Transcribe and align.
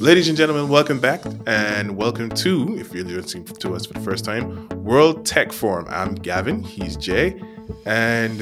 Ladies 0.00 0.28
and 0.28 0.38
gentlemen, 0.38 0.68
welcome 0.68 1.00
back 1.00 1.22
and 1.48 1.96
welcome 1.96 2.28
to, 2.30 2.78
if 2.78 2.94
you're 2.94 3.04
listening 3.04 3.44
to 3.44 3.74
us 3.74 3.84
for 3.84 3.94
the 3.94 4.00
first 4.00 4.24
time, 4.24 4.68
World 4.84 5.26
Tech 5.26 5.50
Forum. 5.50 5.86
I'm 5.88 6.14
Gavin, 6.14 6.62
he's 6.62 6.96
Jay, 6.96 7.42
and 7.84 8.38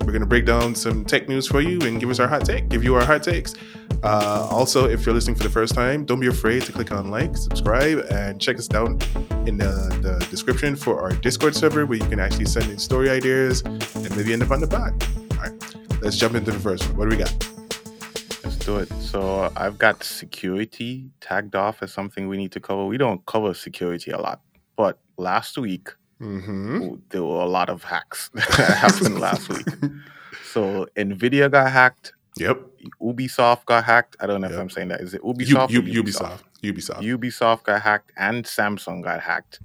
we're 0.00 0.12
going 0.12 0.20
to 0.20 0.26
break 0.26 0.46
down 0.46 0.76
some 0.76 1.04
tech 1.04 1.28
news 1.28 1.48
for 1.48 1.60
you 1.60 1.80
and 1.80 1.98
give 1.98 2.10
us 2.10 2.20
our 2.20 2.28
hot 2.28 2.44
take, 2.44 2.68
give 2.68 2.84
you 2.84 2.94
our 2.94 3.04
hot 3.04 3.24
takes. 3.24 3.54
Uh, 4.04 4.46
also, 4.52 4.88
if 4.88 5.04
you're 5.04 5.16
listening 5.16 5.34
for 5.34 5.42
the 5.42 5.50
first 5.50 5.74
time, 5.74 6.04
don't 6.04 6.20
be 6.20 6.28
afraid 6.28 6.62
to 6.62 6.70
click 6.70 6.92
on 6.92 7.10
like, 7.10 7.36
subscribe, 7.36 7.98
and 8.12 8.40
check 8.40 8.56
us 8.56 8.68
down 8.68 9.00
in 9.46 9.58
the, 9.58 9.98
the 10.00 10.24
description 10.30 10.76
for 10.76 11.00
our 11.02 11.10
Discord 11.10 11.56
server 11.56 11.86
where 11.86 11.98
you 11.98 12.06
can 12.06 12.20
actually 12.20 12.46
send 12.46 12.70
in 12.70 12.78
story 12.78 13.10
ideas 13.10 13.62
and 13.62 14.16
maybe 14.16 14.32
end 14.32 14.44
up 14.44 14.52
on 14.52 14.60
the 14.60 14.68
pod. 14.68 14.92
All 15.32 15.38
right, 15.38 15.76
let's 16.02 16.16
jump 16.16 16.36
into 16.36 16.52
the 16.52 16.60
first 16.60 16.86
one. 16.86 16.96
What 16.96 17.10
do 17.10 17.16
we 17.16 17.22
got? 17.24 17.57
Let's 18.44 18.56
do 18.56 18.76
it. 18.78 18.88
So 19.00 19.52
I've 19.56 19.78
got 19.78 20.02
security 20.04 21.10
tagged 21.20 21.54
off 21.54 21.82
as 21.82 21.92
something 21.92 22.28
we 22.28 22.36
need 22.36 22.52
to 22.52 22.60
cover. 22.60 22.84
We 22.86 22.96
don't 22.98 23.24
cover 23.26 23.52
security 23.54 24.10
a 24.10 24.18
lot, 24.18 24.40
but 24.76 24.98
last 25.16 25.58
week 25.58 25.90
Mm-hmm. 26.20 26.94
there 27.10 27.22
were 27.22 27.42
a 27.42 27.46
lot 27.46 27.68
of 27.68 27.84
hacks 27.84 28.28
that 28.34 28.76
happened 28.76 29.20
last 29.20 29.48
week. 29.48 29.64
So 30.52 30.88
Nvidia 30.96 31.48
got 31.48 31.70
hacked, 31.70 32.12
Yep. 32.38 32.60
Ubisoft 33.00 33.64
got 33.66 33.84
hacked. 33.84 34.16
I 34.18 34.26
don't 34.26 34.40
know 34.40 34.48
if 34.48 34.58
I'm 34.58 34.68
saying 34.68 34.88
that. 34.88 35.00
Is 35.00 35.14
it 35.14 35.22
Ubisoft? 35.22 35.70
U- 35.70 35.78
or 35.78 35.82
Ubisoft. 35.84 36.40
Ubisoft. 36.64 37.02
Ubisoft 37.02 37.62
got 37.62 37.82
hacked 37.82 38.10
and 38.16 38.44
Samsung 38.44 39.04
got 39.04 39.20
hacked. 39.20 39.60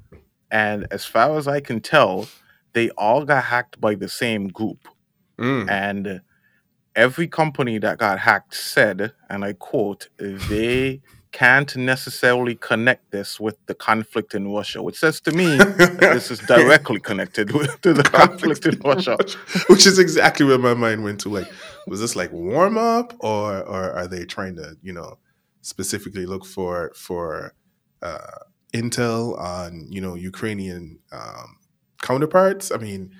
And 0.51 0.85
as 0.91 1.05
far 1.05 1.35
as 1.39 1.47
I 1.47 1.59
can 1.59 1.79
tell, 1.81 2.27
they 2.73 2.91
all 2.91 3.25
got 3.25 3.45
hacked 3.45 3.81
by 3.81 3.95
the 3.95 4.07
same 4.09 4.47
group. 4.49 4.87
Mm. 5.39 5.71
And 5.71 6.21
every 6.95 7.27
company 7.27 7.77
that 7.79 7.97
got 7.97 8.19
hacked 8.19 8.53
said, 8.53 9.13
and 9.29 9.43
I 9.43 9.53
quote, 9.53 10.09
they 10.17 11.01
can't 11.33 11.75
necessarily 11.75 12.55
connect 12.55 13.11
this 13.11 13.39
with 13.39 13.57
the 13.65 13.73
conflict 13.73 14.35
in 14.35 14.53
Russia, 14.53 14.81
which 14.81 14.99
says 14.99 15.19
to 15.21 15.31
me 15.31 15.57
that 15.57 15.97
this 15.99 16.31
is 16.31 16.39
directly 16.47 16.99
connected 16.99 17.51
with, 17.51 17.81
to 17.81 17.91
the 17.91 18.03
conflict 18.03 18.65
in 18.65 18.79
Russia. 18.79 19.17
Which 19.67 19.85
is 19.85 19.99
exactly 19.99 20.45
where 20.45 20.59
my 20.59 20.75
mind 20.75 21.03
went 21.03 21.19
to. 21.21 21.29
Like, 21.29 21.51
was 21.87 21.99
this 21.99 22.15
like 22.15 22.31
warm 22.31 22.77
up, 22.77 23.13
or 23.19 23.61
or 23.63 23.91
are 23.91 24.07
they 24.07 24.25
trying 24.25 24.55
to, 24.57 24.77
you 24.81 24.93
know, 24.93 25.17
specifically 25.61 26.25
look 26.25 26.45
for 26.45 26.91
for 26.95 27.53
uh, 28.01 28.37
intel 28.73 29.37
on 29.39 29.87
you 29.89 29.99
know 30.01 30.13
Ukrainian 30.13 30.99
um, 31.11 31.57
counterparts? 32.01 32.71
I 32.71 32.77
mean, 32.77 33.11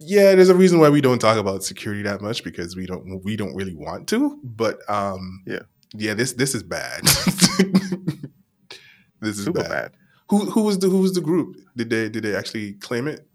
yeah, 0.00 0.34
there's 0.34 0.48
a 0.48 0.54
reason 0.54 0.78
why 0.80 0.88
we 0.90 1.00
don't 1.00 1.18
talk 1.18 1.38
about 1.38 1.64
security 1.64 2.02
that 2.02 2.20
much 2.20 2.44
because 2.44 2.76
we 2.76 2.86
don't 2.86 3.22
we 3.24 3.36
don't 3.36 3.54
really 3.54 3.74
want 3.74 4.08
to. 4.08 4.38
But 4.44 4.78
um, 4.88 5.42
Yeah. 5.46 5.60
yeah, 5.94 6.14
this 6.14 6.32
this 6.34 6.54
is 6.54 6.62
bad. 6.62 7.02
this 9.20 9.38
is 9.38 9.44
Super 9.44 9.62
bad. 9.62 9.68
bad. 9.70 9.92
Who 10.30 10.50
who 10.50 10.62
was 10.62 10.78
the 10.78 10.88
who 10.88 10.98
was 11.00 11.12
the 11.14 11.20
group? 11.20 11.56
Did 11.76 11.90
they 11.90 12.08
did 12.08 12.22
they 12.24 12.34
actually 12.36 12.74
claim 12.74 13.08
it? 13.08 13.26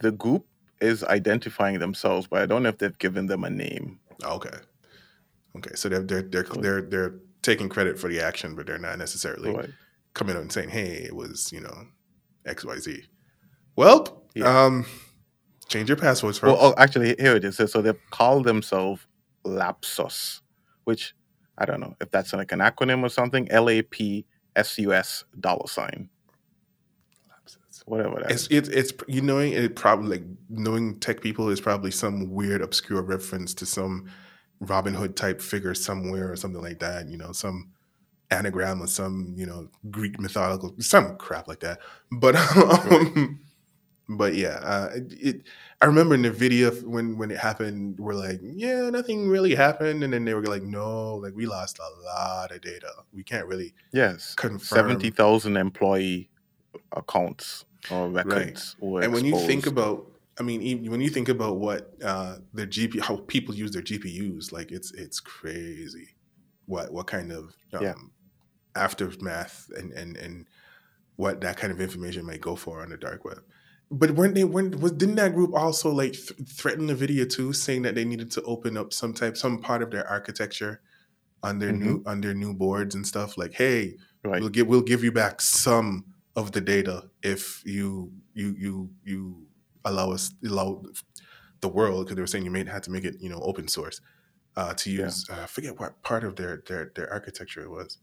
The 0.00 0.12
group 0.12 0.46
is 0.80 1.04
identifying 1.04 1.78
themselves, 1.78 2.26
but 2.26 2.42
I 2.42 2.46
don't 2.46 2.62
know 2.62 2.70
if 2.70 2.78
they've 2.78 2.96
given 2.98 3.26
them 3.26 3.44
a 3.44 3.50
name. 3.50 3.98
Okay. 4.24 4.56
Okay. 5.56 5.74
So 5.74 5.88
they're 5.88 6.02
they're 6.02 6.22
they're 6.22 6.42
they're 6.44 6.82
they're 6.82 7.14
taking 7.42 7.68
credit 7.68 7.98
for 7.98 8.08
the 8.08 8.20
action, 8.20 8.54
but 8.54 8.66
they're 8.66 8.78
not 8.78 8.98
necessarily 8.98 9.52
Right. 9.52 9.70
coming 10.14 10.36
out 10.36 10.42
and 10.42 10.52
saying, 10.52 10.70
"Hey, 10.70 11.02
it 11.04 11.14
was 11.14 11.52
you 11.52 11.60
know 11.60 11.86
X 12.46 12.64
Y 12.64 12.78
Z." 12.78 13.02
Well, 13.76 14.24
Yeah. 14.34 14.64
um, 14.64 14.86
change 15.70 15.88
your 15.88 15.96
passwords 15.98 16.42
Well, 16.42 16.56
first. 16.56 16.64
oh, 16.64 16.74
actually, 16.82 17.16
here 17.18 17.36
it 17.36 17.44
is. 17.44 17.56
So, 17.56 17.66
so 17.66 17.82
they 17.82 17.94
call 18.10 18.42
themselves 18.42 19.06
Lapsus, 19.46 20.42
which 20.84 21.14
I 21.58 21.66
don't 21.66 21.80
know 21.80 21.94
if 22.00 22.10
that's 22.10 22.32
like 22.34 22.52
an 22.52 22.60
acronym 22.60 23.02
or 23.04 23.08
something. 23.10 23.50
L 23.50 23.70
A 23.70 23.82
P 23.82 24.26
S 24.56 24.78
U 24.78 24.92
S 24.94 25.24
dollar 25.40 25.68
sign, 25.68 26.10
whatever 27.86 28.20
that 28.22 28.30
it's 28.32 28.46
is. 28.48 28.48
it's 28.48 28.68
it's 28.68 28.92
you 29.08 29.22
knowing 29.22 29.52
it 29.52 29.76
probably 29.76 30.18
like 30.18 30.26
knowing 30.48 30.98
tech 31.00 31.20
people 31.20 31.48
is 31.48 31.60
probably 31.60 31.90
some 31.90 32.30
weird 32.30 32.62
obscure 32.62 33.02
reference 33.02 33.54
to 33.54 33.66
some 33.66 34.10
Robin 34.60 34.94
Hood 34.94 35.16
type 35.16 35.40
figure 35.40 35.74
somewhere 35.74 36.30
or 36.30 36.36
something 36.36 36.62
like 36.62 36.80
that. 36.80 37.08
You 37.08 37.16
know, 37.18 37.32
some 37.32 37.70
anagram 38.32 38.80
or 38.82 38.86
some 38.86 39.34
you 39.36 39.46
know 39.46 39.68
Greek 39.90 40.20
mythological 40.20 40.74
some 40.80 41.16
crap 41.16 41.48
like 41.48 41.60
that. 41.60 41.80
But 42.12 42.36
um, 42.56 43.40
but 44.18 44.34
yeah, 44.34 44.58
uh, 44.62 44.88
it, 44.94 45.12
it. 45.12 45.42
I 45.80 45.86
remember 45.86 46.16
Nvidia 46.16 46.82
when 46.84 47.16
when 47.16 47.30
it 47.30 47.38
happened, 47.38 47.98
we're 47.98 48.14
like, 48.14 48.40
yeah, 48.42 48.90
nothing 48.90 49.28
really 49.28 49.54
happened, 49.54 50.02
and 50.04 50.12
then 50.12 50.24
they 50.24 50.34
were 50.34 50.44
like, 50.44 50.62
no, 50.62 51.16
like 51.16 51.34
we 51.34 51.46
lost 51.46 51.78
a 51.78 52.04
lot 52.04 52.50
of 52.52 52.60
data. 52.60 52.90
We 53.12 53.24
can't 53.24 53.46
really 53.46 53.74
Yes, 53.92 54.34
confirm. 54.36 54.60
seventy 54.66 55.10
thousand 55.10 55.56
employee 55.56 56.30
accounts 56.92 57.64
or 57.88 58.08
records 58.10 58.76
were 58.80 59.02
and 59.02 59.12
when 59.12 59.24
you 59.24 59.34
think 59.34 59.66
about 59.66 60.06
i 60.38 60.42
mean 60.42 60.62
even 60.62 60.90
when 60.90 61.00
you 61.00 61.08
think 61.10 61.28
about 61.28 61.56
what 61.56 61.92
uh 62.04 62.36
their 62.52 62.66
gp 62.66 63.00
how 63.00 63.16
people 63.26 63.54
use 63.54 63.72
their 63.72 63.82
gpus 63.82 64.52
like 64.52 64.70
it's 64.70 64.92
it's 64.92 65.20
crazy 65.20 66.08
what 66.66 66.92
what 66.92 67.06
kind 67.06 67.32
of 67.32 67.44
um, 67.74 67.80
Yeah. 67.80 67.94
aftermath 68.76 69.68
and 69.76 69.92
and 69.92 70.16
and 70.16 70.46
what 71.16 71.40
that 71.40 71.56
kind 71.56 71.72
of 71.72 71.80
information 71.80 72.24
might 72.26 72.40
go 72.40 72.56
for 72.56 72.82
on 72.82 72.90
the 72.90 72.96
dark 72.96 73.24
web 73.24 73.42
but 73.90 74.12
weren't 74.12 74.34
they 74.34 74.44
weren't 74.44 74.78
was 74.80 74.92
didn't 74.92 75.16
that 75.16 75.34
group 75.34 75.52
also 75.54 75.90
like 75.90 76.12
th- 76.12 76.32
threaten 76.48 76.88
Nvidia 76.88 77.28
too 77.28 77.52
saying 77.52 77.82
that 77.82 77.94
they 77.94 78.04
needed 78.04 78.30
to 78.32 78.42
open 78.42 78.76
up 78.76 78.92
some 78.92 79.12
type 79.12 79.36
some 79.36 79.58
part 79.60 79.82
of 79.82 79.90
their 79.90 80.06
architecture 80.08 80.80
on 81.42 81.58
their 81.58 81.72
new 81.72 82.02
on 82.06 82.20
their 82.20 82.34
new 82.34 82.54
boards 82.54 82.94
and 82.94 83.06
stuff? 83.06 83.36
Like 83.36 83.52
hey 83.52 83.96
right, 84.24 84.40
we'll 84.40 84.50
give 84.50 84.66
we'll 84.68 84.82
give 84.82 85.02
you 85.02 85.10
back 85.12 85.40
some 85.40 86.04
of 86.36 86.52
the 86.52 86.60
data 86.60 87.10
if 87.22 87.62
you 87.66 88.12
you 88.34 88.54
you 88.58 88.90
you 89.04 89.46
allow 89.84 90.12
us 90.12 90.32
allow 90.44 90.82
the 91.60 91.68
world 91.68 92.04
because 92.04 92.14
they 92.16 92.22
were 92.22 92.26
saying 92.26 92.44
you 92.44 92.50
may 92.50 92.64
have 92.64 92.82
to 92.82 92.90
make 92.90 93.04
it 93.04 93.16
you 93.20 93.28
know 93.28 93.40
open 93.42 93.66
source 93.68 94.00
uh, 94.56 94.72
to 94.74 94.90
Yeah. 94.90 95.04
use 95.06 95.26
uh, 95.30 95.40
I 95.42 95.46
forget 95.46 95.78
what 95.80 96.00
part 96.02 96.22
of 96.22 96.36
their 96.36 96.62
their 96.68 96.92
their 96.94 97.12
architecture 97.12 97.62
it 97.62 97.70
was. 97.70 97.98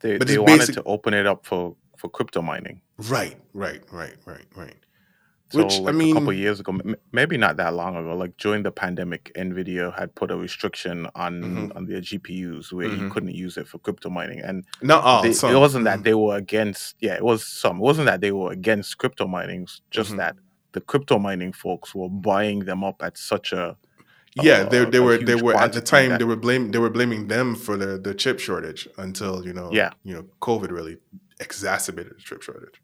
They, 0.00 0.18
but 0.18 0.28
they 0.28 0.38
wanted 0.38 0.58
basic- 0.58 0.74
to 0.76 0.82
open 0.84 1.14
it 1.14 1.26
up 1.26 1.44
for 1.46 1.76
for 1.98 2.08
crypto 2.08 2.42
mining. 2.42 2.80
right 3.08 3.36
right 3.54 3.82
right 3.92 4.16
right 4.26 4.46
right 4.56 4.76
So, 5.52 5.58
Which, 5.64 5.74
I 5.74 5.78
like 5.80 5.94
a 5.94 5.98
mean- 5.98 6.14
couple 6.14 6.32
years 6.32 6.60
ago, 6.60 6.72
m- 6.72 6.96
maybe 7.12 7.36
not 7.36 7.58
that 7.58 7.74
long 7.74 7.94
ago, 7.94 8.16
like 8.16 8.36
during 8.38 8.62
the 8.62 8.70
pandemic, 8.72 9.30
Nvidia 9.36 9.94
had 9.98 10.14
put 10.14 10.30
a 10.30 10.36
restriction 10.36 11.06
on 11.14 11.32
Mhm. 11.42 11.76
on 11.76 11.84
their 11.86 12.00
GPUs 12.00 12.72
where 12.72 12.86
you 12.88 12.96
Mhm. 13.02 13.10
couldn't 13.12 13.34
use 13.34 13.58
it 13.58 13.68
for 13.68 13.78
crypto 13.78 14.08
mining, 14.08 14.40
and 14.40 14.64
not 14.80 15.04
all 15.04 15.22
they, 15.22 15.28
it 15.30 15.58
wasn't 15.66 15.84
that 15.84 15.98
Mm. 16.00 16.04
they 16.04 16.14
were 16.14 16.36
against. 16.36 16.96
Yeah, 17.00 17.14
it 17.16 17.24
was 17.24 17.46
some. 17.46 17.76
It 17.76 17.82
wasn't 17.82 18.06
that 18.06 18.20
they 18.22 18.32
were 18.32 18.50
against 18.50 18.96
crypto 18.96 19.26
mining. 19.26 19.66
Just 19.90 20.12
Mhm. 20.12 20.16
that 20.18 20.36
the 20.72 20.80
crypto 20.80 21.18
mining 21.18 21.52
folks 21.52 21.94
were 21.94 22.08
buying 22.08 22.60
them 22.60 22.82
up 22.82 23.02
at 23.02 23.18
such 23.18 23.52
a 23.52 23.76
yeah 24.36 24.62
they, 24.64 24.78
uh, 24.78 24.88
they 24.88 24.96
a 24.96 25.02
were 25.02 25.18
they 25.18 25.32
huge 25.34 25.42
were 25.42 25.54
at 25.54 25.74
the 25.74 25.82
time 25.82 26.08
that- 26.08 26.18
they 26.18 26.24
were 26.24 26.36
blaming 26.46 26.70
they 26.70 26.78
were 26.78 26.88
blaming 26.88 27.28
them 27.28 27.54
for 27.54 27.76
the 27.76 27.98
the 27.98 28.14
chip 28.14 28.38
shortage 28.40 28.88
until 28.96 29.44
you 29.46 29.52
know 29.52 29.68
Yeah. 29.70 29.90
you 30.04 30.14
know 30.14 30.24
COVID 30.40 30.70
really 30.70 30.96
exacerbated 31.40 32.12
the 32.16 32.22
chip 32.22 32.40
shortage 32.42 32.80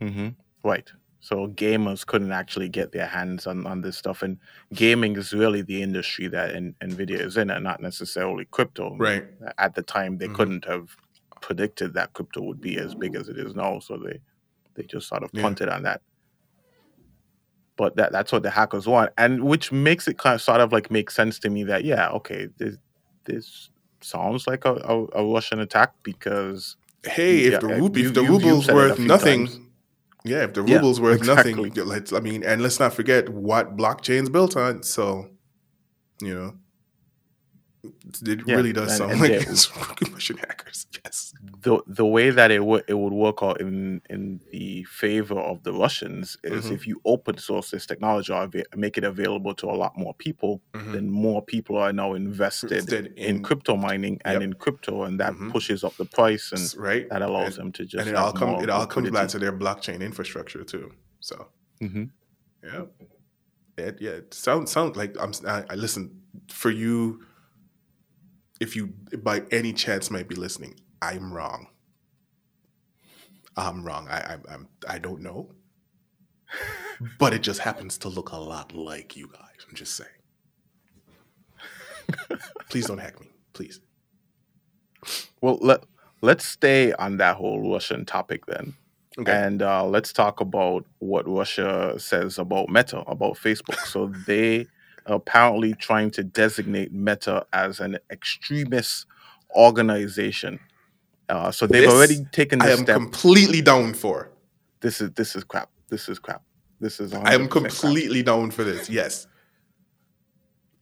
Mhm. 0.00 0.36
Right. 0.64 0.90
So 1.22 1.48
gamers 1.48 2.06
couldn't 2.06 2.32
actually 2.32 2.68
get 2.70 2.92
their 2.92 3.06
hands 3.06 3.46
on, 3.46 3.66
on 3.66 3.82
this 3.82 3.96
stuff, 3.98 4.22
and 4.22 4.38
gaming 4.72 5.16
is 5.16 5.32
really 5.34 5.60
the 5.62 5.82
industry 5.82 6.28
that 6.28 6.54
N- 6.54 6.74
Nvidia 6.80 7.20
is 7.20 7.36
in, 7.36 7.50
and 7.50 7.62
not 7.62 7.80
necessarily 7.82 8.46
crypto. 8.50 8.96
right 8.96 9.24
At 9.58 9.74
the 9.74 9.82
time, 9.82 10.16
they 10.18 10.28
Mhm. 10.28 10.34
couldn't 10.34 10.64
have 10.64 10.96
predicted 11.42 11.92
that 11.94 12.12
crypto 12.14 12.42
would 12.42 12.60
be 12.60 12.78
as 12.78 12.94
big 12.94 13.14
as 13.16 13.28
it 13.28 13.36
is 13.38 13.54
now, 13.54 13.78
so 13.80 13.96
they 13.98 14.20
they 14.74 14.84
just 14.84 15.08
sort 15.08 15.22
of 15.22 15.30
Yeah. 15.34 15.42
punted 15.42 15.68
on 15.68 15.82
that. 15.82 16.00
But 17.76 17.96
that 17.96 18.12
that's 18.12 18.32
what 18.32 18.42
the 18.42 18.50
hackers 18.50 18.86
want, 18.86 19.10
and 19.18 19.44
which 19.44 19.72
makes 19.72 20.06
it 20.08 20.18
kind 20.18 20.34
of 20.34 20.42
sort 20.42 20.60
of 20.60 20.72
like 20.72 20.90
make 20.90 21.10
sense 21.10 21.38
to 21.40 21.50
me 21.50 21.64
that 21.64 21.84
yeah, 21.84 22.08
okay, 22.10 22.48
this 22.58 22.76
this 23.24 23.70
sounds 24.00 24.46
like 24.46 24.64
a, 24.64 24.74
a, 24.74 25.06
a 25.20 25.24
Russian 25.24 25.60
attack 25.60 25.92
because 26.02 26.76
hey, 27.04 27.40
if 27.44 27.52
Yeah, 27.52 27.58
the 27.60 27.66
uh, 27.68 27.76
ruble, 27.80 27.98
if 27.98 28.14
the 28.14 28.22
you- 28.22 28.26
you've 28.32 28.42
ruble's 28.44 28.66
said 28.66 28.74
worth 28.74 28.98
nothing, 28.98 29.46
times. 29.46 29.60
Yeah, 30.24 30.44
if 30.44 30.54
the 30.54 30.62
Yeah, 30.62 30.76
ruble's 30.76 31.00
worth 31.00 31.18
exactly. 31.18 31.54
nothing, 31.54 31.72
let's. 31.86 32.12
I 32.12 32.20
mean, 32.20 32.42
and 32.42 32.62
let's 32.62 32.78
not 32.80 32.92
forget 32.94 33.28
what 33.28 33.76
blockchain's 33.76 34.28
built 34.28 34.56
on. 34.56 34.82
So, 34.82 35.30
you 36.20 36.34
know, 36.34 36.54
it 37.82 38.40
Yeah, 38.46 38.56
really 38.56 38.72
does 38.72 38.90
and- 38.90 38.98
sound 38.98 39.12
and 39.12 39.20
like 39.20 39.30
it's 39.30 39.74
Russian 40.12 40.36
hackers. 40.38 40.86
Yes, 41.04 41.32
the 41.62 41.80
the 41.86 42.04
way 42.04 42.30
that 42.30 42.50
it 42.50 42.64
would 42.64 42.84
it 42.88 42.94
would 42.94 43.12
work 43.12 43.42
out 43.42 43.60
in 43.60 44.02
in 44.10 44.40
the 44.52 44.84
favor 44.84 45.38
of 45.38 45.62
the 45.62 45.72
Russians 45.72 46.36
is 46.44 46.66
Mhm. 46.66 46.72
if 46.72 46.86
you 46.86 47.00
open 47.04 47.38
source 47.38 47.70
this 47.70 47.86
technology 47.86 48.32
or 48.32 48.48
make 48.76 48.98
it 48.98 49.04
available 49.04 49.54
to 49.54 49.66
a 49.66 49.76
lot 49.82 49.96
more 49.96 50.14
people, 50.14 50.60
Mhm. 50.74 50.92
then 50.92 51.10
more 51.10 51.42
people 51.44 51.76
are 51.78 51.92
now 51.92 52.12
invested 52.14 52.92
in, 52.92 53.06
in- 53.16 53.42
crypto 53.42 53.76
mining 53.76 54.20
and 54.24 54.34
Yep. 54.34 54.42
in 54.42 54.52
crypto, 54.54 55.02
and 55.04 55.18
that 55.20 55.32
Mhm. 55.32 55.50
pushes 55.50 55.82
up 55.84 55.96
the 55.96 56.04
price, 56.04 56.52
and 56.52 56.74
right. 56.76 57.08
that 57.08 57.22
allows 57.22 57.56
and, 57.56 57.66
them 57.66 57.72
to 57.72 57.84
just 57.86 58.00
and 58.06 58.10
it 58.10 58.14
all 58.16 58.32
comes. 58.32 58.62
It 58.62 58.70
all 58.70 58.86
comes 58.86 59.10
back 59.10 59.28
to 59.28 59.38
their 59.38 59.52
blockchain 59.52 60.00
infrastructure 60.02 60.64
too. 60.64 60.92
So, 61.20 61.48
Mhm. 61.80 62.10
yeah, 62.62 62.84
it, 63.78 63.96
yeah. 64.00 64.10
It 64.20 64.34
sounds 64.34 64.70
sounds 64.70 64.96
like 64.96 65.16
I'm. 65.18 65.32
I, 65.46 65.64
I 65.70 65.74
listen 65.76 66.20
for 66.48 66.70
you. 66.70 67.24
If 68.60 68.76
you 68.76 68.92
by 69.18 69.42
any 69.50 69.72
chance 69.72 70.10
might 70.10 70.28
be 70.28 70.36
listening, 70.36 70.78
I'm 71.02 71.32
wrong. 71.32 71.68
I'm 73.56 73.82
wrong. 73.84 74.06
I 74.08 74.18
I 74.18 74.38
I'm, 74.54 74.68
I 74.88 74.98
don't 74.98 75.22
know, 75.22 75.50
but 77.18 77.32
it 77.34 77.42
just 77.42 77.60
happens 77.60 77.98
to 77.98 78.08
look 78.08 78.30
a 78.32 78.36
lot 78.36 78.74
like 78.74 79.16
you 79.16 79.28
guys. 79.28 79.66
I'm 79.68 79.74
just 79.74 79.96
saying. 79.96 80.10
Please 82.68 82.86
don't 82.86 82.98
hack 82.98 83.20
me, 83.20 83.28
please. 83.52 83.80
Well, 85.40 85.58
let 85.60 85.84
let's 86.22 86.44
stay 86.44 86.92
on 86.94 87.16
that 87.16 87.36
whole 87.36 87.70
Russian 87.72 88.04
topic 88.04 88.46
then. 88.46 88.74
Okay. 89.18 89.32
And 89.32 89.62
uh, 89.62 89.84
let's 89.86 90.12
talk 90.12 90.40
about 90.40 90.84
what 90.98 91.28
Russia 91.28 91.94
says 91.98 92.38
about 92.38 92.68
Meta, 92.68 93.00
about 93.00 93.34
Facebook. 93.34 93.78
So 93.86 94.12
they 94.26 94.66
apparently 95.10 95.74
trying 95.74 96.10
to 96.12 96.24
designate 96.24 96.92
Meta 96.92 97.46
as 97.52 97.80
an 97.80 97.98
extremist 98.10 99.06
organization. 99.56 100.60
Uh, 101.28 101.50
so 101.50 101.66
they've 101.66 101.82
This 101.82 101.92
already 101.92 102.24
taken 102.32 102.60
I 102.62 102.66
the 102.66 102.72
am 102.72 102.78
step. 102.80 102.96
completely 102.96 103.62
down 103.62 103.94
for. 103.94 104.30
this 104.80 105.00
is 105.00 105.10
this 105.12 105.36
is 105.36 105.44
crap. 105.44 105.70
This 105.88 106.08
is 106.08 106.18
crap. 106.18 106.42
This 106.80 107.00
is. 107.00 107.12
I 107.14 107.34
am 107.34 107.48
100% 107.48 107.50
crap. 107.50 107.70
completely 107.72 108.22
down 108.22 108.50
for 108.50 108.64
this. 108.64 108.88
Yes. 108.90 109.26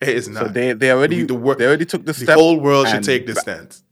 It 0.00 0.10
is 0.10 0.28
not. 0.28 0.46
So 0.46 0.52
they 0.52 0.72
they 0.74 0.90
already 0.92 1.24
The 1.24 1.34
wor- 1.34 1.56
they 1.56 1.66
already 1.66 1.84
took 1.86 2.04
the 2.06 2.14
step. 2.14 2.26
the 2.26 2.32
step. 2.32 2.38
whole 2.38 2.60
world 2.60 2.86
should 2.86 2.96
and 2.96 3.04
take 3.04 3.26
this 3.26 3.36
ba- 3.36 3.40
stance. 3.42 3.82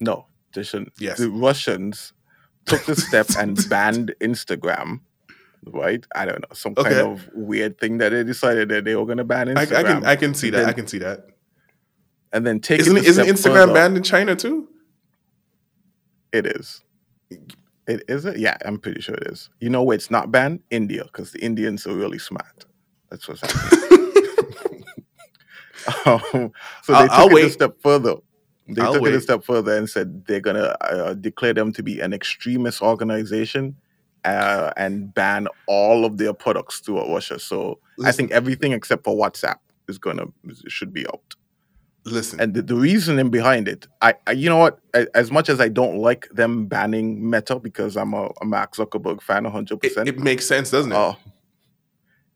No, 0.00 0.26
they 0.54 0.62
shouldn't. 0.62 0.92
Yes. 0.98 1.18
The 1.18 1.30
Russians 1.30 2.12
took 2.66 2.84
the 2.86 2.96
step 2.96 3.26
and 3.38 3.58
banned 3.68 4.14
Instagram. 4.20 5.00
Right? 5.66 6.04
I 6.14 6.24
don't 6.26 6.40
know. 6.40 6.52
Some 6.54 6.74
kind 6.74 6.94
of 6.96 7.28
weird 7.34 7.78
thing 7.78 7.98
that 7.98 8.10
they 8.10 8.22
decided 8.24 8.68
that 8.68 8.84
they 8.84 8.94
were 8.96 9.06
going 9.06 9.18
to 9.18 9.24
ban 9.24 9.56
I, 9.56 9.62
I 9.62 9.66
can 9.66 10.04
I 10.04 10.16
can 10.16 10.34
see 10.34 10.50
that. 10.50 10.58
then- 10.58 10.68
I 10.68 10.72
can 10.72 10.86
see 10.86 10.98
that. 10.98 11.26
and 12.32 12.46
then 12.46 12.60
take 12.60 12.80
Isn't 12.80 12.96
isn't 12.98 13.26
Instagram 13.26 13.54
further. 13.54 13.72
banned 13.74 13.96
in 13.96 14.02
China 14.02 14.36
too? 14.36 14.68
It 16.32 16.46
is. 16.46 16.82
It 17.86 18.02
is 18.08 18.24
it? 18.24 18.38
Yeah, 18.38 18.56
I'm 18.64 18.78
pretty 18.78 19.00
sure 19.00 19.14
it 19.14 19.28
is. 19.28 19.50
You 19.60 19.70
know 19.70 19.82
where 19.82 19.94
it's 19.94 20.10
not 20.10 20.30
banned? 20.32 20.60
India, 20.70 21.04
because 21.04 21.32
the 21.32 21.42
Indians 21.44 21.86
are 21.86 21.94
really 21.94 22.18
smart. 22.18 22.64
That's 23.10 23.28
what's 23.28 23.42
happening. 23.42 23.84
um, 26.06 26.52
so 26.82 26.92
they 26.92 26.94
I'll- 26.94 27.08
took 27.08 27.32
I'll 27.32 27.36
it 27.36 27.44
a 27.44 27.50
step 27.50 27.76
further. 27.80 28.14
They 28.68 28.80
I'll 28.80 28.94
took 28.94 29.06
it 29.06 29.14
a 29.14 29.20
step 29.20 29.44
further 29.44 29.76
and 29.76 29.88
said 29.88 30.24
they're 30.26 30.40
gonna 30.40 30.74
uh, 30.80 31.14
declare 31.14 31.52
them 31.52 31.72
to 31.74 31.82
be 31.82 32.00
an 32.00 32.14
extremist 32.14 32.80
organization 32.80 33.76
uh, 34.24 34.72
and 34.76 35.12
ban 35.14 35.48
all 35.66 36.04
of 36.04 36.16
their 36.18 36.32
products 36.32 36.80
to 36.82 36.98
Russia. 36.98 37.38
So 37.38 37.78
I 38.04 38.12
think 38.12 38.30
everything 38.32 38.72
except 38.72 39.04
for 39.04 39.14
WhatsApp 39.16 39.56
is 39.88 39.98
gonna 39.98 40.26
should 40.68 40.92
be 40.92 41.06
out. 41.08 41.34
Listen, 42.06 42.38
And 42.38 42.52
the, 42.52 42.60
the 42.60 42.74
reasoning 42.74 43.30
behind 43.30 43.66
it, 43.66 43.86
I, 44.02 44.14
I 44.26 44.32
you 44.32 44.50
know 44.50 44.58
what? 44.58 44.78
A- 44.94 45.06
As 45.16 45.30
much 45.30 45.48
as 45.48 45.58
I 45.58 45.68
don't 45.68 45.96
like 45.98 46.28
them 46.30 46.66
banning 46.66 47.30
Meta 47.30 47.58
because 47.58 47.96
I'm 47.96 48.12
a, 48.12 48.28
a 48.42 48.44
Mark 48.44 48.74
Zuckerberg 48.76 49.22
fan, 49.22 49.44
100. 49.44 49.80
percent 49.80 50.08
it 50.08 50.18
makes 50.18 50.46
sense, 50.46 50.70
doesn't 50.70 50.92
it? 50.92 50.96
Oh, 50.96 51.16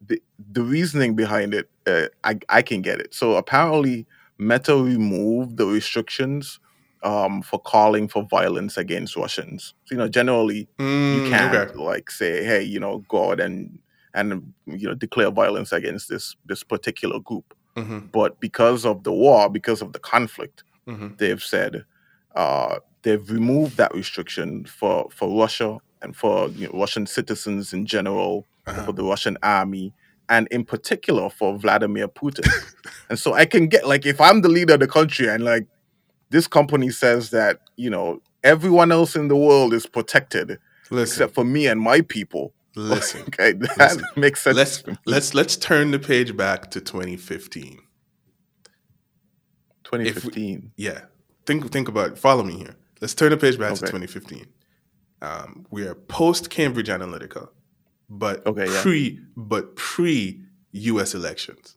the 0.07 0.23
the 0.53 0.63
reasoning 0.63 1.15
behind 1.17 1.53
it, 1.55 1.69
uh, 1.87 2.07
I 2.25 2.39
I 2.49 2.63
can 2.63 2.81
get 2.83 3.01
it. 3.01 3.13
So 3.15 3.35
apparently, 3.37 4.07
Meta 4.39 4.75
removed 4.77 5.57
the 5.59 5.67
restrictions 5.67 6.61
um, 7.03 7.43
for 7.43 7.59
calling 7.61 8.09
for 8.09 8.25
violence 8.25 8.77
against 8.77 9.17
Russians. 9.17 9.75
So, 9.85 9.95
you 9.95 9.99
know, 9.99 10.09
generally 10.09 10.69
Mm, 10.79 11.15
you 11.15 11.31
can't 11.31 11.71
okay. 11.71 11.75
like 11.79 12.11
say, 12.11 12.45
hey, 12.45 12.63
you 12.63 12.81
know, 12.81 12.99
go 13.09 13.31
out 13.33 13.41
and 13.41 13.79
and 14.15 14.53
you 14.67 14.89
know 14.89 14.95
declare 14.95 15.31
violence 15.31 15.73
against 15.73 16.09
this 16.09 16.37
this 16.47 16.63
particular 16.65 17.19
group. 17.21 17.55
Mhm, 17.77 18.11
But 18.13 18.41
because 18.41 18.85
of 18.85 19.05
the 19.05 19.13
war, 19.13 19.49
because 19.51 19.81
of 19.83 19.93
the 19.93 19.99
conflict, 19.99 20.65
mhm. 20.89 21.17
they've 21.19 21.43
said 21.43 21.85
uh, 22.35 22.77
they've 23.03 23.31
removed 23.31 23.77
that 23.77 23.95
restriction 23.95 24.65
for 24.65 25.09
for 25.11 25.29
Russia 25.41 25.79
and 26.03 26.15
for 26.17 26.49
you 26.51 26.67
know, 26.69 26.79
Russian 26.79 27.07
citizens 27.07 27.73
in 27.73 27.87
general, 27.87 28.47
Uh-huh. 28.67 28.85
for 28.87 28.93
the 28.93 29.03
Russian 29.05 29.37
army, 29.43 29.93
and 30.29 30.47
in 30.51 30.65
particular 30.65 31.31
for 31.31 31.57
Vladimir 31.59 32.07
Putin. 32.09 32.47
and 33.09 33.19
so 33.19 33.33
I 33.35 33.47
can 33.47 33.67
get 33.69 33.87
like 33.87 34.05
if 34.07 34.21
I'm 34.21 34.43
the 34.43 34.49
leader 34.49 34.75
of 34.75 34.81
the 34.81 34.87
country 34.89 35.27
and 35.29 35.43
like 35.45 35.67
this 36.31 36.47
company 36.47 36.91
says 36.91 37.31
that 37.31 37.61
you 37.77 37.91
know 37.91 38.21
everyone 38.45 38.93
else 38.93 39.17
in 39.17 39.29
the 39.29 39.37
world 39.37 39.73
is 39.75 39.87
protected 39.87 40.59
Listen, 40.91 41.03
except 41.15 41.35
for 41.35 41.45
me 41.45 41.67
and 41.67 41.81
my 41.81 42.01
people. 42.03 42.55
listen. 42.77 43.23
Okay, 43.29 43.53
that 43.53 43.77
Listen. 43.79 44.05
makes 44.17 44.41
sense. 44.43 44.57
Let's 44.57 44.85
let's 45.07 45.35
let's 45.35 45.57
turn 45.57 45.91
the 45.91 45.99
page 45.99 46.37
back 46.37 46.71
to 46.73 46.81
2015. 46.81 47.81
2015. 49.85 50.73
Yeah, 50.77 51.03
think 51.47 51.71
think 51.71 51.89
about 51.89 52.13
it. 52.13 52.19
Follow 52.19 52.43
me 52.45 52.57
here. 52.59 52.77
Let's 53.01 53.15
turn 53.15 53.31
the 53.31 53.37
page 53.37 53.59
back 53.59 53.75
to 53.75 53.81
2015. 53.81 54.47
Um, 55.23 55.67
we 55.71 55.87
are 55.87 55.95
post 55.95 56.51
Cambridge 56.51 56.89
Analytica, 56.89 57.49
but 58.09 58.47
Okay, 58.47 58.71
yeah. 58.73 58.83
pre 58.83 59.21
but 59.37 59.77
pre 59.77 60.41
U.S. 60.73 61.15
elections. 61.15 61.77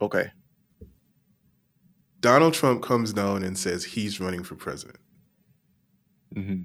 Okay. 0.00 0.30
Donald 2.22 2.54
Trump 2.54 2.82
comes 2.82 3.12
down 3.12 3.42
and 3.42 3.58
says 3.58 3.84
he's 3.84 4.18
running 4.20 4.42
for 4.42 4.54
president. 4.54 4.98
hmm 6.34 6.62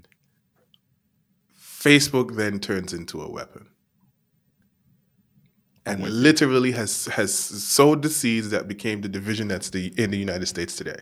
Facebook 1.80 2.34
then 2.34 2.58
turns 2.58 2.92
into 2.92 3.20
a 3.22 3.30
weapon. 3.30 3.68
And 5.86 6.02
literally 6.02 6.72
has 6.72 7.06
has 7.06 7.32
sowed 7.32 8.02
the 8.02 8.08
seeds 8.10 8.50
that 8.50 8.66
became 8.68 9.00
the 9.00 9.08
division 9.08 9.46
that's 9.48 9.70
the 9.70 9.92
in 9.96 10.10
the 10.10 10.18
United 10.18 10.46
States 10.46 10.74
today. 10.76 10.98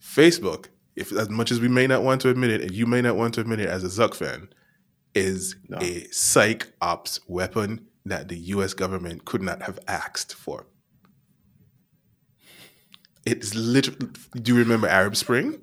Facebook, 0.00 0.66
if 0.96 1.12
as 1.12 1.28
much 1.28 1.52
as 1.52 1.60
we 1.60 1.68
may 1.68 1.86
not 1.86 2.02
want 2.02 2.20
to 2.22 2.30
admit 2.30 2.50
it, 2.50 2.62
and 2.62 2.72
you 2.72 2.86
may 2.86 3.02
not 3.02 3.16
want 3.16 3.34
to 3.34 3.40
admit 3.42 3.60
it 3.60 3.68
as 3.68 3.84
a 3.84 3.88
Zuck 3.88 4.14
fan, 4.14 4.48
is 5.14 5.56
No. 5.68 5.78
a 5.80 6.04
psych 6.10 6.72
ops 6.80 7.20
weapon 7.28 7.86
that 8.06 8.28
the 8.28 8.38
US 8.54 8.74
government 8.74 9.24
could 9.24 9.42
not 9.42 9.62
have 9.62 9.78
asked 9.86 10.34
for. 10.34 10.66
It's 13.26 13.54
literally 13.54 14.08
do 14.34 14.52
you 14.52 14.58
remember 14.58 14.88
Arab 14.88 15.16
Spring? 15.16 15.60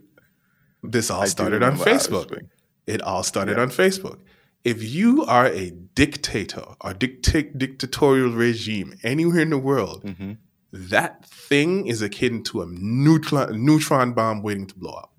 This 0.83 1.09
all 1.11 1.21
I 1.21 1.25
started 1.27 1.61
on 1.63 1.77
Facebook. 1.77 2.39
It 2.87 3.01
all 3.01 3.23
started 3.23 3.57
Yeah. 3.57 3.63
on 3.63 3.69
Facebook. 3.69 4.19
If 4.63 4.83
you 4.83 5.23
are 5.25 5.47
a 5.47 5.71
dictator 5.71 6.63
or 6.81 6.93
dicta- 6.93 7.51
dictatorial 7.55 8.31
regime 8.31 8.95
anywhere 9.03 9.41
in 9.41 9.49
the 9.51 9.57
world, 9.57 10.03
Mhm. 10.03 10.37
that 10.71 11.25
thing 11.25 11.87
is 11.87 12.01
akin 12.01 12.43
to 12.43 12.61
a 12.61 12.65
neutron, 12.67 13.63
neutron 13.65 14.13
bomb 14.13 14.41
waiting 14.41 14.67
to 14.67 14.75
blow 14.75 14.93
up. 14.93 15.13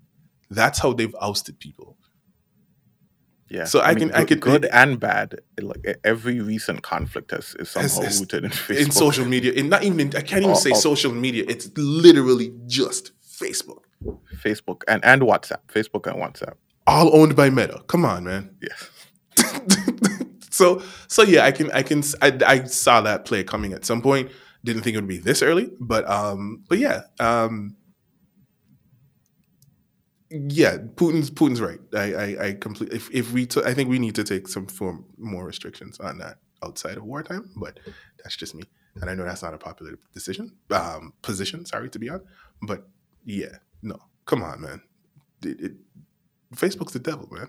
That's 0.49 0.79
how 0.79 0.93
they've 0.93 1.15
ousted 1.21 1.59
people. 1.59 1.97
Yeah. 3.49 3.65
So 3.65 3.81
I 3.81 3.93
can- 3.93 4.11
I 4.13 4.23
good, 4.23 4.41
can- 4.41 4.51
good 4.51 4.65
and 4.65 4.99
bad. 4.99 5.41
Like 5.61 5.85
e- 5.87 5.93
every 6.03 6.39
recent 6.39 6.81
conflict 6.81 7.31
has, 7.31 7.55
is 7.59 7.69
somehow 7.69 8.01
has- 8.01 8.19
rooted 8.19 8.43
in 8.45 8.51
Facebook. 8.67 8.79
In 8.85 8.91
social 8.91 9.25
media, 9.25 9.51
in 9.53 9.69
not 9.69 9.83
even 9.83 9.99
in, 9.99 10.07
I 10.15 10.21
can't 10.21 10.41
even 10.43 10.51
Or- 10.51 10.55
say 10.55 10.71
or- 10.71 10.75
social 10.75 11.11
media. 11.13 11.45
It's 11.47 11.69
literally 11.77 12.53
just 12.67 13.11
Facebook, 13.21 13.83
Facebook 14.43 14.81
and 14.87 15.03
and 15.05 15.21
WhatsApp. 15.21 15.59
Facebook 15.73 16.07
and 16.07 16.17
WhatsApp. 16.21 16.53
all 16.87 17.15
owned 17.15 17.35
by 17.35 17.49
Meta. 17.49 17.83
Come 17.87 18.05
on, 18.05 18.23
man. 18.25 18.49
Yes. 18.61 18.89
so 20.49 20.81
so 21.07 21.23
yeah, 21.23 21.45
I 21.45 21.51
can 21.51 21.71
I 21.71 21.83
can 21.83 22.03
I, 22.21 22.37
I 22.45 22.63
saw 22.65 23.01
that 23.01 23.25
play 23.25 23.43
coming 23.43 23.73
at 23.73 23.85
some 23.85 24.01
point. 24.01 24.29
Didn't 24.63 24.83
think 24.83 24.95
it 24.95 24.99
would 24.99 25.07
be 25.07 25.17
this 25.17 25.41
early, 25.41 25.69
but 25.79 26.09
um, 26.09 26.63
but 26.69 26.77
yeah, 26.79 27.01
um, 27.19 27.75
yeah, 30.33 30.77
Putin's 30.77 31.29
Putin's 31.29 31.61
right. 31.61 31.79
I 31.93 32.13
I, 32.13 32.47
I 32.47 32.53
completely. 32.53 32.97
If, 32.97 33.09
if 33.11 33.31
we, 33.31 33.45
took, 33.45 33.65
I 33.65 33.73
think 33.73 33.89
we 33.89 33.99
need 33.99 34.15
to 34.15 34.23
take 34.23 34.47
some 34.47 34.65
form 34.65 35.05
more 35.17 35.45
restrictions 35.45 35.99
on 35.99 36.17
that 36.17 36.37
outside 36.63 36.97
of 36.97 37.03
wartime. 37.03 37.51
But 37.55 37.79
that's 38.23 38.35
just 38.35 38.55
me, 38.55 38.63
and 38.99 39.09
I 39.09 39.13
know 39.13 39.25
that's 39.25 39.43
not 39.43 39.53
a 39.53 39.59
popular 39.59 39.99
decision, 40.11 40.55
um, 40.71 41.13
position. 41.21 41.65
Sorry 41.65 41.89
to 41.89 41.99
be 41.99 42.09
on, 42.09 42.21
but 42.63 42.87
yeah, 43.25 43.57
no, 43.83 43.97
come 44.25 44.41
on, 44.41 44.61
man. 44.61 44.81
It, 45.43 45.59
it, 45.61 45.71
Facebook's 46.55 46.93
the 46.93 46.99
devil, 46.99 47.27
man. 47.31 47.47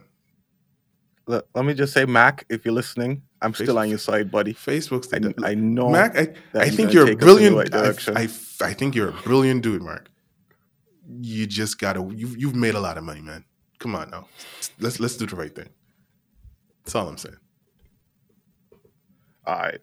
Let, 1.26 1.44
let 1.54 1.64
me 1.64 1.72
just 1.72 1.94
say, 1.94 2.04
Mac, 2.04 2.44
if 2.50 2.66
you're 2.66 2.74
listening, 2.74 3.22
I'm 3.40 3.54
still 3.54 3.78
on 3.78 3.88
your 3.88 3.98
side, 3.98 4.30
buddy. 4.30 4.52
Facebook's 4.52 5.08
the 5.08 5.16
I, 5.16 5.18
devil. 5.20 5.44
I 5.46 5.54
know. 5.54 5.88
Mac, 5.88 6.18
I, 6.18 6.34
I 6.54 6.68
think 6.68 6.92
you're 6.92 7.04
a 7.04 7.14
take 7.14 7.22
us 7.22 7.38
in 7.38 7.54
the 7.54 7.54
brilliant. 7.54 7.74
right 7.74 8.08
I. 8.10 8.20
I, 8.20 8.68
I 8.68 8.74
think 8.74 8.94
you're 8.94 9.08
a 9.08 9.22
brilliant 9.22 9.62
dude, 9.62 9.80
Mark. 9.80 10.10
You 11.08 11.46
just 11.46 11.78
gotta. 11.78 12.00
You've 12.14 12.36
you've 12.38 12.54
made 12.54 12.74
a 12.74 12.80
lot 12.80 12.96
of 12.98 13.04
money, 13.04 13.20
man. 13.20 13.44
Come 13.78 13.94
on 13.94 14.10
now. 14.10 14.26
Let's 14.80 15.00
let's 15.00 15.16
do 15.16 15.26
the 15.26 15.36
right 15.36 15.54
thing. 15.54 15.68
That's 16.84 16.94
all 16.94 17.08
I'm 17.08 17.18
saying. 17.18 17.36
All 19.46 19.56
right. 19.58 19.80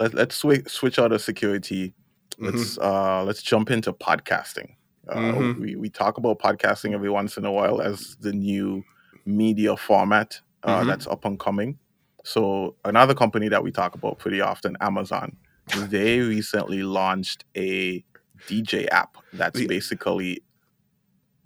Let, 0.00 0.14
let's 0.14 0.36
switch 0.36 0.68
switch 0.68 0.98
out 0.98 1.12
of 1.12 1.20
security. 1.22 1.94
Mm-hmm. 2.38 2.56
Let's 2.56 2.78
uh 2.78 3.24
let's 3.24 3.42
jump 3.42 3.70
into 3.70 3.92
podcasting. 3.92 4.74
Uh, 5.08 5.16
Mhm. 5.32 5.58
we, 5.60 5.74
we 5.76 5.88
talk 5.88 6.18
about 6.18 6.38
podcasting 6.38 6.92
every 6.92 7.08
once 7.08 7.38
in 7.38 7.46
a 7.46 7.50
while 7.50 7.80
as 7.80 8.16
the 8.20 8.32
new 8.32 8.84
media 9.24 9.74
format 9.74 10.38
uh, 10.64 10.82
Mhm. 10.82 10.86
that's 10.86 11.06
up 11.06 11.24
and 11.24 11.38
coming. 11.40 11.78
So 12.24 12.76
another 12.84 13.14
company 13.14 13.48
that 13.48 13.62
we 13.62 13.72
talk 13.72 13.94
about 13.94 14.18
pretty 14.18 14.42
often, 14.42 14.76
Amazon, 14.82 15.34
they 15.88 16.20
recently 16.20 16.82
launched 16.82 17.46
a 17.56 18.04
DJ 18.46 18.86
app 18.90 19.16
that's 19.32 19.58
The- 19.58 19.66
basically 19.66 20.42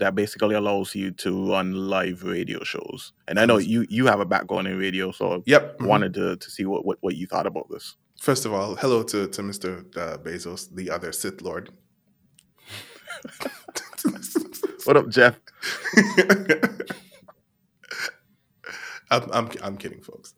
that 0.02 0.14
basically 0.14 0.54
allows 0.54 0.94
you 0.94 1.12
to 1.12 1.50
run 1.50 1.74
live 1.74 2.24
radio 2.24 2.62
shows. 2.64 3.12
And 3.28 3.38
I 3.38 3.46
know 3.46 3.58
you 3.58 3.86
you 3.88 4.06
have 4.06 4.20
a 4.20 4.24
background 4.26 4.66
in 4.68 4.78
radio, 4.78 5.12
so 5.12 5.42
Yep. 5.46 5.76
I 5.80 5.82
mhm. 5.82 5.86
wanted 5.86 6.14
to 6.14 6.36
to 6.36 6.50
see 6.50 6.64
what, 6.64 6.84
what 6.84 6.98
what 7.00 7.16
you 7.16 7.26
thought 7.26 7.46
about 7.46 7.68
this. 7.70 7.96
First 8.20 8.44
of 8.46 8.52
all, 8.52 8.76
hello 8.76 9.02
to, 9.04 9.26
to 9.28 9.42
Mr. 9.42 9.84
Uh, 9.96 10.16
Bezos, 10.18 10.72
the 10.74 10.90
other 10.90 11.12
Sith 11.12 11.40
Lord. 11.42 11.70
What 14.84 14.96
up, 14.96 15.08
Jeff? 15.10 15.38
I'm, 19.12 19.30
I'm, 19.32 19.48
I'm 19.62 19.76
kidding, 19.76 20.00
folks. 20.00 20.34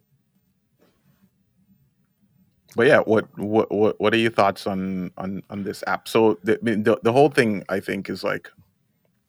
But 2.76 2.88
yeah, 2.88 2.98
what 2.98 3.26
what 3.38 3.70
what 3.72 4.00
what 4.00 4.12
are 4.12 4.18
your 4.18 4.32
thoughts 4.32 4.66
on 4.66 5.12
on 5.16 5.42
on 5.48 5.62
this 5.62 5.82
app? 5.86 6.08
So 6.08 6.38
the 6.42 6.58
the, 6.60 6.98
the 7.02 7.12
whole 7.12 7.30
thing 7.30 7.64
I 7.68 7.80
think 7.80 8.10
is 8.10 8.24
like 8.24 8.50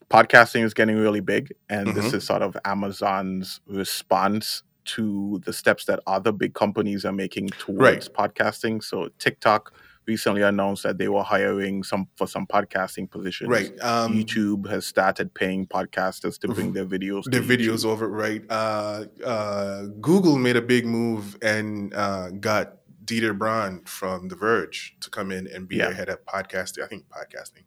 podcasting 0.09 0.63
is 0.63 0.73
getting 0.73 0.97
really 0.97 1.19
big, 1.19 1.53
and 1.69 1.87
this 1.95 2.05
Mhm. 2.05 2.13
is 2.15 2.23
sort 2.25 2.41
of 2.41 2.55
Amazon's 2.65 3.59
response 3.67 4.63
to 4.85 5.41
the 5.45 5.51
steps 5.53 5.85
that 5.85 5.99
other 6.05 6.31
big 6.31 6.53
companies 6.53 7.05
are 7.05 7.11
making 7.13 7.47
towards 7.57 8.07
podcasting. 8.09 8.83
So 8.83 9.09
TikTok 9.17 9.73
recently 10.05 10.43
announced 10.43 10.83
that 10.83 10.99
they 10.99 11.07
were 11.07 11.23
hiring 11.23 11.81
some 11.81 12.07
for 12.15 12.27
some 12.27 12.45
podcasting 12.45 13.09
positions. 13.09 13.49
Right. 13.49 13.73
Um, 13.81 14.13
YouTube 14.13 14.69
has 14.69 14.85
started 14.85 15.33
paying 15.33 15.65
podcasters 15.65 16.37
to 16.41 16.47
bring 16.49 16.73
their 16.73 16.85
videos. 16.85 17.23
their 17.31 17.41
videos 17.41 17.79
YouTube. 17.79 17.85
over, 17.85 18.07
right? 18.07 18.43
Uh, 18.47 19.05
uh, 19.25 19.85
Google 19.99 20.37
made 20.37 20.55
a 20.55 20.61
big 20.61 20.85
move 20.85 21.35
and 21.41 21.91
uh, 21.95 22.29
got 22.29 22.77
Dieter 23.03 23.35
Bohn 23.35 23.81
from 23.85 24.27
The 24.27 24.35
Verge 24.35 24.95
to 24.99 25.09
come 25.09 25.31
in 25.31 25.47
and 25.47 25.67
be 25.67 25.77
Yeah. 25.77 25.85
their 25.87 25.95
head 25.95 26.09
of 26.09 26.23
podcasting. 26.27 26.83
I 26.83 26.87
think 26.87 27.05
podcasting. 27.09 27.63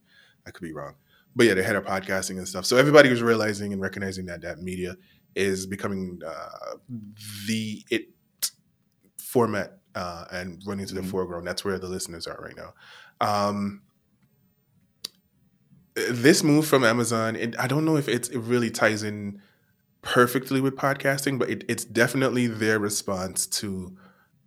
I 0.47 0.53
could 0.53 0.63
be 0.63 0.73
wrong. 0.73 0.95
But 1.39 1.47
yeah, 1.47 1.55
the 1.55 1.63
head 1.63 1.77
of 1.77 1.85
podcasting 1.85 2.39
and 2.39 2.49
stuff. 2.49 2.67
So 2.67 2.77
everybody 2.77 3.09
was 3.11 3.23
realizing 3.23 3.73
and 3.73 3.81
recognizing 3.81 4.27
that 4.27 4.41
that 4.43 4.59
media 4.59 4.97
is 5.37 5.67
becoming 5.67 6.21
uh, 6.27 6.75
the 7.47 7.85
it 7.91 8.09
format 9.19 9.79
uh, 9.95 10.25
and 10.33 10.61
running 10.67 10.87
to 10.87 10.95
the 10.95 11.01
Mhm. 11.01 11.11
foreground. 11.11 11.47
That's 11.47 11.65
where 11.65 11.79
the 11.79 11.87
listeners 11.89 12.27
are 12.27 12.41
right 12.43 12.57
now. 12.57 12.75
Um, 13.21 13.83
this 15.95 16.43
move 16.43 16.67
from 16.67 16.83
Amazon, 16.85 17.37
it, 17.37 17.55
I 17.59 17.69
don't 17.69 17.85
know 17.85 17.97
if 17.97 18.09
it's, 18.09 18.29
it 18.31 18.39
really 18.41 18.71
ties 18.71 19.03
in 19.05 19.41
perfectly 20.03 20.61
with 20.61 20.75
podcasting, 20.77 21.39
but 21.39 21.51
it, 21.51 21.65
it's 21.69 21.85
definitely 21.85 22.47
their 22.49 22.79
response 22.79 23.47
to, 23.47 23.97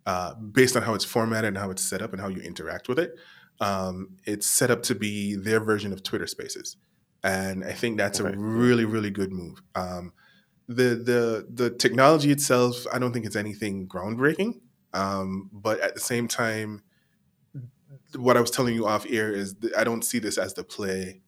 uh, 0.06 0.34
based 0.36 0.76
on 0.76 0.84
how 0.84 0.94
it's 0.94 1.06
formatted 1.06 1.50
and 1.50 1.58
how 1.58 1.70
it's 1.72 1.82
set 1.84 2.02
up 2.02 2.12
and 2.14 2.22
how 2.22 2.28
you 2.28 2.42
interact 2.42 2.88
with 2.90 3.00
it. 3.00 3.16
Um, 3.62 4.18
it's 4.26 4.48
set 4.48 4.72
up 4.72 4.84
to 4.86 4.96
be 4.96 5.36
their 5.36 5.62
version 5.62 5.94
of 5.94 6.04
Twitter 6.04 6.28
Spaces, 6.28 6.78
and 7.24 7.66
I 7.66 7.74
think 7.74 7.98
that's 7.98 8.20
Okay. 8.20 8.22
a 8.22 8.30
really, 8.30 8.86
really 8.86 9.12
good 9.12 9.32
move. 9.32 9.62
Um, 9.76 10.14
the 10.68 10.96
the 10.96 11.48
the 11.52 11.72
technology 11.72 12.32
itself, 12.32 12.86
I 12.94 13.00
don't 13.00 13.14
think 13.14 13.26
it's 13.26 13.36
anything 13.38 13.88
groundbreaking, 13.88 14.62
um, 14.94 15.50
but 15.54 15.80
at 15.82 15.96
the 15.96 16.02
same 16.02 16.28
time, 16.28 16.84
what 18.16 18.38
I 18.38 18.42
was 18.42 18.52
telling 18.52 18.76
you 18.76 18.88
off 18.88 19.06
air 19.10 19.32
is 19.32 19.56
I 19.78 19.84
don't 19.84 20.04
see 20.04 20.20
this 20.20 20.38
as 20.38 20.54
the 20.54 20.64
play 20.64 21.22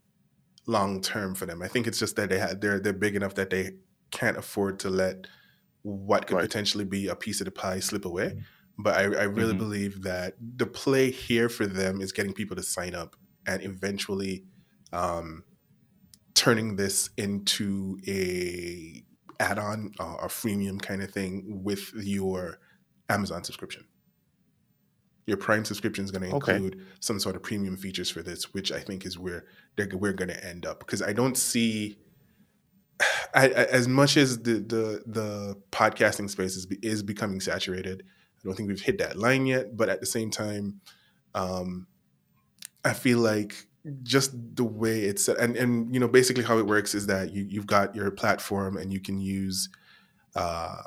long 0.68 1.02
term 1.02 1.36
for 1.36 1.46
them. 1.46 1.62
I 1.63 1.68
think 1.68 1.88
it's 1.88 2.00
just 2.00 2.16
that 2.18 2.30
they 2.30 2.40
had 2.40 2.62
they're 2.62 2.80
they're 2.80 2.94
big 2.94 3.16
enough 3.16 3.36
that 3.36 3.52
they 3.52 3.72
can't 4.12 4.38
afford 4.38 4.80
to 4.82 4.90
let 4.90 5.28
what 5.84 6.28
could 6.28 6.40
Right. 6.40 6.42
potentially 6.42 6.86
be 6.86 7.08
a 7.08 7.16
piece 7.16 7.42
of 7.42 7.46
the 7.46 7.52
pie 7.52 7.80
slip 7.82 8.06
away. 8.06 8.36
But 8.77 8.96
I, 8.96 9.01
I 9.03 9.24
really 9.24 9.53
Mhm. 9.53 9.60
believe 9.60 10.01
that 10.03 10.36
the 10.39 10.65
play 10.65 11.12
here 11.12 11.48
for 11.50 11.65
them 11.68 12.01
is 12.01 12.12
getting 12.12 12.34
people 12.34 12.56
to 12.56 12.63
sign 12.63 12.96
up 12.96 13.15
and 13.46 13.62
eventually 13.63 14.46
um, 14.92 15.44
turning 16.34 16.75
this 16.75 17.10
into 17.18 18.00
a 18.08 19.03
add-on 19.39 19.92
uh, 20.00 20.15
or 20.15 20.27
freemium 20.27 20.82
kind 20.82 21.01
of 21.03 21.12
thing 21.12 21.63
with 21.63 21.92
your 21.96 22.60
Amazon 23.10 23.44
subscription. 23.44 23.86
Your 25.25 25.38
Prime 25.38 25.65
subscription 25.65 26.03
is 26.06 26.12
going 26.12 26.24
to 26.30 26.36
Okay. 26.36 26.56
include 26.56 26.82
some 27.00 27.20
sort 27.20 27.36
of 27.36 27.44
premium 27.44 27.77
features 27.77 28.10
for 28.10 28.22
this, 28.22 28.53
which 28.53 28.72
I 28.72 28.80
think 28.80 29.06
is 29.06 29.18
where 29.18 29.46
they're, 29.77 29.89
we're 29.94 30.13
going 30.13 30.30
to 30.30 30.46
end 30.46 30.65
up. 30.65 30.80
Because 30.80 31.01
I 31.01 31.13
don't 31.13 31.38
see, 31.38 31.98
I, 33.34 33.46
I, 33.46 33.48
as 33.50 33.88
much 33.88 34.18
as 34.18 34.44
the 34.44 34.53
the 34.56 35.03
the 35.06 35.62
podcasting 35.72 36.30
space 36.30 36.56
is, 36.56 36.68
is 36.82 37.03
becoming 37.03 37.39
saturated, 37.39 38.03
I 38.44 38.48
don't 38.48 38.56
think 38.56 38.68
we've 38.70 38.82
hit 38.82 38.98
that 38.98 39.18
line 39.18 39.46
yet. 39.46 39.76
But 39.78 39.90
at 39.90 40.00
the 40.00 40.06
same 40.06 40.30
time, 40.32 40.82
um, 41.34 41.88
I 42.84 42.94
feel 42.94 43.20
like 43.20 43.68
just 44.04 44.32
the 44.56 44.64
way 44.64 45.02
it's 45.02 45.26
set, 45.26 45.38
and 45.40 45.56
and 45.58 45.94
you 45.94 46.00
know 46.00 46.08
basically 46.08 46.44
how 46.44 46.58
it 46.58 46.66
works 46.66 46.94
is 46.96 47.08
that 47.08 47.34
you 47.34 47.44
you've 47.50 47.68
got 47.68 47.96
your 47.96 48.12
platform 48.12 48.78
and 48.78 48.92
you 48.94 49.00
can 49.00 49.20
use 49.20 49.70
uh 50.36 50.82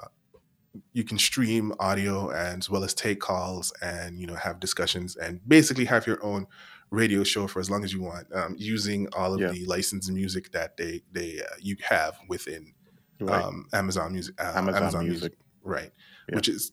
you 0.93 1.05
can 1.05 1.19
stream 1.19 1.73
audio 1.79 2.31
as 2.31 2.69
well 2.69 2.85
as 2.85 2.93
take 2.95 3.21
calls 3.21 3.73
and 3.83 4.19
you 4.21 4.27
know 4.27 4.35
have 4.35 4.61
discussions 4.61 5.15
and 5.17 5.41
basically 5.49 5.85
have 5.85 6.07
your 6.07 6.23
own 6.25 6.47
radio 6.91 7.23
show 7.25 7.47
for 7.47 7.61
as 7.61 7.71
long 7.71 7.83
as 7.85 7.93
you 7.93 8.01
want 8.03 8.27
um, 8.35 8.55
using 8.59 9.07
all 9.15 9.35
of 9.35 9.41
Yeah. 9.41 9.49
the 9.53 9.65
licensed 9.67 10.11
music 10.11 10.53
that 10.53 10.77
they 10.77 11.03
they 11.13 11.41
uh, 11.41 11.55
you 11.61 11.77
have 11.89 12.19
within 12.29 12.73
Right. 13.21 13.43
um, 13.43 13.67
Amazon 13.73 14.13
Music 14.13 14.35
uh, 14.39 14.53
Amazon, 14.57 15.05
Music. 15.09 15.35
right 15.63 15.91
Yeah. 16.29 16.37
which 16.37 16.49
is 16.49 16.73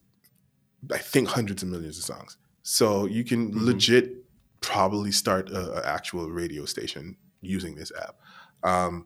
i 0.91 0.97
think 0.97 1.27
hundreds 1.29 1.63
of 1.63 1.69
millions 1.69 1.97
of 1.97 2.03
songs. 2.03 2.37
So 2.65 3.05
you 3.05 3.23
can 3.23 3.51
Mhm. 3.53 3.65
legit 3.65 4.25
probably 4.61 5.11
start 5.11 5.49
a, 5.49 5.83
a 5.83 5.85
actual 5.85 6.31
radio 6.31 6.65
station 6.65 7.17
using 7.41 7.75
this 7.75 7.91
app. 8.01 8.15
Um, 8.63 9.05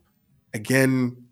again 0.54 1.26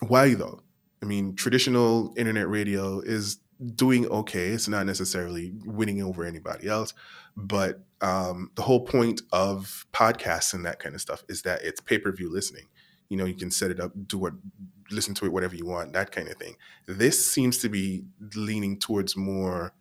why 0.00 0.34
though? 0.34 0.62
I 1.02 1.06
mean 1.06 1.34
traditional 1.34 2.14
internet 2.16 2.48
radio 2.48 3.00
is 3.00 3.38
doing 3.76 4.06
okay. 4.08 4.48
It's 4.48 4.68
not 4.68 4.84
necessarily 4.86 5.52
winning 5.64 6.02
over 6.02 6.24
anybody 6.24 6.68
else 6.68 6.94
but 7.36 7.84
um, 8.00 8.50
the 8.54 8.62
whole 8.62 8.84
point 8.84 9.22
of 9.32 9.86
podcasts 9.92 10.54
and 10.54 10.64
that 10.66 10.78
kind 10.78 10.94
of 10.94 11.00
stuff 11.00 11.24
is 11.28 11.42
that 11.42 11.62
it's 11.62 11.80
pay-per-view 11.80 12.30
listening. 12.30 12.66
You 13.08 13.16
know 13.16 13.24
you 13.24 13.34
can 13.34 13.50
set 13.50 13.70
it 13.72 13.80
up 13.80 13.92
do 14.06 14.18
what 14.18 14.34
listen 14.90 15.14
to 15.14 15.26
it 15.26 15.32
whatever 15.32 15.56
you 15.56 15.66
want 15.66 15.92
that 15.94 16.12
kind 16.12 16.28
of 16.28 16.36
thing. 16.36 16.56
This 16.86 17.24
seems 17.26 17.58
to 17.58 17.68
be 17.68 18.04
leaning 18.36 18.78
towards 18.78 19.16
more 19.16 19.72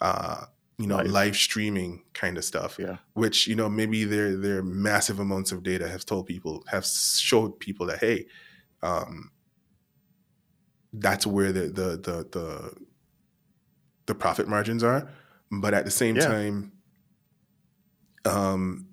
uh 0.00 0.44
you 0.78 0.86
know 0.86 0.96
Live. 0.98 1.06
live, 1.10 1.36
streaming 1.36 2.04
kind 2.14 2.38
of 2.38 2.44
stuff 2.44 2.76
Yeah. 2.78 2.98
which 3.14 3.46
you 3.48 3.56
know 3.56 3.68
maybe 3.68 4.04
their 4.04 4.36
their 4.36 4.62
massive 4.62 5.18
amounts 5.18 5.50
of 5.52 5.62
data 5.62 5.88
have 5.88 6.04
told 6.04 6.26
people 6.26 6.64
have 6.68 6.86
showed 6.86 7.58
people 7.58 7.86
that 7.86 7.98
hey 7.98 8.26
um 8.82 9.30
that's 10.92 11.26
where 11.26 11.52
the 11.52 11.62
the 11.68 11.96
the 11.98 12.26
the, 12.30 12.72
the 14.06 14.14
profit 14.14 14.46
margins 14.48 14.82
are 14.84 15.08
but 15.50 15.74
at 15.74 15.84
the 15.84 15.90
same 15.90 16.16
Yeah. 16.16 16.26
time 16.26 16.72
um 18.24 18.86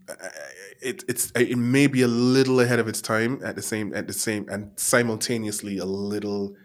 it, 0.82 1.04
it's 1.08 1.32
it 1.36 1.58
may 1.58 1.88
be 1.88 2.02
a 2.02 2.08
little 2.08 2.60
ahead 2.60 2.80
of 2.80 2.88
its 2.88 3.02
time 3.02 3.40
at 3.44 3.56
the 3.56 3.62
same 3.62 3.94
at 3.94 4.08
the 4.08 4.14
same 4.14 4.48
and 4.50 4.72
simultaneously 4.80 5.78
a 5.78 5.86
little 5.86 6.56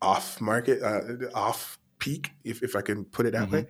off 0.00 0.40
market 0.40 0.82
uh, 0.82 1.00
off 1.34 1.78
peak 2.04 2.24
if, 2.50 2.56
if 2.62 2.72
i 2.80 2.82
can 2.88 3.04
put 3.16 3.24
it 3.26 3.32
that 3.32 3.48
Mhm. 3.48 3.52
way 3.52 3.62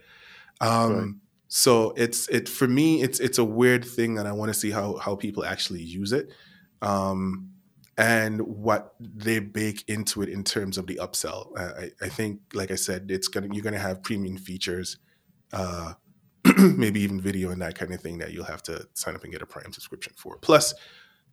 um 0.60 0.92
Right. 0.96 1.14
so 1.48 1.72
it's 2.04 2.28
it 2.36 2.48
for 2.58 2.68
me 2.78 2.86
it's 3.06 3.18
it's 3.26 3.38
a 3.38 3.44
weird 3.60 3.84
thing 3.96 4.18
and 4.18 4.26
i 4.26 4.32
want 4.40 4.48
to 4.54 4.58
see 4.62 4.70
how 4.78 4.96
how 5.04 5.12
people 5.24 5.42
actually 5.54 5.82
use 6.00 6.12
it 6.20 6.26
um 6.90 7.48
and 7.98 8.40
what 8.40 8.94
they 9.00 9.38
bake 9.38 9.80
into 9.86 10.22
it 10.22 10.28
in 10.36 10.42
terms 10.44 10.78
of 10.78 10.84
the 10.86 10.98
upsell 11.06 11.42
i 11.58 11.90
i 12.06 12.08
think 12.08 12.40
like 12.60 12.70
i 12.70 12.78
said 12.86 13.10
it's 13.10 13.28
gonna 13.28 13.48
you're 13.52 13.66
gonna 13.68 13.86
have 13.88 14.02
premium 14.02 14.36
features 14.48 14.88
uh 15.52 15.92
maybe 16.82 17.00
even 17.06 17.20
video 17.20 17.50
and 17.52 17.60
that 17.62 17.74
kind 17.78 17.92
of 17.94 18.00
thing 18.00 18.18
that 18.18 18.32
you'll 18.32 18.52
have 18.54 18.62
to 18.62 18.74
sign 18.94 19.14
up 19.14 19.22
and 19.24 19.32
get 19.32 19.42
a 19.42 19.46
prime 19.46 19.72
subscription 19.72 20.12
for 20.16 20.38
plus 20.38 20.74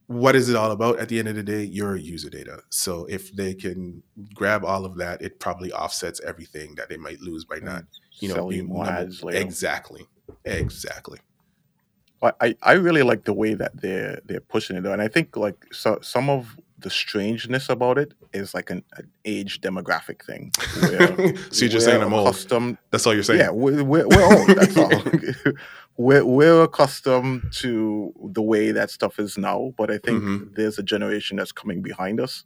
what 0.09 0.35
is 0.35 0.49
it 0.49 0.55
all 0.55 0.71
about 0.71 0.97
at 0.97 1.07
the 1.07 1.19
end 1.19 1.27
of 1.27 1.35
the 1.35 1.43
day 1.43 1.61
your 1.63 1.95
user 1.95 2.31
data 2.31 2.59
so 2.69 3.05
if 3.05 3.31
they 3.35 3.53
can 3.53 4.01
grab 4.33 4.65
all 4.65 4.83
of 4.83 4.97
that 4.97 5.21
it 5.21 5.39
probably 5.39 5.71
offsets 5.71 6.19
everything 6.25 6.73
that 6.73 6.89
they 6.89 6.97
might 6.97 7.19
lose 7.21 7.45
by 7.45 7.59
not 7.59 7.83
you 8.19 8.27
know 8.27 8.33
Sell 8.33 8.51
you 8.51 8.63
being 8.63 8.69
more 8.73 8.87
ads 8.87 9.23
later. 9.23 9.37
exactly 9.39 10.07
exactly 10.45 11.19
I, 12.23 12.31
I 12.41 12.55
I 12.63 12.71
really 12.73 13.03
like 13.03 13.23
the 13.25 13.33
way 13.33 13.53
that 13.53 13.79
they're 13.81 14.19
they're 14.25 14.41
pushing 14.41 14.75
it, 14.75 14.81
though. 14.81 14.91
and 14.91 15.01
I 15.01 15.07
think 15.07 15.37
like 15.37 15.55
so, 15.71 15.99
some 16.01 16.29
of 16.29 16.57
the 16.79 16.89
strangeness 16.89 17.69
about 17.69 17.97
it 17.97 18.13
is 18.33 18.53
like 18.53 18.69
an, 18.69 18.83
an 18.97 19.09
age 19.25 19.61
demographic 19.61 20.25
thing. 20.25 20.51
Where 20.81 21.37
so 21.51 21.59
you're 21.65 21.69
just 21.69 21.85
saying 21.85 22.01
i'm 22.01 22.13
old 22.13 22.27
accustomed- 22.27 22.77
that's 22.91 23.05
all 23.07 23.13
you're 23.13 23.23
saying 23.23 23.39
Yeah, 23.39 23.51
we're, 23.51 23.83
we're, 23.85 24.07
we're 24.07 24.37
old. 24.37 24.47
That's 24.49 24.75
all. 24.77 24.91
we're 26.00 26.24
we're 26.25 26.63
accustomed 26.63 27.44
to 27.51 28.13
the 28.32 28.41
way 28.41 28.72
that 28.72 28.89
stuff 28.89 29.20
is 29.20 29.38
now, 29.38 29.74
but 29.77 29.91
I 29.91 29.98
think 29.98 30.24
Mhm. 30.24 30.56
there's 30.56 30.79
a 30.79 30.84
generation 30.84 31.36
that's 31.38 31.51
coming 31.51 31.82
behind 31.82 32.22
us 32.22 32.46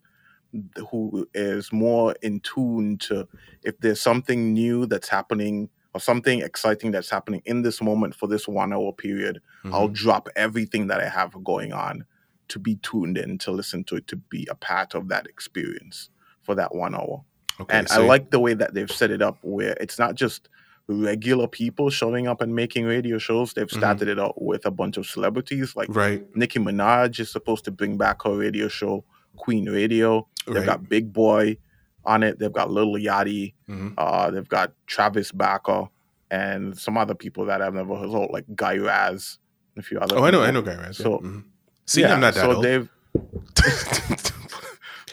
who 0.89 1.27
is 1.35 1.71
more 1.71 2.15
in 2.23 2.39
tune 2.39 2.97
to 2.99 3.27
if 3.63 3.77
there's 3.79 4.01
something 4.01 4.53
new 4.53 4.85
that's 4.87 5.07
happening 5.07 5.69
or 5.93 5.99
something 5.99 6.41
exciting 6.41 6.89
that's 6.91 7.11
happening 7.11 7.43
in 7.45 7.61
this 7.61 7.79
moment 7.79 8.15
for 8.15 8.27
this 8.27 8.47
one 8.47 8.73
hour 8.73 8.91
period, 8.91 9.39
I'll 9.71 9.89
Mhm. 9.89 9.93
drop 9.93 10.29
everything 10.35 10.87
that 10.87 10.99
I 10.99 11.07
have 11.07 11.31
going 11.43 11.73
on 11.73 12.05
to 12.47 12.57
be 12.59 12.77
tuned 12.77 13.17
in 13.19 13.37
to 13.39 13.51
listen 13.51 13.83
to 13.85 13.97
it 13.97 14.07
to 14.07 14.15
be 14.15 14.47
a 14.49 14.55
part 14.55 14.95
of 14.95 15.09
that 15.09 15.27
experience 15.27 16.09
for 16.41 16.55
that 16.55 16.73
one 16.73 16.95
hour. 16.95 17.23
Okay, 17.59 17.77
And 17.77 17.87
I 17.91 17.97
like 18.07 18.31
the 18.31 18.39
way 18.39 18.55
that 18.55 18.73
they've 18.73 18.91
set 18.91 19.11
it 19.11 19.21
up 19.21 19.37
where 19.43 19.77
it's 19.79 19.99
not 19.99 20.15
just 20.15 20.49
regular 20.87 21.47
people 21.47 21.89
showing 21.89 22.27
up 22.27 22.41
and 22.41 22.53
making 22.55 22.85
radio 22.85 23.17
shows. 23.17 23.53
They've 23.53 23.67
Mhm. 23.67 23.77
started 23.77 24.07
it 24.09 24.19
out 24.19 24.41
with 24.41 24.65
a 24.65 24.71
bunch 24.71 24.97
of 24.97 25.05
celebrities. 25.05 25.75
Like 25.75 25.87
right, 25.91 26.23
Nicki 26.35 26.59
Minaj 26.59 27.19
is 27.19 27.31
supposed 27.31 27.63
to 27.65 27.71
bring 27.71 27.97
back 27.97 28.23
her 28.23 28.35
radio 28.35 28.67
show, 28.67 29.05
Queen 29.37 29.69
Radio. 29.69 30.27
They've 30.45 30.57
right. 30.57 30.65
got 30.65 30.89
Big 30.89 31.13
Boy 31.13 31.57
on 32.05 32.21
it. 32.23 32.37
They've 32.39 32.51
got 32.51 32.69
Lil 32.69 32.93
Yachty. 32.95 33.53
Mhm. 33.69 33.93
Uh, 33.97 34.29
they've 34.31 34.47
got 34.49 34.73
Travis 34.87 35.31
Barker 35.31 35.87
and 36.29 36.77
some 36.77 36.97
other 36.97 37.15
people 37.15 37.45
that 37.45 37.61
I've 37.61 37.73
never 37.73 37.95
heard 37.95 38.09
of, 38.09 38.29
like 38.31 38.45
Guy 38.55 38.77
Raz, 38.77 39.37
and 39.75 39.83
a 39.83 39.87
few 39.87 39.99
other. 39.99 40.17
Oh, 40.17 40.23
I 40.25 40.31
know, 40.31 40.39
people. 40.39 40.47
I 40.47 40.51
know, 40.51 40.61
Guy 40.61 40.75
Raz. 40.75 40.99
yeah. 40.99 41.03
So- 41.03 41.19
Mhm. 41.19 41.43
See, 41.85 42.01
yeah, 42.01 42.13
I'm 42.13 42.19
not 42.19 42.33
that 42.33 42.41
so 42.41 42.53
old. 42.55 42.63
they've 42.65 42.89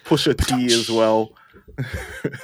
Pusha 0.04 0.36
T 0.36 0.66
as 0.66 0.90
well. 0.90 1.32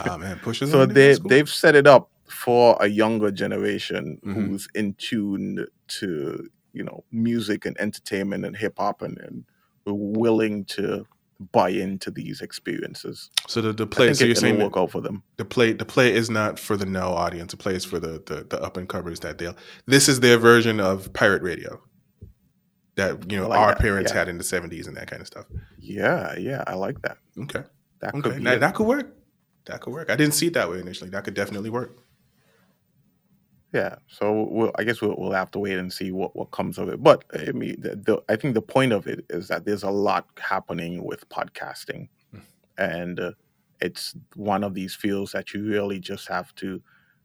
Ah 0.00 0.16
man, 0.16 0.38
pushes. 0.38 0.71
so 0.71 0.87
they 0.87 1.16
they've 1.28 1.49
set 1.49 1.75
it 1.75 1.87
up 1.87 2.11
for 2.47 2.76
a 2.81 2.87
younger 3.03 3.31
generation 3.33 4.05
Mhm. 4.25 4.35
who's 4.35 4.69
in 4.75 4.95
tune 4.95 5.67
to 5.99 6.49
you 6.73 6.85
know 6.85 7.03
music 7.11 7.67
and 7.67 7.76
entertainment 7.81 8.45
and 8.47 8.57
hip 8.57 8.75
hop 8.79 9.03
and, 9.03 9.19
and 9.19 9.45
willing 9.87 10.65
to 10.76 11.05
buy 11.53 11.69
into 11.69 12.11
these 12.11 12.41
experiences. 12.41 13.31
so 13.47 13.61
the, 13.61 13.73
the 13.73 13.87
play. 13.87 14.15
So 14.15 14.25
you're 14.25 14.35
saying 14.35 14.59
work 14.59 14.76
out 14.76 14.91
for 14.91 15.00
them. 15.03 15.23
the 15.37 15.45
play 15.45 15.73
the 15.73 15.85
play 15.85 16.09
is 16.21 16.29
not 16.31 16.59
for 16.59 16.76
the 16.76 16.87
now 16.87 17.11
audience. 17.25 17.50
The 17.50 17.57
play 17.65 17.75
is 17.75 17.85
for 17.85 17.99
the 17.99 18.23
the, 18.31 18.47
the 18.49 18.59
up 18.62 18.76
and 18.76 18.88
comers 18.88 19.21
that 19.21 19.38
they'll. 19.38 19.57
This 19.87 20.09
is 20.09 20.21
their 20.21 20.38
version 20.38 20.79
of 20.81 21.12
pirate 21.12 21.43
radio. 21.43 21.81
That 22.97 23.31
you 23.31 23.37
know 23.38 23.49
like 23.49 23.59
our 23.59 23.73
that, 23.75 23.79
parents 23.81 24.12
yeah. 24.12 24.19
had 24.21 24.29
in 24.29 24.38
the 24.38 24.45
'70s 24.45 24.87
and 24.88 24.97
that 24.97 25.09
kind 25.11 25.21
of 25.21 25.26
stuff. 25.26 25.47
Yeah, 25.79 26.38
yeah, 26.38 26.62
I 26.67 26.75
like 26.87 27.03
that. 27.03 27.19
Okay, 27.45 27.62
That 28.00 28.12
could 28.15 28.26
okay, 28.26 28.38
be 28.38 28.45
that, 28.45 28.61
that 28.61 28.75
could 28.76 28.87
work. 28.87 29.15
That 29.67 29.81
could 29.83 29.93
work. 29.93 30.09
I 30.11 30.17
didn't 30.17 30.35
see 30.35 30.47
it 30.47 30.55
that 30.55 30.71
way 30.71 30.79
initially. 30.81 31.11
That 31.11 31.25
could 31.25 31.35
definitely 31.35 31.71
work. 31.71 31.99
Yeah, 33.76 33.97
so 34.06 34.49
we'll, 34.50 34.73
I 34.78 34.85
guess 34.85 35.00
we'll, 35.02 35.16
we'll 35.18 35.33
have 35.42 35.50
to 35.52 35.59
wait 35.59 35.78
and 35.78 35.92
see 35.92 36.11
what, 36.21 36.35
what 36.35 36.50
comes 36.50 36.78
of 36.78 36.88
it. 36.88 37.02
But 37.02 37.25
I 37.35 37.52
mean, 37.52 37.76
the, 37.78 37.90
the, 37.97 38.23
I 38.28 38.37
think 38.37 38.54
the 38.54 38.62
point 38.62 38.92
of 38.92 39.06
it 39.06 39.21
is 39.28 39.49
that 39.49 39.64
there's 39.66 39.83
a 39.83 39.90
lot 39.90 40.26
happening 40.38 41.04
with 41.04 41.28
podcasting, 41.28 42.09
Mm. 42.35 42.40
and 42.78 43.21
uh, 43.21 43.33
it's 43.80 44.14
one 44.35 44.64
of 44.64 44.73
these 44.75 44.95
fields 44.95 45.33
that 45.33 45.52
you 45.52 45.62
really 45.64 46.00
just 46.00 46.26
have 46.28 46.54
to 46.56 46.80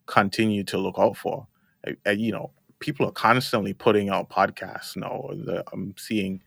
continue 0.05 0.63
to 0.65 0.77
look 0.77 0.96
out 1.00 1.15
for. 1.17 1.48
Uh, 1.88 1.93
uh, 2.05 2.12
you 2.12 2.31
know, 2.31 2.51
people 2.79 3.05
are 3.08 3.12
constantly 3.13 3.74
putting 3.74 4.10
out 4.10 4.29
podcasts 4.29 4.96
now. 4.98 5.29
The, 5.46 5.63
I'm 5.74 5.96
seeing 5.98 6.41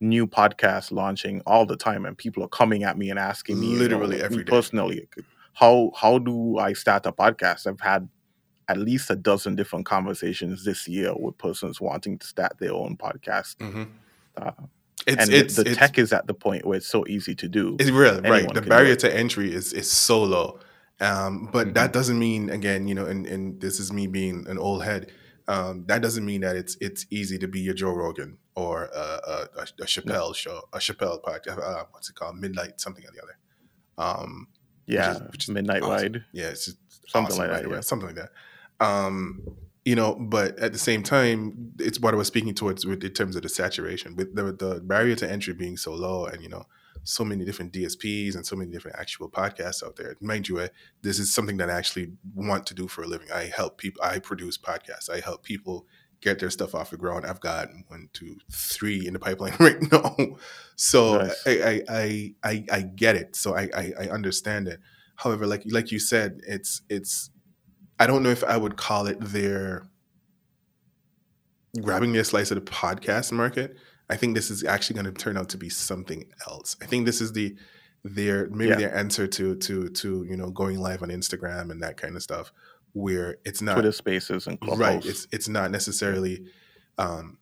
new 0.00 0.26
podcasts 0.26 0.92
launching 0.92 1.42
all 1.46 1.66
the 1.66 1.76
time, 1.76 2.06
and 2.06 2.16
people 2.16 2.42
are 2.44 2.48
coming 2.60 2.84
at 2.84 2.96
me 2.96 3.10
and 3.10 3.18
asking 3.18 3.58
me, 3.60 3.66
you 3.66 3.72
know, 3.74 3.82
Literally 3.82 4.22
every 4.22 4.38
me 4.38 4.44
day. 4.44 4.50
personally, 4.50 5.08
how 5.54 5.90
how 6.02 6.18
do 6.18 6.58
I 6.58 6.72
start 6.74 7.04
a 7.06 7.12
podcast? 7.12 7.66
I've 7.66 7.80
had 7.80 8.08
at 8.70 8.76
least 8.78 9.10
a 9.10 9.16
dozen 9.16 9.52
different 9.56 9.84
conversations 9.86 10.64
this 10.64 10.86
year 10.88 11.12
with 11.16 11.36
persons 11.38 11.80
wanting 11.80 12.18
to 12.18 12.26
start 12.26 12.52
their 12.58 12.72
own 12.72 12.96
podcast. 12.96 13.52
hmm 13.60 13.84
Uh, 14.36 14.52
It's 15.06 15.16
and 15.22 15.32
it's 15.40 15.56
the, 15.56 15.64
the 15.64 15.70
it's, 15.70 15.78
tech 15.78 15.98
is 15.98 16.12
at 16.12 16.26
the 16.26 16.34
point 16.34 16.62
where 16.66 16.76
it's 16.80 16.86
so 16.96 17.04
easy 17.08 17.34
to 17.42 17.48
do. 17.48 17.76
It's 17.80 17.90
real, 17.90 18.20
right? 18.34 18.48
The 18.58 18.62
barrier 18.62 18.96
to 19.04 19.08
entry 19.22 19.48
is 19.58 19.72
is 19.72 19.90
so 19.90 20.16
low, 20.22 20.48
um, 21.08 21.32
but 21.56 21.66
Mhm. 21.68 21.74
that 21.78 21.90
doesn't 21.92 22.18
mean 22.26 22.42
again, 22.58 22.86
you 22.88 22.94
know, 22.98 23.06
and, 23.12 23.26
and 23.26 23.42
this 23.64 23.80
is 23.82 23.88
me 23.98 24.04
being 24.06 24.36
an 24.52 24.58
old 24.58 24.84
head. 24.84 25.02
Um, 25.54 25.74
that 25.90 26.00
doesn't 26.06 26.24
mean 26.30 26.42
that 26.46 26.54
it's 26.62 26.74
it's 26.86 27.02
easy 27.18 27.38
to 27.44 27.48
be 27.56 27.62
a 27.72 27.74
Joe 27.80 27.94
Rogan 28.02 28.38
or 28.54 28.74
a, 28.94 29.06
a, 29.34 29.36
a, 29.62 29.86
Chappelle 29.92 30.32
show, 30.42 30.56
a 30.72 30.78
Chappelle 30.86 31.18
podcast. 31.28 31.58
Uh, 31.58 31.84
what's 31.92 32.08
it 32.10 32.14
called? 32.18 32.36
Midnight 32.44 32.74
something 32.84 33.04
or 33.08 33.12
the 33.16 33.22
other. 33.24 33.36
Um, 34.06 34.48
yeah, 34.86 35.12
is- 35.14 35.20
which 35.32 35.44
is 35.44 35.50
Midnight 35.50 35.82
awesome. 35.82 36.12
Ride. 36.12 36.24
yeah, 36.32 36.48
it's 36.52 36.66
just 36.66 36.78
Something 37.08 37.32
awesome, 37.40 37.50
like 37.50 37.62
that, 37.62 37.70
yeah. 37.70 37.80
something 37.80 38.06
like 38.10 38.16
that. 38.22 38.30
Um, 38.80 39.42
you 39.84 39.94
know, 39.94 40.14
but 40.14 40.58
at 40.58 40.72
the 40.72 40.78
same 40.78 41.02
time, 41.02 41.72
it's 41.78 41.98
what 41.98 42.12
I 42.12 42.16
was 42.16 42.26
speaking 42.26 42.54
towards 42.54 42.84
with 42.84 43.02
in 43.02 43.12
terms 43.12 43.34
of 43.34 43.42
the 43.42 43.48
saturation, 43.48 44.14
with 44.16 44.34
the 44.34 44.52
the 44.52 44.80
barrier 44.80 45.16
to 45.16 45.30
entry 45.30 45.54
being 45.54 45.76
so 45.76 45.92
low, 45.94 46.26
and 46.26 46.42
you 46.42 46.48
know, 46.48 46.64
so 47.02 47.24
many 47.24 47.44
different 47.44 47.72
DSPs 47.72 48.34
and 48.34 48.46
so 48.46 48.56
many 48.56 48.70
different 48.70 48.98
actual 48.98 49.30
podcasts 49.30 49.82
out 49.82 49.96
there. 49.96 50.16
Mind 50.20 50.48
you, 50.48 50.60
eh, 50.60 50.68
this 51.02 51.18
is 51.18 51.32
something 51.32 51.56
that 51.58 51.70
I 51.70 51.74
actually 51.74 52.12
want 52.34 52.66
to 52.66 52.74
do 52.74 52.88
for 52.88 53.02
a 53.02 53.06
living. 53.06 53.30
I 53.32 53.44
help 53.44 53.78
people. 53.78 54.02
I 54.02 54.18
produce 54.18 54.58
podcasts. 54.58 55.08
I 55.10 55.20
help 55.20 55.42
people 55.42 55.86
get 56.20 56.38
their 56.38 56.50
stuff 56.50 56.74
off 56.74 56.90
the 56.90 56.98
ground. 56.98 57.24
I've 57.24 57.40
got 57.40 57.68
one, 57.88 58.10
two, 58.12 58.36
three 58.50 59.06
in 59.06 59.14
the 59.14 59.18
pipeline 59.18 59.56
right 59.60 59.80
now. 59.90 60.14
So 60.76 61.18
Nice. 61.18 61.46
I, 61.46 61.50
I, 61.50 61.82
I, 61.88 62.34
I, 62.44 62.64
I 62.70 62.82
get 62.82 63.16
it. 63.16 63.34
So 63.34 63.56
I, 63.56 63.70
I, 63.74 63.92
I 64.00 64.08
understand 64.08 64.68
it. 64.68 64.80
However, 65.16 65.46
like 65.46 65.62
like 65.66 65.90
you 65.90 65.98
said, 65.98 66.40
it's 66.46 66.82
it's. 66.88 67.30
I 68.00 68.06
don't 68.06 68.22
know 68.24 68.30
if 68.30 68.42
I 68.42 68.56
would 68.56 68.76
call 68.76 69.06
it 69.06 69.18
their 69.20 69.86
grabbing 71.80 72.12
their 72.12 72.24
slice 72.24 72.50
of 72.50 72.56
the 72.56 72.70
podcast 72.70 73.30
market. 73.30 73.76
I 74.08 74.16
think 74.16 74.34
this 74.34 74.50
is 74.50 74.64
actually 74.64 74.94
going 75.00 75.14
to 75.14 75.22
turn 75.22 75.36
out 75.36 75.48
to 75.50 75.56
be 75.56 75.68
something 75.68 76.24
else. 76.48 76.76
I 76.82 76.86
think 76.86 77.06
this 77.06 77.20
is 77.20 77.32
the 77.32 77.54
their 78.02 78.48
maybe 78.48 78.70
Yeah. 78.70 78.76
their 78.76 78.96
answer 78.96 79.26
to 79.26 79.54
to 79.56 79.88
to 79.90 80.24
you 80.28 80.36
know 80.36 80.50
going 80.50 80.78
live 80.80 81.02
on 81.02 81.10
Instagram 81.10 81.70
and 81.70 81.82
that 81.82 81.96
kind 81.96 82.16
of 82.16 82.22
stuff, 82.22 82.50
where 82.94 83.36
it's 83.44 83.60
not 83.62 83.74
Twitter 83.74 83.92
Spaces 83.92 84.46
and 84.46 84.58
Clubhouse. 84.58 84.78
right. 84.80 85.06
It's 85.06 85.28
it's 85.30 85.48
not 85.48 85.70
necessarily, 85.70 86.46
um, 86.98 87.38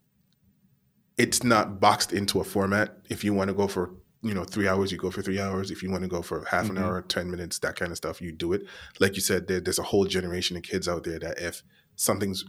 it's 1.16 1.42
not 1.44 1.80
boxed 1.80 2.12
into 2.12 2.40
a 2.40 2.44
format. 2.44 2.98
If 3.08 3.22
you 3.24 3.32
want 3.32 3.48
to 3.48 3.54
go 3.54 3.68
for 3.68 3.92
you 4.22 4.34
know 4.34 4.44
three 4.44 4.66
hours, 4.68 4.90
you 4.92 4.98
go 4.98 5.10
for 5.10 5.22
three 5.22 5.40
hours. 5.40 5.70
If 5.70 5.82
you 5.82 5.90
want 5.90 6.02
to 6.02 6.08
go 6.08 6.22
for 6.22 6.44
half 6.46 6.68
an 6.70 6.76
Mhm. 6.76 6.82
hour, 6.82 7.02
ten 7.02 7.30
minutes, 7.30 7.58
that 7.60 7.76
kind 7.76 7.90
of 7.92 7.96
stuff, 7.96 8.20
you 8.20 8.32
do 8.32 8.52
it. 8.52 8.62
Like 9.00 9.14
you 9.14 9.20
said, 9.20 9.46
there, 9.48 9.60
there's 9.60 9.78
a 9.78 9.84
whole 9.84 10.06
generation 10.06 10.56
of 10.56 10.62
kids 10.64 10.88
out 10.88 11.04
there 11.04 11.18
that 11.20 11.38
if 11.40 11.62
something's 11.96 12.44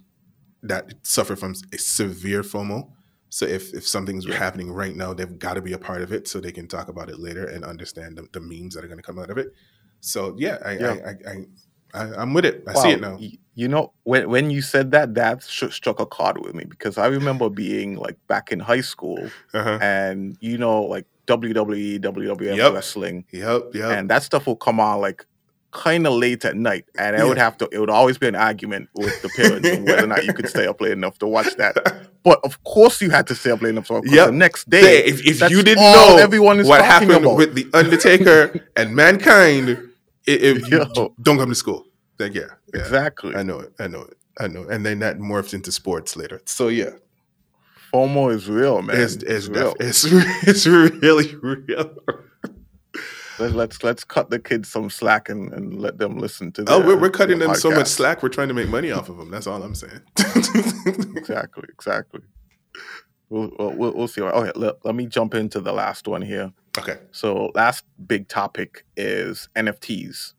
that 0.63 0.93
suffer 1.03 1.35
from 1.35 1.53
a 1.73 1.77
severe 1.77 2.41
FOMO. 2.41 2.91
So 3.29 3.45
if 3.45 3.73
if 3.73 3.87
something's 3.87 4.25
Yeah. 4.25 4.35
happening 4.35 4.71
right 4.71 4.95
now, 4.95 5.13
they've 5.13 5.37
got 5.39 5.53
to 5.53 5.61
be 5.61 5.73
a 5.73 5.77
part 5.77 6.01
of 6.01 6.11
it 6.11 6.27
so 6.27 6.39
they 6.39 6.51
can 6.51 6.67
talk 6.67 6.89
about 6.89 7.09
it 7.09 7.19
later 7.19 7.45
and 7.45 7.63
understand 7.63 8.17
the, 8.17 8.27
the 8.33 8.39
memes 8.41 8.73
that 8.75 8.83
are 8.83 8.87
going 8.87 8.97
to 8.99 9.03
come 9.03 9.19
out 9.19 9.29
of 9.29 9.37
it. 9.37 9.53
So 10.01 10.35
yeah, 10.37 10.57
I, 10.65 10.71
Yeah. 10.73 10.97
I, 11.05 11.09
I, 11.09 11.13
I, 11.31 12.03
I 12.03 12.21
I'm 12.21 12.33
with 12.33 12.45
it. 12.45 12.63
I 12.67 12.73
Wow, 12.73 12.81
see 12.81 12.91
it 12.91 13.01
now. 13.01 13.19
You 13.55 13.67
know, 13.67 13.93
when 14.03 14.29
when 14.29 14.49
you 14.49 14.61
said 14.61 14.91
that, 14.91 15.15
that 15.15 15.43
sh- 15.43 15.71
struck 15.71 15.99
a 15.99 16.05
chord 16.05 16.39
with 16.43 16.55
me 16.55 16.63
because 16.65 16.97
I 16.97 17.07
remember 17.07 17.49
being 17.49 17.95
like 17.95 18.17
back 18.27 18.51
in 18.51 18.59
high 18.59 18.81
school, 18.81 19.19
Uh-huh. 19.53 19.77
and 19.81 20.37
you 20.39 20.57
know, 20.57 20.81
like 20.83 21.05
WWE, 21.29 21.99
WWF 22.01 22.57
Yep. 22.57 22.73
wrestling, 22.73 23.25
Yep, 23.31 23.61
yep. 23.75 23.91
and 23.97 24.09
that 24.09 24.23
stuff 24.23 24.47
will 24.47 24.55
come 24.55 24.79
on 24.79 24.99
like 25.01 25.25
kind 25.71 26.07
of 26.07 26.13
late 26.13 26.43
at 26.45 26.55
night, 26.55 26.85
and 26.97 27.15
I 27.15 27.23
would 27.23 27.37
have 27.37 27.55
to. 27.59 27.69
It 27.71 27.77
would 27.79 27.91
always 27.91 28.17
be 28.17 28.27
an 28.27 28.35
argument 28.35 28.89
with 28.95 29.21
the 29.21 29.29
parents 29.29 29.69
on 29.69 29.85
whether 29.85 30.03
or 30.03 30.07
not 30.07 30.25
you 30.25 30.33
could 30.33 30.49
stay 30.49 30.65
up 30.65 30.81
late 30.81 30.93
enough 30.93 31.19
to 31.19 31.27
watch 31.27 31.55
that. 31.57 31.75
But 32.21 32.41
of 32.43 32.61
course, 32.65 32.99
you 33.01 33.11
had 33.11 33.27
to 33.27 33.35
stay 33.35 33.49
up 33.51 33.61
late 33.61 33.69
enough 33.69 33.87
to 33.87 33.93
watch. 33.93 34.03
'cause 34.03 34.13
Yep. 34.13 34.25
The 34.27 34.33
next 34.33 34.69
day, 34.69 35.05
if, 35.05 35.25
if 35.25 35.49
you 35.49 35.63
didn't 35.63 35.83
know 35.83 36.17
everyone 36.19 36.59
is 36.59 36.67
what 36.67 36.83
happened 36.83 37.11
about. 37.23 37.37
with 37.37 37.53
the 37.55 37.65
Undertaker 37.73 38.59
and 38.75 38.93
Mankind, 38.93 39.69
it, 40.27 40.41
you 40.69 40.77
Yo. 40.95 41.13
don't 41.21 41.37
come 41.37 41.47
to 41.49 41.55
school. 41.55 41.85
Like, 42.19 42.33
yeah, 42.33 42.41
yeah, 42.73 42.81
exactly. 42.81 43.35
I 43.35 43.43
know 43.43 43.59
it. 43.61 43.71
I 43.79 43.87
know 43.87 44.01
it. 44.01 44.17
I 44.37 44.47
know. 44.49 44.63
it. 44.63 44.69
And 44.71 44.85
then 44.85 44.99
that 44.99 45.17
morphs 45.19 45.53
into 45.53 45.71
sports 45.71 46.17
later. 46.17 46.41
So 46.45 46.67
yeah, 46.67 46.89
FOMO 47.93 48.33
is 48.33 48.47
real, 48.49 48.81
man. 48.81 48.99
it's 48.99 49.15
it's, 49.17 49.47
real. 49.47 49.73
it's 49.79 50.03
it's 50.47 50.65
really 50.67 51.35
real. 51.37 51.95
Let- 53.39 53.53
Let's 53.53 53.83
let's 53.83 54.03
cut 54.03 54.29
the 54.29 54.37
kids 54.39 54.67
some 54.69 54.89
slack 54.89 55.29
and, 55.29 55.53
and 55.53 55.79
let 55.79 55.97
them 55.97 56.17
listen 56.17 56.51
to. 56.53 56.65
Oh, 56.67 56.85
we're, 56.85 56.97
we're 56.97 57.09
cutting 57.09 57.39
their 57.39 57.47
them 57.47 57.55
so 57.55 57.71
much 57.71 57.87
slack. 57.87 58.21
We're 58.21 58.27
trying 58.27 58.49
to 58.49 58.53
make 58.53 58.67
money 58.67 58.91
off 58.91 59.07
of 59.07 59.15
them. 59.15 59.31
That's 59.31 59.47
all 59.47 59.63
I'm 59.63 59.75
saying. 59.75 60.01
exactly, 61.15 61.63
exactly. 61.71 62.19
We'll, 63.29 63.49
we'll, 63.57 63.93
we'll 63.93 64.07
see. 64.09 64.21
Okay, 64.21 64.51
let, 64.59 64.83
let 64.83 64.93
me 64.95 65.05
jump 65.05 65.35
into 65.35 65.61
the 65.61 65.71
last 65.71 66.05
one 66.07 66.21
here. 66.21 66.51
okay. 66.77 66.97
So, 67.11 67.51
last 67.55 67.85
big 68.07 68.27
topic 68.27 68.83
is 68.97 69.47
NFTs, 69.55 70.33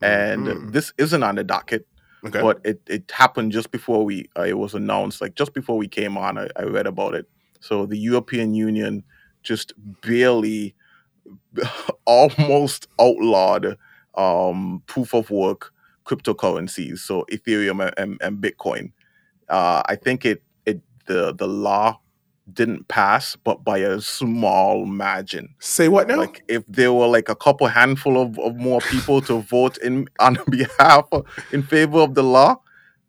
and 0.00 0.46
Mhm. 0.46 0.72
this 0.72 0.94
isn't 0.96 1.22
on 1.22 1.34
the 1.34 1.44
docket, 1.44 1.86
Okay. 2.26 2.40
but 2.40 2.60
it, 2.64 2.80
it 2.86 3.10
happened 3.10 3.52
just 3.52 3.70
before 3.70 4.04
we 4.04 4.28
uh, 4.36 4.42
it 4.42 4.58
was 4.58 4.74
announced. 4.74 5.20
Like 5.20 5.34
just 5.34 5.54
before 5.54 5.76
we 5.76 5.88
came 5.88 6.16
on, 6.16 6.38
I, 6.38 6.48
I 6.56 6.62
read 6.64 6.86
about 6.86 7.14
it. 7.14 7.28
So 7.60 7.86
the 7.86 7.98
European 7.98 8.54
Union 8.54 9.04
just 9.42 9.72
barely, 10.02 10.74
almost 12.04 12.88
outlawed 13.00 13.76
um, 14.14 14.82
proof 14.86 15.14
of 15.14 15.30
work 15.30 15.72
cryptocurrencies, 16.04 16.98
so 16.98 17.26
Ethereum 17.32 17.84
and, 17.84 17.94
and, 17.98 18.22
and 18.22 18.38
Bitcoin. 18.42 18.92
Uh, 19.48 19.82
I 19.86 19.96
think 19.96 20.24
it 20.24 20.42
it 20.64 20.80
the 21.06 21.34
the 21.34 21.46
law 21.46 22.00
didn't 22.52 22.86
pass, 22.88 23.36
but 23.36 23.64
by 23.64 23.78
a 23.78 24.00
small 24.00 24.86
margin. 24.86 25.54
Say 25.58 25.88
what 25.88 26.08
now? 26.08 26.18
Like 26.18 26.44
if 26.48 26.64
there 26.66 26.92
were 26.92 27.06
like 27.08 27.28
a 27.28 27.34
couple 27.34 27.66
handful 27.66 28.20
of, 28.20 28.38
of 28.38 28.56
more 28.56 28.80
people 28.80 29.20
to 29.22 29.40
vote 29.50 29.78
in 29.78 30.08
on 30.20 30.38
behalf 30.50 31.06
of, 31.12 31.26
in 31.52 31.62
favor 31.62 31.98
of 31.98 32.14
the 32.14 32.22
law, 32.22 32.56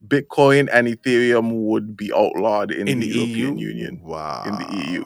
Bitcoin 0.07 0.69
and 0.71 0.87
Ethereum 0.87 1.51
would 1.67 1.95
be 1.95 2.11
outlawed 2.13 2.71
in, 2.71 2.87
in 2.87 2.99
the, 2.99 3.11
the 3.11 3.17
European 3.19 3.57
EU. 3.57 3.67
Union, 3.67 4.01
Wow. 4.03 4.43
in 4.45 4.55
the 4.55 4.87
EU, 4.87 5.05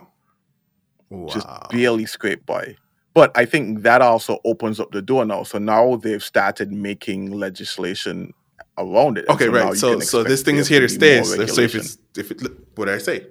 just 1.28 1.48
barely 1.70 2.06
scraped 2.06 2.46
by. 2.46 2.76
But 3.14 3.32
I 3.38 3.46
think 3.46 3.82
that 3.84 4.02
also 4.02 4.40
opens 4.46 4.80
up 4.80 4.92
the 4.92 5.02
door 5.02 5.26
now. 5.26 5.44
So 5.44 5.58
now 5.58 5.98
they've 5.98 6.24
started 6.24 6.72
making 6.72 7.32
legislation 7.32 8.34
around 8.78 9.18
it. 9.18 9.26
Okay, 9.28 9.48
now 9.48 9.66
right. 9.66 9.78
So 9.78 10.00
so 10.00 10.24
this 10.24 10.44
thing 10.44 10.56
is 10.56 10.68
here 10.68 10.80
to 10.80 10.88
stay. 10.88 11.22
So, 11.24 11.46
so 11.46 11.62
if 11.62 11.76
it's 11.76 11.98
if 12.18 12.32
it 12.32 12.42
what 12.76 12.86
did 12.86 12.96
I 12.96 13.00
say? 13.00 13.28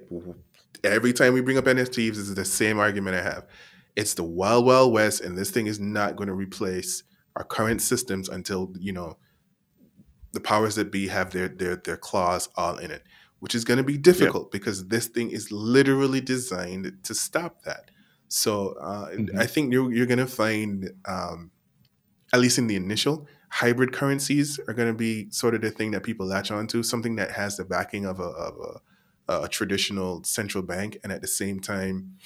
Every 0.83 1.13
time 1.13 1.33
we 1.33 1.41
bring 1.41 1.57
up 1.57 1.65
NFTs, 1.65 2.09
this 2.09 2.17
is 2.17 2.35
the 2.35 2.45
same 2.45 2.79
argument 2.79 3.15
I 3.17 3.21
have. 3.21 3.47
It's 3.95 4.13
the 4.13 4.23
wild 4.23 4.65
wild 4.65 4.93
west, 4.93 5.21
and 5.21 5.37
this 5.37 5.51
thing 5.51 5.67
is 5.67 5.79
not 5.79 6.15
going 6.15 6.27
to 6.27 6.33
replace 6.33 7.03
our 7.35 7.43
current 7.43 7.81
systems 7.81 8.29
until 8.29 8.73
you 8.79 8.93
know 8.93 9.17
the 10.33 10.39
powers 10.39 10.75
that 10.75 10.91
be 10.91 11.07
have 11.07 11.31
their 11.31 11.47
their 11.49 11.75
their 11.75 11.97
claws 11.97 12.49
all 12.55 12.77
in 12.77 12.89
it, 12.91 13.03
which 13.39 13.53
is 13.53 13.65
going 13.65 13.77
to 13.77 13.83
be 13.83 13.97
difficult 13.97 14.51
because 14.51 14.87
this 14.87 15.07
thing 15.07 15.29
is 15.31 15.51
literally 15.51 16.21
designed 16.21 16.97
to 17.03 17.13
stop 17.13 17.63
that. 17.63 17.91
So 18.29 18.69
uh, 18.81 19.09
Mhm. 19.11 19.37
I 19.37 19.45
think 19.45 19.73
you're 19.73 19.91
you're 19.93 20.05
going 20.05 20.19
to 20.19 20.27
find, 20.27 20.89
um, 21.05 21.51
at 22.33 22.39
least 22.39 22.57
in 22.57 22.67
the 22.67 22.77
initial, 22.77 23.27
hybrid 23.49 23.91
currencies 23.91 24.57
are 24.67 24.73
going 24.73 24.87
to 24.87 24.97
be 24.97 25.29
sort 25.31 25.53
of 25.53 25.61
the 25.61 25.69
thing 25.69 25.91
that 25.91 26.03
people 26.03 26.25
latch 26.25 26.49
onto, 26.49 26.81
something 26.81 27.17
that 27.17 27.31
has 27.31 27.57
the 27.57 27.65
backing 27.65 28.05
of 28.05 28.19
a 28.21 28.23
of 28.23 28.55
a, 28.59 28.79
a 29.43 29.47
traditional 29.47 30.23
central 30.23 30.63
bank, 30.63 30.97
and 31.03 31.11
at 31.11 31.21
the 31.21 31.27
same 31.27 31.59
time 31.59 32.17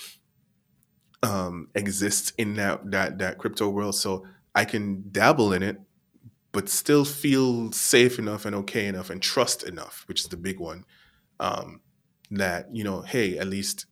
um, 1.24 1.70
exists 1.76 2.32
in 2.38 2.56
that 2.56 2.91
that 2.91 3.20
that 3.20 3.38
crypto 3.38 3.70
world. 3.70 3.96
So 3.96 4.26
I 4.54 4.65
can 4.65 5.06
dabble 5.12 5.54
in 5.54 5.63
it, 5.63 5.80
but 6.52 6.70
still 6.70 7.06
feel 7.06 7.72
safe 7.72 8.20
enough 8.20 8.46
and 8.46 8.56
okay 8.56 8.88
enough 8.88 9.10
and 9.10 9.22
trust 9.22 9.63
enough, 9.63 10.04
which 10.08 10.22
is 10.22 10.28
the 10.28 10.38
big 10.38 10.60
one. 10.60 10.86
Um, 11.39 11.82
that 12.32 12.74
you 12.74 12.84
know, 12.84 13.02
hey, 13.02 13.38
at 13.38 13.48
least 13.48 13.86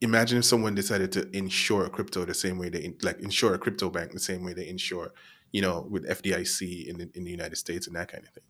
imagine 0.00 0.38
if 0.38 0.44
someone 0.44 0.74
decided 0.74 1.12
to 1.12 1.34
insure 1.34 1.88
crypto 1.88 2.24
the 2.24 2.34
same 2.34 2.58
way 2.58 2.68
they 2.68 2.92
like 3.02 3.20
insure 3.20 3.54
a 3.54 3.58
crypto 3.58 3.88
bank 3.88 4.12
the 4.12 4.18
same 4.18 4.44
way 4.44 4.52
they 4.52 4.68
insure, 4.68 5.12
you 5.52 5.62
know, 5.62 5.86
with 5.88 6.06
FDIC 6.08 6.86
in 6.88 6.98
the, 6.98 7.10
in 7.14 7.24
the 7.24 7.30
United 7.30 7.56
States 7.56 7.86
and 7.86 7.96
that 7.96 8.10
kind 8.10 8.24
of 8.24 8.30
thing. 8.30 8.44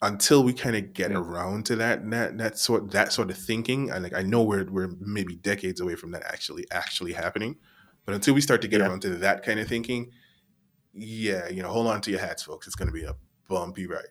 Until 0.00 0.44
we 0.44 0.52
kind 0.52 0.76
of 0.76 0.92
get 0.92 1.10
Yeah. 1.10 1.18
around 1.18 1.66
to 1.66 1.76
that 1.76 2.08
that 2.10 2.38
that 2.38 2.58
sort 2.58 2.90
that 2.92 3.12
sort 3.12 3.30
of 3.30 3.36
thinking, 3.36 3.90
I 3.92 3.98
like 3.98 4.14
I 4.14 4.22
know 4.22 4.44
we're 4.44 4.64
we're 4.70 4.94
maybe 5.00 5.34
decades 5.36 5.80
away 5.80 5.96
from 5.96 6.12
that 6.12 6.22
actually 6.24 6.66
actually 6.70 7.12
happening, 7.12 7.56
but 8.06 8.14
until 8.14 8.34
we 8.34 8.40
start 8.40 8.62
to 8.62 8.68
get 8.68 8.80
Yeah. 8.80 8.88
around 8.88 9.02
to 9.02 9.10
that 9.16 9.42
kind 9.42 9.58
of 9.58 9.66
thinking, 9.68 10.12
yeah, 10.94 11.48
you 11.48 11.62
know, 11.62 11.68
hold 11.70 11.88
on 11.88 12.00
to 12.02 12.10
your 12.12 12.20
hats, 12.20 12.44
folks. 12.44 12.66
It's 12.68 12.76
going 12.76 12.88
to 12.88 12.92
be 12.94 13.04
a 13.04 13.16
bumpy 13.48 13.86
ride. 13.88 14.06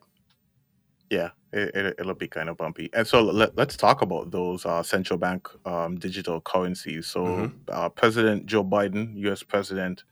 Yeah, 1.10 1.30
it, 1.54 1.74
it, 1.74 1.96
it'll 2.00 2.16
be 2.16 2.28
kind 2.28 2.50
of 2.50 2.58
bumpy. 2.58 2.90
And 2.94 3.08
so 3.08 3.22
let, 3.24 3.56
let's 3.56 3.78
talk 3.78 4.02
about 4.02 4.32
those 4.32 4.66
uh, 4.66 4.84
central 4.84 5.18
bank 5.18 5.48
um, 5.66 5.96
digital 5.98 6.42
currencies. 6.42 7.08
So, 7.08 7.24
Mhm. 7.26 7.54
uh, 7.70 7.90
President 7.90 8.46
Joe 8.46 8.64
Biden, 8.66 9.16
US 9.28 9.42
President, 9.42 10.04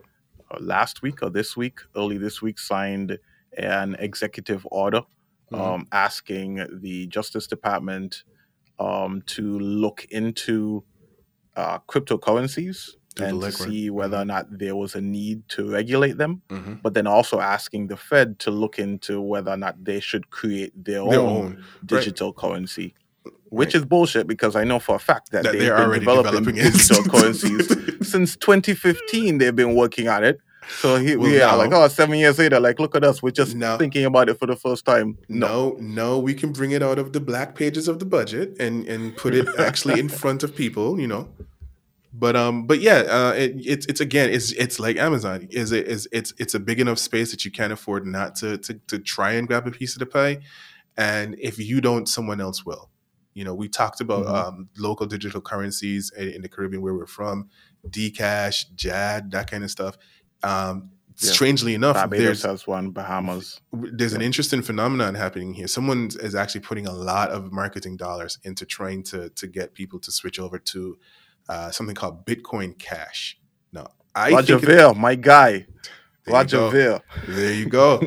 uh, 0.51 0.57
last 0.61 1.01
week 1.01 1.21
or 1.23 1.29
this 1.29 1.57
week, 1.57 1.79
early 1.97 2.17
this 2.17 2.41
week, 2.41 2.59
signed 2.59 3.19
an 3.57 3.95
executive 3.99 4.65
order 4.71 5.01
Mhm. 5.51 5.59
um, 5.59 5.87
asking 5.91 6.65
the 6.81 7.07
Justice 7.07 7.47
Department 7.47 8.23
um, 8.79 9.21
to 9.27 9.57
look 9.59 10.05
into 10.09 10.83
uh, 11.55 11.79
cryptocurrencies 11.87 12.91
the 13.15 13.25
and 13.27 13.41
to 13.41 13.49
see 13.51 13.89
whether 13.89 14.17
or 14.17 14.23
Mhm. 14.23 14.27
not 14.27 14.45
there 14.59 14.75
was 14.75 14.93
a 14.95 14.99
need 14.99 15.47
to 15.47 15.71
regulate 15.71 16.17
them 16.17 16.41
Mhm. 16.49 16.81
but 16.81 16.93
then 16.93 17.07
also 17.07 17.39
asking 17.39 17.87
the 17.87 17.95
Fed 17.95 18.39
to 18.39 18.51
look 18.51 18.77
into 18.77 19.21
whether 19.21 19.51
or 19.51 19.57
not 19.57 19.81
they 19.85 20.01
should 20.01 20.29
create 20.29 20.73
their, 20.75 20.95
Their 21.07 21.19
own, 21.21 21.45
own 21.45 21.63
digital 21.85 22.33
currency, 22.33 22.93
which 23.49 23.67
Right. 23.73 23.75
is 23.75 23.85
bullshit 23.85 24.27
because 24.27 24.57
I 24.57 24.65
know 24.65 24.79
for 24.79 24.95
a 24.95 24.99
fact 24.99 25.31
that, 25.31 25.43
that 25.43 25.53
they've 25.53 25.61
been 25.73 25.99
developing, 26.01 26.43
developing 26.43 26.55
digital 26.55 27.03
currencies 27.05 27.67
since 28.11 28.35
2015. 28.35 29.37
They've 29.37 29.55
been 29.55 29.75
working 29.75 30.09
on 30.09 30.25
it. 30.25 30.39
So 30.69 30.97
here 30.97 31.17
Well, 31.19 31.29
we 31.29 31.41
are, 31.41 31.57
like, 31.57 31.71
oh, 31.71 31.87
seven 31.87 32.17
years 32.19 32.37
later, 32.39 32.59
like, 32.59 32.79
look 32.79 32.95
at 32.95 33.03
us. 33.03 33.21
We're 33.23 33.31
just 33.31 33.55
Now- 33.55 33.77
thinking 33.77 34.05
about 34.05 34.29
it 34.29 34.39
for 34.39 34.45
the 34.47 34.55
first 34.55 34.85
time. 34.85 35.17
No, 35.29 35.77
no, 35.79 36.19
we 36.19 36.33
can 36.33 36.51
bring 36.51 36.71
it 36.71 36.81
out 36.83 36.99
of 36.99 37.13
the 37.13 37.19
black 37.19 37.55
pages 37.55 37.87
of 37.87 37.99
the 37.99 38.05
budget 38.05 38.55
and 38.59 38.85
and 38.87 39.15
put 39.15 39.33
it 39.33 39.47
actually 39.59 39.99
in 39.99 40.09
front 40.09 40.43
of 40.43 40.55
people, 40.55 40.99
you 40.99 41.07
know. 41.07 41.29
But 42.13 42.35
um, 42.35 42.65
but 42.65 42.79
yeah, 42.79 42.99
uh, 43.09 43.33
it, 43.35 43.53
it's 43.57 43.85
it's 43.87 43.99
again, 43.99 44.29
it's 44.29 44.51
it's 44.53 44.79
like 44.79 44.97
Amazon. 44.97 45.47
Is 45.51 45.71
it 45.71 45.87
is 45.87 46.07
it's 46.11 46.33
it's 46.37 46.53
a 46.53 46.59
big 46.59 46.79
enough 46.79 46.97
space 46.97 47.31
that 47.31 47.43
you 47.45 47.51
can't 47.51 47.73
afford 47.73 48.05
not 48.07 48.35
to 48.37 48.57
to 48.59 48.73
to 48.87 48.99
try 48.99 49.33
and 49.33 49.47
grab 49.47 49.67
a 49.67 49.71
piece 49.71 49.93
of 49.95 49.99
the 49.99 50.05
pie, 50.05 50.39
and 50.97 51.35
if 51.39 51.59
you 51.59 51.81
don't, 51.81 52.07
someone 52.07 52.39
else 52.39 52.65
will. 52.65 52.89
You 53.33 53.43
know, 53.43 53.53
we 53.53 53.67
talked 53.67 53.99
about 53.99 54.25
Mhm. 54.27 54.33
um, 54.47 54.69
local 54.77 55.05
digital 55.07 55.41
currencies 55.41 56.09
in, 56.17 56.29
in 56.29 56.41
the 56.41 56.47
Caribbean 56.47 56.81
where 56.81 56.93
we're 56.93 57.05
from, 57.05 57.49
Dcash, 57.89 58.73
JAD, 58.75 59.31
that 59.31 59.51
kind 59.51 59.65
of 59.65 59.69
stuff. 59.69 59.97
Um, 60.45 60.91
Yeah. 61.17 61.31
Strangely 61.31 61.73
enough, 61.75 61.95
Barbados 61.95 62.23
there's 62.25 62.43
has 62.43 62.67
one, 62.67 62.91
Bahamas. 62.91 63.61
there's 63.71 64.11
an 64.11 64.21
interesting 64.21 64.61
phenomenon 64.61 65.15
happening 65.15 65.53
here. 65.53 65.67
Someone 65.67 66.09
is 66.19 66.35
actually 66.35 66.59
putting 66.69 66.87
a 66.87 66.91
lot 66.91 67.29
of 67.29 67.53
marketing 67.53 67.95
dollars 67.95 68.37
into 68.43 68.65
trying 68.65 69.01
to 69.11 69.29
to 69.29 69.47
get 69.47 69.73
people 69.73 69.97
to 69.99 70.11
switch 70.11 70.39
over 70.39 70.59
to 70.73 70.97
uh, 71.47 71.71
something 71.71 71.95
called 71.95 72.25
Bitcoin 72.25 72.77
Cash. 72.77 73.39
Now, 73.71 73.87
I 74.13 74.31
Roger 74.31 74.59
think 74.59 74.97
my 74.97 75.15
guy. 75.15 75.51
there 76.25 76.33
Roger. 76.33 76.69
There 77.29 77.53
you 77.53 77.67
go. 77.69 78.01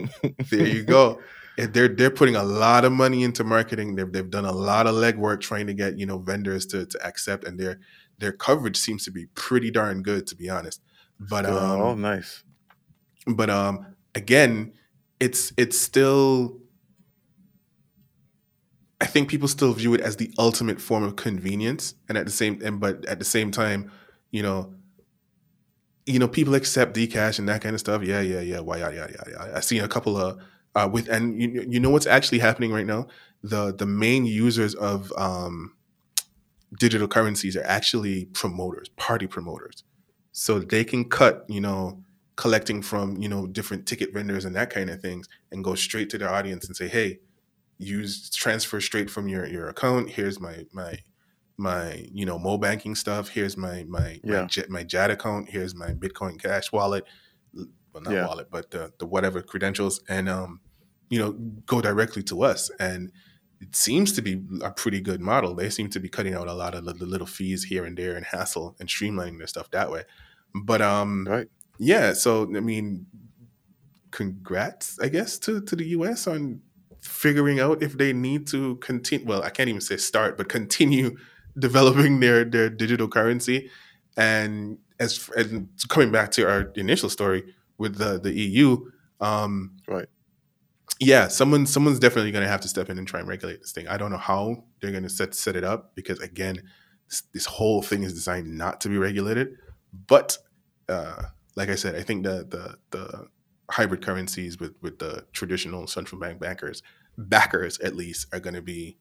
there 0.50 0.66
you 0.66 0.82
go. 0.82 1.20
And 1.60 1.74
they're 1.74 1.88
they're 1.88 2.16
putting 2.20 2.36
a 2.36 2.44
lot 2.44 2.84
of 2.84 2.92
money 2.92 3.24
into 3.24 3.42
marketing. 3.42 3.96
They've 3.96 4.12
they've 4.12 4.30
done 4.30 4.44
a 4.44 4.52
lot 4.52 4.86
of 4.86 4.94
legwork 4.94 5.40
trying 5.40 5.66
to 5.66 5.74
get 5.74 5.98
you 5.98 6.06
know 6.06 6.18
vendors 6.18 6.66
to 6.66 6.86
to 6.86 6.98
accept, 7.04 7.42
and 7.44 7.58
their 7.58 7.80
their 8.18 8.30
coverage 8.30 8.76
seems 8.76 9.04
to 9.06 9.10
be 9.10 9.26
pretty 9.34 9.70
darn 9.72 10.02
good, 10.02 10.26
to 10.28 10.36
be 10.36 10.48
honest. 10.48 10.80
But 11.20 11.46
um, 11.46 11.80
oh, 11.80 11.94
nice. 11.94 12.42
but 13.26 13.50
um 13.50 13.86
again 14.14 14.72
it's 15.20 15.52
it's 15.56 15.78
still 15.78 16.58
i 19.00 19.06
think 19.06 19.28
people 19.28 19.48
still 19.48 19.72
view 19.72 19.94
it 19.94 20.00
as 20.00 20.16
the 20.16 20.32
ultimate 20.38 20.80
form 20.80 21.02
of 21.02 21.16
convenience. 21.16 21.94
And 22.08 22.16
at 22.16 22.24
the 22.24 22.32
same 22.32 22.60
and 22.64 22.80
but 22.80 23.04
at 23.06 23.18
the 23.18 23.24
same 23.24 23.50
time 23.50 23.90
you 24.30 24.42
know 24.42 24.74
you 26.06 26.18
know 26.18 26.28
people 26.28 26.54
accept 26.54 26.96
dcash 26.96 27.38
and 27.38 27.48
that 27.48 27.60
kind 27.62 27.74
of 27.74 27.80
stuff. 27.80 28.02
Yeah 28.02 28.20
yeah 28.20 28.40
yeah. 28.40 28.60
Why 28.60 28.78
yada 28.78 28.96
yada, 28.96 29.12
yada. 29.32 29.52
i've 29.56 29.64
seen 29.64 29.82
a 29.82 29.88
couple 29.88 30.16
of 30.16 30.38
uh 30.74 30.88
with 30.90 31.08
and 31.08 31.40
you, 31.40 31.66
you 31.68 31.80
know 31.80 31.90
what's 31.90 32.06
actually 32.06 32.38
happening 32.38 32.72
right 32.72 32.86
now? 32.86 33.08
The 33.42 33.74
the 33.74 33.86
main 33.86 34.24
users 34.24 34.74
of 34.74 35.12
um 35.16 35.74
digital 36.78 37.08
currencies 37.08 37.56
are 37.56 37.64
actually 37.64 38.26
promoters 38.26 38.88
party 38.90 39.26
promoters 39.26 39.84
so 40.38 40.60
they 40.60 40.84
can 40.84 41.04
cut 41.08 41.44
you 41.48 41.60
know 41.60 42.02
collecting 42.36 42.80
from 42.80 43.16
you 43.16 43.28
know 43.28 43.46
different 43.46 43.86
ticket 43.86 44.12
vendors 44.14 44.44
and 44.44 44.54
that 44.54 44.70
kind 44.70 44.88
of 44.88 45.00
things 45.00 45.28
and 45.50 45.64
go 45.64 45.74
straight 45.74 46.08
to 46.08 46.16
their 46.18 46.30
audience 46.30 46.66
and 46.68 46.76
say 46.76 46.86
hey 46.86 47.18
use 47.78 48.30
transfer 48.30 48.80
straight 48.80 49.10
from 49.10 49.28
your 49.28 49.46
your 49.46 49.68
account. 49.68 50.10
Here's 50.10 50.40
my 50.40 50.64
my 50.72 50.98
my 51.56 52.06
you 52.12 52.24
know 52.24 52.38
mo 52.38 52.56
banking 52.58 52.94
stuff. 52.94 53.28
Here's 53.28 53.56
my 53.56 53.84
my 53.88 54.20
my, 54.42 54.46
J- 54.46 54.66
my 54.68 54.84
jad 54.84 55.10
account. 55.10 55.50
Here's 55.50 55.74
my 55.74 55.90
bitcoin 55.90 56.40
cash 56.40 56.70
wallet. 56.72 57.04
Well 57.92 58.02
not 58.02 58.12
Yeah. 58.14 58.26
wallet 58.26 58.48
but 58.50 58.70
the, 58.70 58.92
the 58.98 59.06
whatever 59.06 59.42
credentials 59.42 60.00
and 60.08 60.28
um 60.28 60.60
you 61.10 61.18
know 61.18 61.32
go 61.66 61.80
directly 61.80 62.22
to 62.24 62.42
us. 62.42 62.70
And 62.78 63.10
it 63.60 63.74
seems 63.74 64.12
to 64.12 64.22
be 64.22 64.40
a 64.62 64.70
pretty 64.70 65.00
good 65.00 65.20
model. 65.20 65.54
They 65.56 65.70
seem 65.70 65.90
to 65.90 65.98
be 65.98 66.08
cutting 66.08 66.34
out 66.34 66.46
a 66.46 66.54
lot 66.54 66.76
of 66.76 66.84
the 66.84 66.94
little 67.06 67.26
fees 67.26 67.64
here 67.64 67.84
and 67.84 67.96
there 67.98 68.14
and 68.14 68.24
hassle 68.24 68.76
and 68.78 68.88
streamlining 68.88 69.38
their 69.38 69.48
stuff 69.48 69.68
that 69.72 69.90
way 69.90 70.04
but 70.54 70.80
um 70.82 71.26
Right. 71.28 71.48
yeah 71.78 72.12
so 72.12 72.42
i 72.56 72.60
mean 72.60 73.06
congrats 74.10 74.98
i 75.00 75.08
guess 75.08 75.38
to 75.38 75.60
to 75.62 75.76
the 75.76 75.84
us 75.86 76.26
on 76.26 76.60
figuring 77.00 77.60
out 77.60 77.82
if 77.82 77.96
they 77.98 78.12
need 78.12 78.46
to 78.48 78.76
continue 78.76 79.26
well 79.26 79.42
i 79.42 79.50
can't 79.50 79.68
even 79.68 79.80
say 79.80 79.96
start 79.96 80.36
but 80.36 80.48
continue 80.48 81.16
developing 81.58 82.20
their 82.20 82.44
their 82.44 82.70
digital 82.70 83.08
currency 83.08 83.70
and 84.16 84.78
as 84.98 85.28
and 85.36 85.68
coming 85.88 86.10
back 86.10 86.30
to 86.30 86.48
our 86.48 86.72
initial 86.76 87.08
story 87.10 87.44
with 87.78 87.96
the 87.96 88.18
the 88.18 88.32
eu 88.32 88.78
um 89.20 89.76
Right. 89.86 90.06
yeah 91.00 91.28
someone 91.28 91.66
someone's 91.66 91.98
definitely 91.98 92.32
going 92.32 92.44
to 92.44 92.48
have 92.50 92.60
to 92.62 92.68
step 92.68 92.88
in 92.90 92.98
and 92.98 93.06
try 93.06 93.20
and 93.20 93.28
regulate 93.28 93.60
this 93.60 93.72
thing 93.72 93.86
i 93.88 93.96
don't 93.96 94.10
know 94.10 94.16
how 94.18 94.64
they're 94.80 94.90
going 94.90 95.02
to 95.02 95.08
set 95.10 95.34
set 95.34 95.54
it 95.56 95.64
up 95.64 95.94
because 95.94 96.18
again 96.20 96.62
this, 97.08 97.22
this 97.32 97.46
whole 97.46 97.82
thing 97.82 98.02
is 98.02 98.14
designed 98.14 98.56
not 98.56 98.80
to 98.82 98.88
be 98.88 98.96
regulated 98.98 99.48
but 99.92 100.36
uh 100.88 101.22
like 101.56 101.68
i 101.68 101.74
said 101.74 101.94
i 101.96 102.02
think 102.02 102.22
the 102.24 102.46
the 102.48 102.76
the 102.90 103.26
hybrid 103.70 104.02
currencies 104.02 104.58
with 104.58 104.74
with 104.82 104.98
the 104.98 105.24
traditional 105.32 105.86
central 105.86 106.20
bank 106.20 106.40
bankers 106.40 106.82
backers 107.16 107.78
at 107.80 107.96
least 107.96 108.26
are 108.32 108.40
going 108.40 108.54
to 108.54 108.62
be 108.62 108.96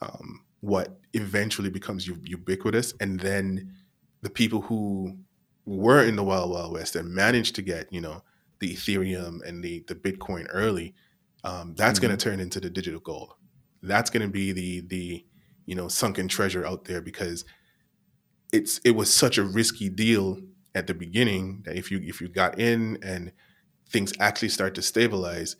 um 0.00 0.44
what 0.60 0.98
eventually 1.12 1.70
becomes 1.70 2.06
u- 2.06 2.18
ubiquitous 2.24 2.94
and 3.00 3.20
then 3.20 3.74
the 4.22 4.30
people 4.30 4.62
who 4.62 5.16
were 5.66 6.02
in 6.04 6.16
the 6.16 6.22
wild 6.24 6.50
wild 6.50 6.72
west 6.72 6.96
and 6.96 7.08
managed 7.08 7.54
to 7.54 7.62
get 7.62 7.92
you 7.92 8.00
know 8.00 8.22
the 8.60 8.74
ethereum 8.74 9.40
and 9.46 9.62
the 9.62 9.84
the 9.88 9.94
bitcoin 9.94 10.46
early 10.50 10.94
um, 11.44 11.74
that's 11.76 11.98
going 11.98 12.10
Mhm. 12.14 12.18
to 12.18 12.24
turn 12.24 12.40
into 12.40 12.58
the 12.58 12.70
digital 12.70 13.00
gold. 13.00 13.34
That's 13.82 14.08
going 14.08 14.22
to 14.22 14.32
be 14.32 14.52
the 14.52 14.80
the 14.80 15.26
you 15.66 15.74
know 15.74 15.88
sunken 15.88 16.26
treasure 16.26 16.64
out 16.64 16.86
there 16.86 17.02
because 17.02 17.44
it's 18.54 18.80
it 18.84 18.92
was 18.92 19.12
such 19.12 19.36
a 19.38 19.44
risky 19.44 19.88
deal 19.88 20.40
at 20.74 20.86
the 20.86 20.94
beginning 20.94 21.62
that 21.64 21.76
if 21.76 21.90
you 21.90 21.98
if 22.02 22.20
you 22.20 22.28
got 22.28 22.58
in 22.58 22.98
and 23.02 23.32
things 23.90 24.12
actually 24.20 24.48
start 24.48 24.74
to 24.76 24.82
stabilize, 24.82 25.56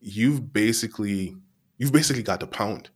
you've 0.00 0.52
basically 0.52 1.36
you've 1.78 1.92
basically 1.92 2.22
got 2.22 2.40
the 2.40 2.46
pound. 2.46 2.90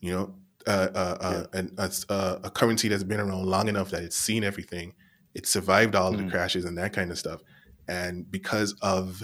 You 0.00 0.12
know, 0.12 0.34
uh, 0.66 0.88
uh, 0.94 1.16
uh, 1.20 1.46
an- 1.58 1.74
a, 1.78 1.90
a, 2.08 2.40
a 2.44 2.50
currency 2.50 2.88
that's 2.88 3.04
been 3.04 3.20
around 3.20 3.44
long 3.46 3.68
enough 3.68 3.90
that 3.90 4.02
it's 4.02 4.16
seen 4.16 4.44
everything, 4.44 4.94
it 5.34 5.46
survived 5.46 5.94
all 5.94 6.12
of 6.12 6.18
the 6.18 6.24
Mm. 6.24 6.30
crashes 6.30 6.64
and 6.64 6.76
that 6.78 6.92
kind 6.92 7.10
of 7.10 7.18
stuff, 7.18 7.42
and 7.88 8.30
because 8.30 8.74
of 8.82 9.22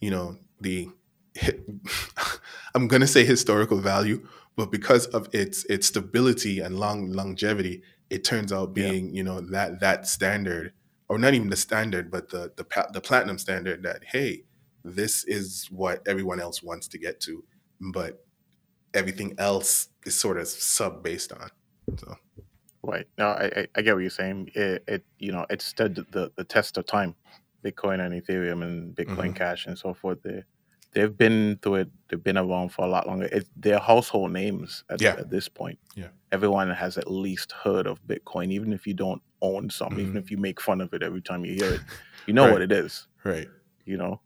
you 0.00 0.10
know 0.10 0.38
the 0.60 0.88
I'm 2.74 2.88
gonna 2.88 3.06
say 3.06 3.24
historical 3.24 3.78
value, 3.78 4.26
but 4.56 4.70
because 4.70 5.06
of 5.08 5.28
its 5.34 5.64
its 5.66 5.86
stability 5.88 6.60
and 6.60 6.78
long 6.78 7.10
longevity, 7.12 7.82
it 8.10 8.24
turns 8.24 8.52
out 8.52 8.68
Yeah. 8.76 8.90
being 8.90 9.14
you 9.14 9.24
know 9.24 9.40
that 9.40 9.80
that 9.80 10.06
standard, 10.06 10.72
or 11.08 11.18
not 11.18 11.34
even 11.34 11.50
the 11.50 11.56
standard, 11.56 12.10
but 12.10 12.28
the 12.30 12.52
the 12.56 12.64
the 12.92 13.00
platinum 13.00 13.38
standard 13.38 13.82
that 13.82 14.02
hey, 14.04 14.44
this 14.84 15.24
is 15.24 15.66
what 15.70 16.02
everyone 16.06 16.40
else 16.40 16.62
wants 16.62 16.88
to 16.88 16.98
get 16.98 17.20
to, 17.20 17.44
but 17.92 18.24
everything 18.94 19.34
else 19.38 19.88
is 20.04 20.14
sort 20.14 20.38
of 20.38 20.46
sub 20.48 21.02
based 21.02 21.32
on. 21.32 21.50
So 21.98 22.16
Right. 22.82 23.06
No, 23.18 23.28
I, 23.28 23.66
I, 23.74 23.82
get 23.82 23.94
what 23.94 24.00
you're 24.02 24.10
saying. 24.10 24.50
It, 24.54 24.84
it 24.86 25.04
you 25.18 25.32
know, 25.32 25.44
it 25.50 25.60
stood 25.60 25.96
the, 26.12 26.30
the 26.36 26.44
test 26.44 26.78
of 26.78 26.86
time. 26.86 27.16
Bitcoin 27.64 27.98
and 27.98 28.14
Ethereum 28.22 28.62
and 28.62 28.94
Bitcoin 28.94 29.30
Mhm. 29.32 29.34
Cash 29.34 29.66
and 29.66 29.76
so 29.76 29.92
forth. 29.92 30.22
They 30.22 30.44
they've 30.96 31.16
been 31.16 31.58
through 31.62 31.74
it. 31.76 31.90
They've 32.08 32.22
been 32.22 32.38
around 32.38 32.70
for 32.70 32.84
a 32.84 32.88
lot 32.88 33.06
longer. 33.06 33.26
It, 33.26 33.46
they're 33.56 33.78
household 33.78 34.32
names 34.32 34.82
at, 34.90 35.00
Yeah. 35.00 35.16
at 35.18 35.30
this 35.30 35.48
point. 35.48 35.78
Yeah. 35.94 36.08
Everyone 36.32 36.70
has 36.70 36.96
at 36.98 37.10
least 37.10 37.52
heard 37.52 37.86
of 37.86 38.04
Bitcoin, 38.06 38.50
even 38.50 38.72
if 38.72 38.86
you 38.86 38.94
don't 38.94 39.22
own 39.42 39.70
some, 39.70 40.00
even 40.00 40.14
Mhm. 40.14 40.18
if 40.18 40.30
you 40.30 40.38
make 40.38 40.60
fun 40.60 40.80
of 40.80 40.92
it 40.94 41.02
every 41.02 41.20
time 41.20 41.44
you 41.44 41.54
hear 41.54 41.74
it. 41.74 41.80
You 42.26 42.32
know 42.34 42.44
Right. 42.46 42.52
what 42.52 42.62
it 42.62 42.72
is. 42.72 43.06
right, 43.24 43.48
You 43.84 43.96
know. 43.98 44.20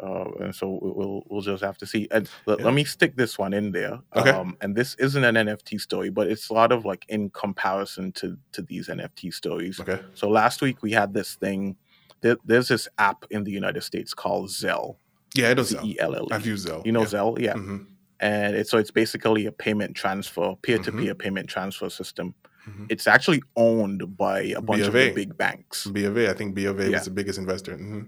Uh, 0.00 0.28
and 0.40 0.54
so 0.54 0.78
we- 0.82 0.90
we'll 0.90 1.22
we'll 1.28 1.40
just 1.40 1.62
have 1.62 1.78
to 1.78 1.86
see. 1.86 2.08
And 2.10 2.28
let, 2.46 2.58
Yeah. 2.58 2.64
let 2.66 2.74
me 2.74 2.84
stick 2.84 3.16
this 3.16 3.38
one 3.38 3.52
in 3.54 3.70
there. 3.72 4.00
Okay. 4.16 4.30
Um, 4.30 4.56
and 4.60 4.74
this 4.76 4.94
isn't 4.96 5.22
an 5.24 5.36
NFT 5.36 5.78
story, 5.80 6.10
but 6.10 6.26
it's 6.28 6.50
a 6.50 6.52
lot 6.52 6.72
of 6.72 6.84
like 6.84 7.04
in 7.08 7.30
comparison 7.30 8.12
to 8.12 8.36
to 8.52 8.62
these 8.62 8.88
NFT 8.88 9.30
stories. 9.32 9.78
okay, 9.80 10.00
So 10.14 10.28
last 10.28 10.60
week 10.62 10.82
we 10.82 10.90
had 10.92 11.14
this 11.14 11.36
thing. 11.36 11.76
There, 12.22 12.36
there's 12.44 12.68
this 12.68 12.88
app 12.98 13.24
in 13.30 13.44
the 13.44 13.52
United 13.52 13.82
States 13.82 14.14
called 14.14 14.48
Zelle. 14.50 14.96
Yeah, 15.34 15.50
it 15.50 15.56
does. 15.56 15.72
Zelle. 15.72 15.82
Z 15.84 15.96
L 16.00 16.14
L 16.14 16.28
I've 16.30 16.46
used 16.46 16.66
Zelle. 16.68 16.84
You 16.86 16.92
know 16.92 17.00
yeah. 17.02 17.06
Zelle, 17.06 17.38
yeah. 17.38 17.54
Mhm, 17.54 17.86
And 18.20 18.56
it's 18.56 18.70
so 18.70 18.78
it's 18.78 18.90
basically 18.90 19.46
a 19.46 19.52
payment 19.52 19.94
transfer, 19.96 20.54
peer 20.62 20.78
to 20.78 20.92
peer 20.92 21.14
payment 21.14 21.48
transfer 21.48 21.90
system. 21.90 22.34
mhm. 22.66 22.86
It's 22.88 23.06
actually 23.06 23.42
owned 23.56 24.16
by 24.16 24.40
a 24.56 24.60
bunch 24.62 24.82
of 24.82 24.92
the 24.94 24.98
BofA. 25.10 25.14
big 25.14 25.36
banks. 25.36 25.86
B 25.86 26.04
of 26.04 26.16
A, 26.16 26.30
I 26.30 26.34
think 26.34 26.54
B 26.54 26.64
of 26.66 26.78
A 26.80 26.84
Yeah. 26.84 26.90
was 26.98 27.04
the 27.04 27.10
biggest 27.10 27.38
investor. 27.38 27.76
hmm 27.76 28.02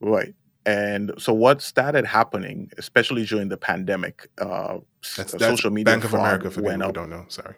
Right. 0.00 0.34
And 0.64 1.10
so 1.18 1.32
what 1.32 1.60
started 1.62 2.04
happening, 2.06 2.70
especially 2.78 3.24
during 3.24 3.48
the 3.48 3.56
pandemic, 3.56 4.28
uh, 4.38 4.78
That's, 5.16 5.34
uh, 5.34 5.38
that's 5.38 5.44
social 5.54 5.70
media 5.72 5.92
Bank 5.92 6.04
of 6.04 6.10
fraud 6.10 6.20
America 6.22 6.50
for 6.50 6.60
people 6.60 6.64
went 6.70 6.82
who 6.82 6.88
up. 6.88 6.94
don't 6.94 7.10
know. 7.10 7.24
Sorry. 7.28 7.56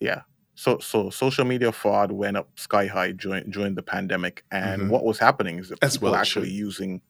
Yeah. 0.00 0.22
So 0.54 0.78
so 0.78 1.10
social 1.10 1.44
media 1.44 1.72
fraud 1.72 2.12
went 2.12 2.36
up 2.36 2.48
sky 2.58 2.86
high 2.86 3.12
during 3.12 3.50
during 3.50 3.74
the 3.74 3.82
pandemic, 3.82 4.44
and 4.52 4.82
Mhm. 4.82 4.88
what 4.90 5.04
was 5.04 5.18
happening 5.18 5.58
is 5.58 5.70
that 5.70 5.78
As 5.82 5.94
people 5.96 6.06
well 6.06 6.12
were 6.12 6.18
actually 6.20 6.48
should. 6.50 6.54
using 6.66 7.00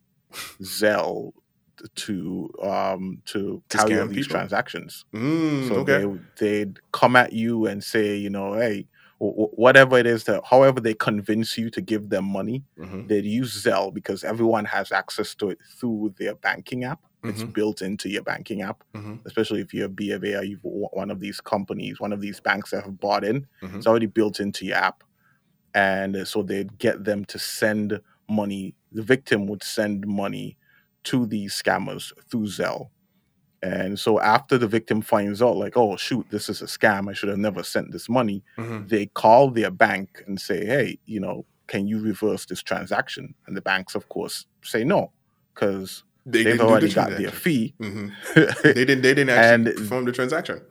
Zelle 0.63 1.33
to 1.97 2.51
um 2.63 3.23
to 3.27 3.63
To 3.71 3.77
carry 3.79 4.07
these 4.09 4.27
people? 4.27 4.33
transactions. 4.39 5.05
Mm, 5.15 5.69
So 5.69 5.75
okay. 5.77 6.05
they 6.05 6.65
they'd 6.65 6.79
come 6.93 7.17
at 7.17 7.33
you 7.33 7.67
and 7.67 7.83
say, 7.83 8.17
you 8.17 8.29
know, 8.31 8.55
hey, 8.55 8.87
wh- 9.19 9.33
wh- 9.35 9.59
whatever 9.59 9.97
it 9.99 10.07
is 10.07 10.25
that, 10.25 10.43
however 10.45 10.81
they 10.81 10.95
convince 10.95 11.57
you 11.57 11.71
to 11.71 11.81
give 11.81 12.11
them 12.11 12.25
money, 12.27 12.65
hmm 12.77 13.07
they'd 13.07 13.25
use 13.25 13.65
Zelle 13.65 13.93
because 13.95 14.25
everyone 14.25 14.65
has 14.67 14.93
access 14.93 15.35
to 15.37 15.51
it 15.51 15.59
through 15.79 16.15
their 16.19 16.35
banking 16.35 16.85
app. 16.85 17.01
It's 17.25 17.43
Mhm. 17.43 17.53
built 17.55 17.83
into 17.83 18.09
your 18.11 18.23
banking 18.23 18.61
app, 18.63 18.83
hmm 18.95 19.17
especially 19.25 19.61
if 19.61 19.73
you're 19.75 19.89
B 19.89 20.11
of 20.13 20.23
A 20.25 20.37
or 20.39 20.45
you've 20.45 20.61
one 20.63 21.11
of 21.11 21.19
these 21.21 21.41
companies, 21.41 21.99
one 22.01 22.13
of 22.13 22.21
these 22.21 22.41
banks 22.41 22.71
that 22.73 22.85
have 22.85 23.01
bought 23.01 23.25
in. 23.25 23.47
Mhm. 23.63 23.77
It's 23.77 23.87
already 23.87 24.07
built 24.07 24.39
into 24.41 24.67
your 24.67 24.77
app, 24.77 25.03
and 25.75 26.27
so 26.29 26.43
they'd 26.43 26.77
get 26.79 27.05
them 27.05 27.25
to 27.27 27.39
send 27.39 28.01
money. 28.29 28.75
The 28.93 29.03
victim 29.03 29.47
would 29.47 29.63
send 29.63 30.07
money 30.07 30.57
to 31.05 31.27
these 31.27 31.61
scammers 31.61 32.13
through 32.31 32.47
Zelle. 32.47 32.91
And 33.63 33.99
so 33.99 34.19
after 34.21 34.57
the 34.59 34.67
victim 34.67 35.03
finds 35.03 35.43
out, 35.43 35.57
like, 35.57 35.77
oh 35.77 35.97
shoot, 35.97 36.27
this 36.31 36.49
is 36.49 36.63
a 36.63 36.67
scam, 36.67 37.11
I 37.11 37.13
should 37.13 37.29
have 37.29 37.39
never 37.39 37.63
sent 37.63 37.93
this 37.93 38.09
money, 38.09 38.43
hmm 38.57 38.87
they 38.87 39.07
call 39.07 39.51
their 39.51 39.71
bank 39.71 40.23
and 40.27 40.41
say, 40.41 40.65
hey, 40.65 40.99
you 41.07 41.21
know, 41.21 41.45
can 41.67 41.87
you 41.87 42.01
reverse 42.01 42.47
this 42.47 42.63
transaction? 42.63 43.35
And 43.47 43.57
the 43.57 43.61
banks, 43.61 43.95
of 43.95 44.09
course, 44.09 44.47
say 44.63 44.83
no, 44.83 45.13
because 45.55 46.05
They 46.27 46.43
do 46.45 46.61
already 46.61 46.89
the 46.89 46.95
got 46.95 47.11
their 47.11 47.31
fee. 47.31 47.75
hmm 47.79 48.09
They 48.35 48.73
didn't. 48.73 49.03
They 49.03 49.15
didn't 49.15 49.31
actually 49.31 49.71
And- 49.71 49.77
perform 49.77 50.05
the 50.07 50.13
transaction. 50.13 50.63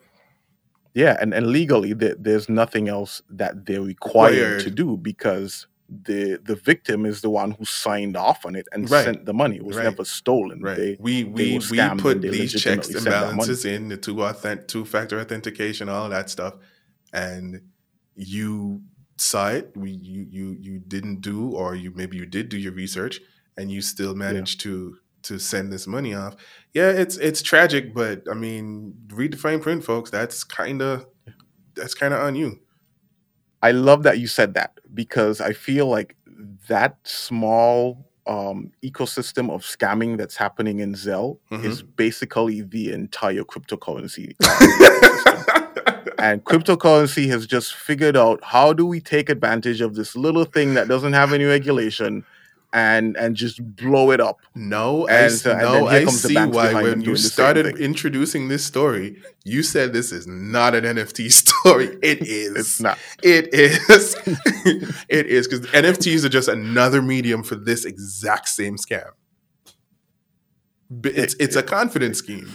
yeah, 0.95 1.15
and, 1.21 1.33
and 1.33 1.47
legally 1.47 1.93
there, 1.93 2.15
there's 2.19 2.49
nothing 2.49 2.89
else 2.89 3.21
that 3.29 3.65
they're 3.65 3.81
required 3.81 4.59
to 4.61 4.71
do 4.71 4.97
because 4.97 5.67
the 6.03 6.39
the 6.43 6.55
victim 6.55 7.05
is 7.05 7.21
the 7.21 7.29
one 7.29 7.51
who 7.51 7.65
signed 7.65 8.15
off 8.15 8.45
on 8.45 8.55
it 8.55 8.67
and 8.71 8.89
Right. 8.89 9.03
sent 9.05 9.25
the 9.25 9.33
money. 9.33 9.55
It 9.57 9.65
was 9.65 9.77
Right. 9.77 9.83
never 9.85 10.05
stolen. 10.05 10.61
Right. 10.61 10.77
They, 10.77 10.97
we 10.99 11.23
we 11.23 11.59
we 11.71 11.79
put 11.97 12.21
these 12.21 12.53
checks 12.53 12.87
and 12.87 12.95
sent 12.95 13.05
that 13.05 13.11
money. 13.21 13.31
balances 13.37 13.65
in 13.65 13.89
the 13.89 13.97
two 13.97 14.23
authentic 14.23 14.67
two 14.67 14.85
factor 14.85 15.19
authentication, 15.19 15.89
all 15.89 16.05
of 16.05 16.11
that 16.11 16.29
stuff, 16.29 16.55
and 17.13 17.61
you 18.15 18.81
saw 19.17 19.49
it. 19.49 19.71
We 19.75 19.91
you 19.91 20.27
you 20.29 20.57
you 20.59 20.79
didn't 20.79 21.21
do, 21.21 21.51
or 21.51 21.75
you 21.75 21.91
maybe 21.95 22.17
you 22.17 22.25
did 22.25 22.49
do 22.49 22.57
your 22.57 22.73
research, 22.73 23.19
and 23.57 23.71
you 23.71 23.81
still 23.81 24.15
managed 24.15 24.61
to 24.61 24.97
to 25.23 25.37
send 25.39 25.73
this 25.73 25.87
money 25.87 26.13
off. 26.13 26.35
Yeah, 26.73 26.91
it's 26.91 27.17
it's 27.17 27.41
tragic, 27.41 27.93
but 27.93 28.23
I 28.29 28.33
mean, 28.35 28.93
read 29.11 29.33
the 29.33 29.37
fine 29.37 29.59
print, 29.59 29.83
folks. 29.83 30.09
That's 30.11 30.43
kind 30.43 30.81
of 30.81 31.07
that's 31.75 31.93
kind 31.95 32.13
of 32.13 32.21
on 32.21 32.35
you. 32.35 32.59
I 33.61 33.71
love 33.71 34.03
that 34.03 34.19
you 34.19 34.27
said 34.27 34.53
that 34.53 34.79
because 34.93 35.41
I 35.41 35.53
feel 35.53 35.87
like 35.87 36.15
that 36.67 36.97
small 37.03 38.05
um, 38.27 38.71
ecosystem 38.83 39.49
of 39.49 39.63
scamming 39.63 40.17
that's 40.17 40.35
happening 40.35 40.79
in 40.79 40.93
Zelle 40.93 41.39
Mhm. 41.51 41.63
is 41.65 41.81
basically 41.81 42.61
the 42.61 42.91
entire 42.93 43.43
cryptocurrency. 43.43 44.35
and 46.19 46.43
cryptocurrency 46.43 47.27
has 47.29 47.47
just 47.47 47.73
figured 47.75 48.15
out 48.15 48.39
how 48.43 48.71
do 48.73 48.85
we 48.85 48.99
take 48.99 49.29
advantage 49.29 49.81
of 49.81 49.95
this 49.95 50.15
little 50.15 50.45
thing 50.45 50.73
that 50.75 50.87
doesn't 50.87 51.13
have 51.13 51.33
any 51.33 51.45
regulation 51.45 52.23
and 52.71 53.17
and 53.17 53.35
just 53.35 53.63
blow 53.75 54.11
it 54.11 54.19
up. 54.19 54.39
No, 54.55 55.07
I, 55.07 55.11
And 55.13 55.25
s- 55.25 55.41
so- 55.41 55.57
no, 55.57 55.87
I 55.87 56.05
see 56.05 56.35
why 56.35 56.73
when 56.73 56.99
you 56.99 57.05
doing 57.05 57.13
the 57.13 57.17
same 57.17 57.31
started 57.31 57.79
introducing 57.79 58.47
this 58.47 58.63
story, 58.63 59.17
you 59.43 59.63
said 59.63 59.91
this 59.93 60.11
is 60.11 60.27
not 60.27 60.75
an 60.75 60.83
NFT 60.83 61.31
story. 61.31 61.97
It 62.01 62.21
is. 62.27 62.55
It's 62.55 62.79
not. 62.81 62.97
It 63.23 63.53
is. 63.53 64.15
it 65.09 65.25
is 65.25 65.47
because 65.47 65.65
NFTs 65.67 66.23
are 66.25 66.29
just 66.29 66.47
another 66.47 67.01
medium 67.01 67.43
for 67.43 67.55
this 67.55 67.85
exact 67.85 68.49
same 68.49 68.77
scam. 68.77 69.09
It's 71.03 71.35
it's 71.35 71.55
a 71.55 71.61
confidence 71.63 72.17
scheme, 72.17 72.49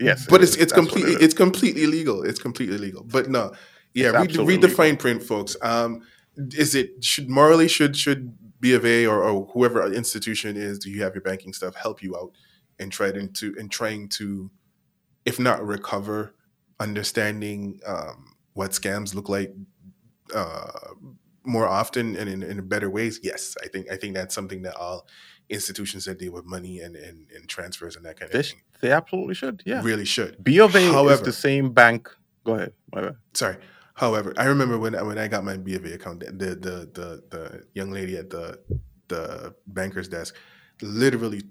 Yes, 0.00 0.26
but 0.28 0.40
it 0.40 0.44
it's 0.44 0.56
it's 0.56 0.72
completely 0.72 1.12
it 1.14 1.22
it's 1.22 1.34
completely 1.34 1.86
legal. 1.86 2.22
It's 2.24 2.40
completely 2.40 2.78
legal. 2.78 3.04
But 3.04 3.30
no, 3.30 3.52
yeah, 3.94 4.08
read 4.10 4.30
the, 4.32 4.44
read 4.44 4.60
the 4.60 4.68
fine 4.68 4.96
print, 4.96 5.22
folks. 5.22 5.56
Um, 5.62 6.02
is 6.54 6.74
it 6.74 7.02
should 7.04 7.28
morally 7.28 7.68
should 7.68 7.96
should 7.96 8.34
B 8.60 8.74
of 8.74 8.84
A 8.84 9.06
or, 9.06 9.22
or 9.22 9.46
whoever 9.52 9.92
institution 9.92 10.56
is, 10.56 10.78
do 10.78 10.90
you 10.90 11.02
have 11.02 11.14
your 11.14 11.22
banking 11.22 11.52
stuff 11.52 11.74
help 11.76 12.02
you 12.02 12.16
out 12.16 12.32
and 12.78 12.90
try 12.92 13.10
to 13.12 13.18
into 13.18 13.54
and 13.58 13.70
trying 13.70 14.08
to, 14.10 14.50
if 15.24 15.38
not 15.38 15.64
recover, 15.64 16.34
understanding 16.80 17.80
um, 17.86 18.34
what 18.54 18.70
scams 18.72 19.14
look 19.14 19.28
like 19.28 19.52
uh, 20.34 20.70
more 21.44 21.66
often 21.68 22.16
and 22.16 22.28
in, 22.28 22.42
in 22.42 22.66
better 22.68 22.90
ways. 22.90 23.20
Yes, 23.22 23.56
I 23.64 23.68
think 23.68 23.90
I 23.90 23.96
think 23.96 24.14
that's 24.14 24.34
something 24.34 24.62
that 24.62 24.76
all 24.76 25.06
institutions 25.48 26.04
that 26.04 26.18
deal 26.18 26.32
with 26.32 26.44
money 26.44 26.80
and, 26.80 26.94
and, 26.94 27.26
and 27.34 27.48
transfers 27.48 27.96
and 27.96 28.04
that 28.04 28.20
kind 28.20 28.30
They, 28.30 28.40
of 28.40 28.44
sh- 28.46 28.50
thing 28.50 28.60
they 28.82 28.92
absolutely 28.92 29.34
should. 29.34 29.62
Yeah. 29.64 29.82
really 29.82 30.04
should. 30.04 30.42
B 30.44 30.60
of 30.60 30.74
A 30.74 30.78
is 30.80 30.92
However- 30.92 31.24
the 31.24 31.32
same 31.32 31.72
bank. 31.72 32.08
Go 32.44 32.54
ahead. 32.54 32.72
Sorry. 33.34 33.56
However, 33.98 34.32
I 34.36 34.44
remember 34.44 34.78
when 34.78 34.94
when 35.06 35.18
I 35.18 35.28
got 35.28 35.44
my 35.44 35.56
B 35.56 35.74
of 35.74 35.84
A 35.84 35.94
account, 35.94 36.20
the 36.20 36.50
the 36.54 36.90
the 36.98 37.24
the 37.30 37.66
young 37.74 37.90
lady 37.90 38.16
at 38.16 38.30
the 38.30 38.60
the 39.08 39.54
banker's 39.66 40.08
desk 40.08 40.36
literally 40.82 41.42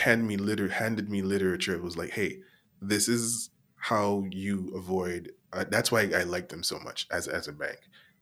handed 0.00 0.26
me 0.26 0.36
liter 0.36 0.68
handed 0.68 1.08
me 1.10 1.22
literature. 1.22 1.74
It 1.74 1.82
was 1.82 1.96
like, 1.96 2.10
hey, 2.10 2.40
this 2.80 3.08
is 3.08 3.50
how 3.76 4.24
you 4.30 4.72
avoid. 4.76 5.32
Uh, 5.52 5.64
that's 5.70 5.92
why 5.92 6.10
I 6.14 6.24
like 6.24 6.48
them 6.48 6.64
so 6.64 6.78
much 6.80 7.06
as 7.10 7.28
as 7.28 7.46
a 7.48 7.52
bank. 7.52 7.78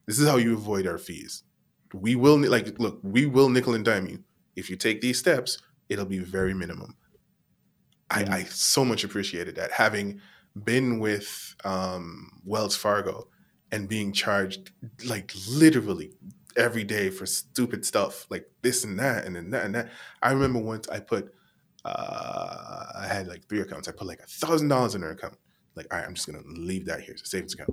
This 0.06 0.18
is 0.18 0.28
how 0.28 0.36
you 0.36 0.54
avoid 0.54 0.86
our 0.86 0.98
fees. 0.98 1.44
We 1.94 2.16
will 2.16 2.38
like 2.38 2.78
look. 2.78 3.00
We 3.02 3.26
will 3.26 3.48
nickel 3.48 3.74
and 3.74 3.84
dime 3.84 4.06
you 4.08 4.24
if 4.56 4.68
you 4.70 4.76
take 4.76 5.00
these 5.00 5.18
steps. 5.18 5.58
it'll 5.88 6.06
be 6.06 6.20
very 6.20 6.54
minimum. 6.54 6.96
I, 8.10 8.24
Mhm. 8.24 8.30
I 8.30 8.44
so 8.44 8.84
much 8.84 9.04
appreciated 9.04 9.56
that 9.56 9.72
having 9.72 10.20
been 10.64 10.98
with 10.98 11.54
um, 11.64 12.40
Wells 12.44 12.76
Fargo 12.76 13.28
and 13.72 13.88
being 13.88 14.12
charged 14.12 14.70
like 15.04 15.32
literally 15.48 16.12
every 16.56 16.84
day 16.84 17.10
for 17.10 17.26
stupid 17.26 17.84
stuff 17.84 18.26
like 18.30 18.50
this 18.62 18.84
and 18.84 18.98
that 18.98 19.24
and 19.24 19.36
then 19.36 19.50
that 19.50 19.64
and 19.64 19.74
that. 19.74 19.90
I 20.22 20.32
remember 20.32 20.58
once 20.58 20.88
I 20.88 21.00
put 21.00 21.32
uh, 21.84 22.84
I 22.96 23.06
had 23.06 23.26
like 23.26 23.48
three 23.48 23.60
accounts. 23.60 23.88
I 23.88 23.92
put 23.92 24.06
like 24.06 24.20
a 24.20 24.26
thousand 24.26 24.68
dollars 24.68 24.94
in 24.94 25.02
an 25.02 25.10
account. 25.10 25.36
Like, 25.76 25.92
all 25.92 25.98
right, 25.98 26.06
I'm 26.06 26.14
just 26.14 26.26
gonna 26.26 26.42
leave 26.46 26.86
that 26.86 27.00
here. 27.00 27.12
It's 27.12 27.22
a 27.22 27.26
savings 27.26 27.54
account. 27.54 27.70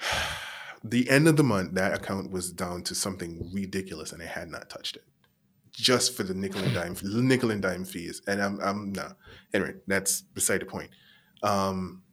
the 0.84 1.08
end 1.10 1.28
of 1.28 1.36
the 1.36 1.44
month, 1.44 1.74
that 1.74 1.94
account 1.94 2.30
was 2.30 2.52
down 2.52 2.82
to 2.84 2.94
something 2.94 3.50
ridiculous, 3.52 4.12
and 4.12 4.22
I 4.22 4.26
had 4.26 4.48
not 4.48 4.70
touched 4.70 4.96
it, 4.96 5.04
just 5.72 6.16
for 6.16 6.22
the 6.22 6.34
nickel 6.34 6.62
and 6.62 6.74
dime, 6.74 6.96
nickel 7.02 7.50
and 7.50 7.60
dime 7.60 7.84
fees. 7.84 8.22
And 8.26 8.42
I'm, 8.42 8.60
I'm 8.60 8.92
no. 8.92 9.12
Anyway, 9.52 9.74
that's 9.86 10.22
beside 10.22 10.62
the 10.62 10.66
point. 10.66 10.90
Um, 11.42 12.03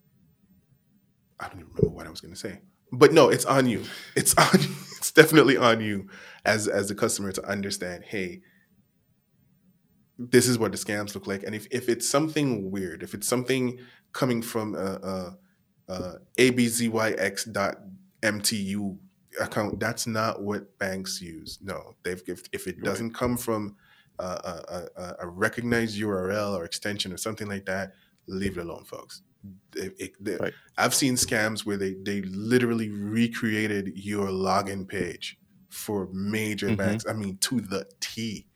I 1.41 1.47
don't 1.47 1.59
even 1.59 1.71
remember 1.73 1.95
what 1.95 2.07
I 2.07 2.09
was 2.09 2.21
going 2.21 2.33
to 2.33 2.39
say, 2.39 2.59
but 2.91 3.13
no, 3.13 3.29
it's 3.29 3.45
on 3.45 3.67
you. 3.67 3.83
It's 4.15 4.35
on. 4.35 4.59
It's 5.01 5.11
definitely 5.11 5.57
on 5.57 5.81
you 5.81 6.09
as 6.45 6.67
as 6.67 6.91
a 6.91 6.95
customer 6.95 7.31
to 7.31 7.43
understand. 7.43 8.03
Hey, 8.03 8.41
this 10.19 10.47
is 10.47 10.59
what 10.59 10.71
the 10.71 10.77
scams 10.77 11.15
look 11.15 11.25
like, 11.25 11.41
and 11.41 11.55
if 11.55 11.65
if 11.71 11.89
it's 11.89 12.07
something 12.07 12.69
weird, 12.69 13.01
if 13.01 13.15
it's 13.15 13.27
something 13.27 13.79
coming 14.13 14.43
from 14.43 14.75
a, 14.75 15.37
a, 15.89 15.93
a 15.93 16.13
abzyx 16.37 17.51
dot 17.51 17.77
mtu 18.21 18.97
account, 19.39 19.79
that's 19.79 20.05
not 20.05 20.43
what 20.43 20.77
banks 20.77 21.19
use. 21.19 21.57
No, 21.63 21.95
they've 22.03 22.21
if, 22.27 22.43
if 22.53 22.67
it 22.67 22.83
doesn't 22.83 23.15
come 23.15 23.37
from 23.37 23.75
a, 24.19 24.87
a, 24.97 25.15
a 25.21 25.27
recognized 25.27 25.99
URL 25.99 26.55
or 26.55 26.63
extension 26.63 27.11
or 27.11 27.17
something 27.17 27.47
like 27.47 27.65
that, 27.65 27.93
leave 28.27 28.57
it 28.57 28.61
alone, 28.61 28.83
folks. 28.85 29.23
It- 29.75 29.95
it- 29.99 30.39
Right. 30.41 30.53
I've 30.77 30.93
seen 30.93 31.15
scams 31.15 31.65
where 31.65 31.77
they 31.77 31.93
they 31.93 32.21
literally 32.23 32.89
recreated 32.89 33.93
your 33.97 34.27
login 34.27 34.87
page 34.87 35.37
for 35.69 36.07
major 36.13 36.69
Mhm. 36.69 36.77
banks. 36.77 37.05
I 37.07 37.13
mean, 37.13 37.37
to 37.39 37.61
the 37.61 37.87
T, 37.99 38.47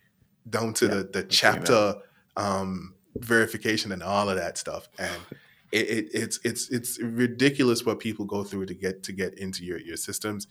down 0.50 0.74
to 0.76 0.86
Yeah, 0.86 0.94
the 0.96 1.04
the 1.06 1.24
captcha 1.26 2.02
um, 2.38 2.96
verification 3.18 3.92
and 3.94 4.04
all 4.04 4.30
of 4.30 4.36
that 4.36 4.58
stuff. 4.58 4.90
And 5.00 5.22
it, 5.72 5.90
it, 5.90 6.06
it's 6.14 6.40
it's 6.44 6.70
it's 6.70 7.02
ridiculous 7.02 7.86
what 7.86 8.00
people 8.00 8.26
go 8.26 8.44
through 8.44 8.66
to 8.68 8.74
get 8.76 9.04
to 9.04 9.14
get 9.14 9.38
into 9.40 9.64
your 9.66 9.80
your 9.80 9.98
systems. 9.98 10.48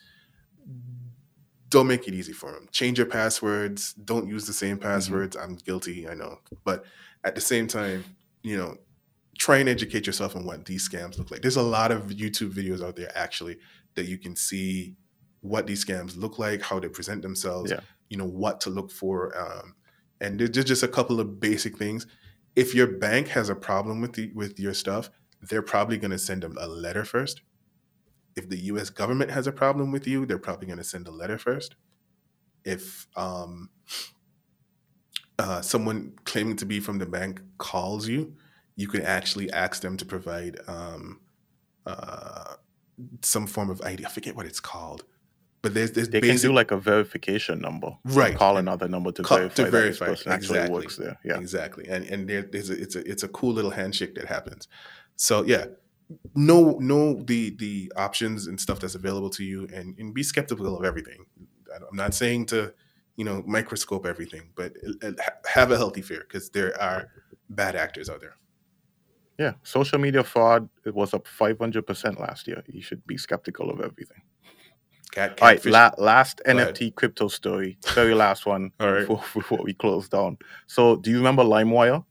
Don't 1.68 1.86
make 1.88 2.06
it 2.06 2.14
easy 2.14 2.32
for 2.32 2.52
them. 2.52 2.68
Change 2.70 2.98
your 2.98 3.06
passwords. 3.06 3.94
Don't 3.94 4.28
use 4.28 4.46
the 4.46 4.52
same 4.52 4.78
passwords. 4.78 5.36
I'm 5.36 5.56
guilty, 5.56 6.08
I 6.08 6.14
know, 6.14 6.38
but 6.64 6.84
at 7.24 7.34
the 7.34 7.40
same 7.40 7.66
time, 7.66 8.04
you 8.42 8.56
know, 8.56 8.76
try 9.38 9.58
and 9.58 9.68
educate 9.68 10.06
yourself 10.06 10.36
on 10.36 10.44
what 10.44 10.64
these 10.64 10.88
scams 10.88 11.18
look 11.18 11.30
like. 11.30 11.42
There's 11.42 11.56
a 11.56 11.62
lot 11.62 11.90
of 11.92 12.04
YouTube 12.06 12.52
videos 12.52 12.82
out 12.82 12.96
there 12.96 13.10
actually 13.16 13.58
that 13.94 14.06
you 14.06 14.18
can 14.18 14.36
see 14.36 14.96
what 15.40 15.66
these 15.66 15.84
scams 15.84 16.16
look 16.16 16.38
like, 16.38 16.62
how 16.62 16.80
they 16.80 16.88
present 16.88 17.22
themselves, 17.22 17.70
Yeah. 17.70 17.80
you 18.08 18.16
know, 18.16 18.24
what 18.26 18.60
to 18.62 18.70
look 18.70 18.90
for. 18.90 19.36
Um, 19.38 19.74
and 20.20 20.38
there's 20.40 20.64
just 20.64 20.82
a 20.82 20.88
couple 20.88 21.20
of 21.20 21.40
basic 21.40 21.76
things. 21.76 22.06
If 22.56 22.74
your 22.74 22.86
bank 22.86 23.28
has 23.28 23.48
a 23.48 23.54
problem 23.54 24.00
with 24.00 24.12
the 24.14 24.30
with 24.34 24.58
your 24.60 24.74
stuff, 24.74 25.10
they're 25.42 25.62
probably 25.62 25.98
going 25.98 26.12
to 26.12 26.18
send 26.18 26.42
them 26.42 26.56
a 26.58 26.66
letter 26.66 27.04
first. 27.04 27.42
If 28.36 28.48
the 28.48 28.58
U.S. 28.72 28.90
government 28.90 29.30
has 29.30 29.46
a 29.46 29.52
problem 29.52 29.92
with 29.92 30.06
you, 30.06 30.24
they're 30.26 30.38
probably 30.38 30.66
going 30.66 30.78
to 30.78 30.84
send 30.84 31.06
a 31.06 31.10
letter 31.10 31.38
first. 31.38 31.76
If 32.64 33.06
um, 33.16 33.68
uh, 35.38 35.60
someone 35.60 36.12
claiming 36.24 36.56
to 36.56 36.64
be 36.66 36.80
from 36.80 36.98
the 36.98 37.06
bank 37.06 37.42
calls 37.58 38.08
you, 38.08 38.36
you 38.76 38.88
can 38.88 39.02
actually 39.02 39.50
ask 39.52 39.82
them 39.82 39.96
to 39.96 40.04
provide 40.04 40.58
um, 40.66 41.20
uh, 41.86 42.54
some 43.22 43.46
form 43.46 43.70
of 43.70 43.80
ID. 43.82 44.04
I 44.04 44.08
forget 44.08 44.34
what 44.36 44.46
it's 44.46 44.60
called, 44.60 45.04
but 45.64 45.72
there's 45.72 45.92
there's 45.92 46.10
They 46.10 46.20
can 46.20 46.36
do 46.36 46.52
like 46.52 46.70
a 46.72 46.76
verification 46.76 47.58
number. 47.58 47.96
Right. 48.04 48.36
Call 48.36 48.58
another 48.58 48.86
number 48.86 49.12
to 49.12 49.22
Call- 49.22 49.38
verify 49.38 49.54
to 49.54 49.62
that 49.62 49.70
verify, 49.70 50.06
this 50.06 50.22
person 50.22 50.32
actually 50.32 50.58
exactly. 50.58 50.74
works 50.74 50.96
there. 50.96 51.18
Yeah. 51.24 51.38
exactly 51.38 51.88
and 51.88 52.04
and 52.04 52.28
there, 52.28 52.42
there's 52.42 52.68
a, 52.68 52.80
it's 52.80 52.96
a 52.96 53.10
it's 53.10 53.22
a 53.22 53.28
cool 53.28 53.54
little 53.54 53.70
handshake 53.70 54.14
that 54.16 54.26
happens 54.26 54.68
so 55.16 55.42
yeah 55.44 55.64
know 56.34 56.76
know 56.80 57.22
the 57.22 57.56
the 57.56 57.90
options 57.96 58.46
and 58.46 58.60
stuff 58.60 58.78
that's 58.78 58.94
available 58.94 59.30
to 59.30 59.42
you 59.42 59.66
and 59.72 59.98
and 59.98 60.12
be 60.12 60.22
skeptical 60.22 60.76
of 60.76 60.84
everything 60.84 61.24
i'm 61.74 61.96
not 61.96 62.12
saying 62.12 62.44
to 62.44 62.74
you 63.16 63.24
know 63.24 63.42
microscope 63.46 64.04
everything 64.04 64.50
but 64.54 64.74
uh, 65.02 65.12
have 65.46 65.70
a 65.70 65.78
healthy 65.78 66.02
fear 66.02 66.20
because 66.28 66.50
there 66.50 66.78
are 66.80 67.08
bad 67.48 67.74
actors 67.74 68.10
out 68.10 68.20
there 68.20 68.36
Yeah. 69.38 69.54
Social 69.62 69.98
media 69.98 70.22
fraud 70.22 70.68
it 70.86 70.94
was 70.94 71.12
up 71.14 71.26
500% 71.26 72.20
last 72.20 72.46
year. 72.46 72.62
You 72.68 72.82
should 72.82 73.04
be 73.06 73.16
skeptical 73.16 73.70
of 73.70 73.80
everything. 73.80 74.22
cat 75.10 75.38
All 75.42 75.48
right. 75.48 75.64
La- 75.66 75.90
last 75.98 76.40
Go 76.44 76.52
ahead. 76.56 76.74
NFT 76.74 76.94
crypto 76.94 77.26
story. 77.28 77.78
Very 77.94 78.14
last 78.14 78.46
one 78.46 78.70
All 78.80 78.92
right. 78.92 79.00
before, 79.08 79.22
before 79.34 79.60
we 79.64 79.74
close 79.74 80.08
down. 80.08 80.38
So, 80.66 80.96
do 80.96 81.10
you 81.10 81.16
remember 81.18 81.42
LimeWire? 81.42 82.04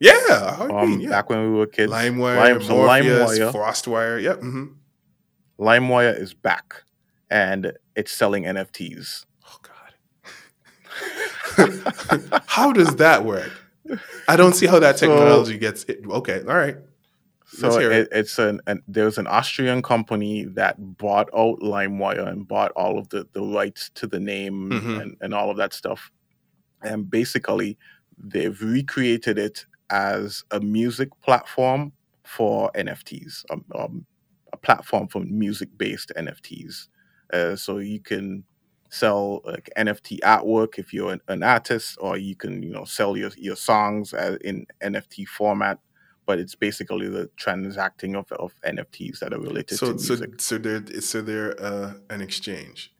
yeah 0.00 0.56
I 0.60 0.66
Um, 0.66 0.90
mean, 0.90 1.00
yeah 1.02 1.10
Back 1.10 1.30
when 1.30 1.52
we 1.52 1.56
were 1.56 1.66
kids? 1.68 1.92
limewire 1.92 2.36
Lime- 2.36 2.60
so 2.62 2.74
Morpheus, 2.76 3.38
LimeWire- 3.38 3.52
frostwire 3.52 4.20
yep 4.22 4.40
hmm 4.40 4.64
LimeWire 5.58 6.18
is 6.20 6.34
back 6.34 6.82
and 7.30 7.72
it's 7.94 8.10
selling 8.12 8.42
NFTs. 8.44 9.24
oh 9.46 9.58
god 9.62 9.92
how 12.46 12.72
does 12.72 12.96
that 12.96 13.24
work 13.24 13.52
i 14.28 14.36
don't 14.36 14.54
see 14.54 14.66
how 14.66 14.78
that 14.78 14.98
So- 14.98 15.06
technology 15.08 15.58
gets 15.58 15.84
it 15.84 16.00
okay 16.08 16.40
all 16.40 16.56
right 16.56 16.76
So 17.46 17.78
hear 17.78 17.92
it, 17.92 18.08
it's 18.10 18.38
an, 18.38 18.60
an 18.66 18.82
there's 18.88 19.18
an 19.18 19.26
Austrian 19.28 19.80
company 19.82 20.44
that 20.58 20.74
bought 20.98 21.28
out 21.36 21.60
LimeWire 21.60 22.26
and 22.26 22.48
bought 22.48 22.72
all 22.74 22.98
of 22.98 23.08
the, 23.10 23.28
the 23.32 23.42
rights 23.42 23.90
to 23.94 24.06
the 24.08 24.18
name 24.18 24.70
Mhm. 24.70 25.00
and, 25.00 25.16
and 25.20 25.34
all 25.34 25.50
of 25.50 25.56
that 25.58 25.72
stuff. 25.74 26.10
And 26.82 27.08
basically, 27.08 27.76
they've 28.18 28.58
recreated 28.60 29.38
it 29.38 29.66
as 29.90 30.42
a 30.50 30.58
music 30.58 31.10
platform 31.22 31.92
for 32.24 32.72
NFTs, 32.74 33.44
um, 33.50 33.64
um, 33.78 34.06
a 34.52 34.56
platform 34.56 35.06
for 35.08 35.20
music 35.20 35.68
based 35.76 36.10
NFTs. 36.16 36.88
Uh, 37.32 37.54
so 37.56 37.78
you 37.78 38.00
can 38.00 38.42
sell 38.94 39.40
like 39.44 39.68
NFT 39.76 40.20
artwork 40.20 40.78
if 40.78 40.92
you're 40.94 41.12
an, 41.12 41.20
an 41.28 41.42
artist, 41.42 41.98
or 42.00 42.16
you 42.16 42.34
can 42.36 42.62
you 42.62 42.72
know 42.76 42.84
sell 42.84 43.16
your 43.16 43.30
your 43.36 43.56
songs 43.56 44.12
as 44.14 44.36
in 44.48 44.66
NFT 44.82 45.26
format 45.26 45.78
but 46.26 46.38
it's 46.38 46.54
basically 46.54 47.06
the 47.08 47.28
transacting 47.36 48.16
of, 48.16 48.26
of 48.32 48.50
NFTs 48.66 49.18
that 49.18 49.34
are 49.34 49.40
related 49.40 49.76
so 49.78 49.92
to 49.92 49.98
so 49.98 50.14
music. 50.14 50.40
so 50.40 50.56
they're 50.58 51.00
so 51.00 51.20
they're 51.20 51.52
uh, 51.62 51.92
an 52.08 52.20
exchange. 52.22 52.94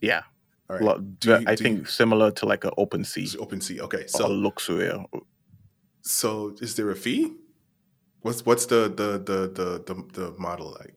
yeah, 0.00 0.22
All 0.68 0.78
right. 0.78 1.20
Do 1.20 1.30
you- 1.30 1.44
I 1.46 1.54
think 1.56 1.78
you- 1.78 1.84
similar 1.84 2.30
to 2.32 2.46
like 2.46 2.64
an 2.64 2.72
OpenSea 2.76 3.22
It's 3.22 3.36
OpenSea. 3.36 3.80
Okay. 3.86 4.02
or 4.04 4.08
So 4.08 4.26
Luxury. 4.28 4.90
so 6.02 6.54
is 6.60 6.74
there 6.76 6.90
a 6.90 6.96
fee? 6.96 7.32
What's 8.22 8.44
what's 8.44 8.66
the 8.66 8.82
the 9.00 9.10
the 9.28 9.38
the 9.58 9.68
the, 9.88 9.94
the 10.18 10.34
model 10.38 10.76
like? 10.80 10.94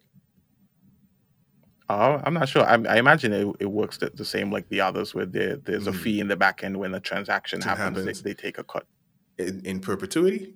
Uh, 1.90 2.22
I'm 2.24 2.36
not 2.36 2.48
sure. 2.48 2.64
I, 2.64 2.76
I 2.88 2.98
imagine 2.98 3.34
it, 3.34 3.48
it 3.60 3.66
works 3.72 3.98
the, 3.98 4.12
the 4.14 4.24
same 4.26 4.52
like 4.52 4.70
the 4.70 4.80
others, 4.82 5.16
where 5.16 5.26
there, 5.26 5.58
there's 5.58 5.88
a 5.88 5.92
Mm. 5.92 5.96
fee 5.96 6.20
in 6.20 6.28
the 6.28 6.36
back 6.36 6.64
end 6.64 6.78
when 6.78 6.92
the 6.92 7.00
transaction 7.00 7.62
happens, 7.62 7.98
happens. 7.98 8.22
They, 8.22 8.30
they 8.30 8.34
take 8.36 8.60
a 8.60 8.64
cut. 8.64 8.86
In, 9.40 9.62
in 9.66 9.80
perpetuity? 9.80 10.54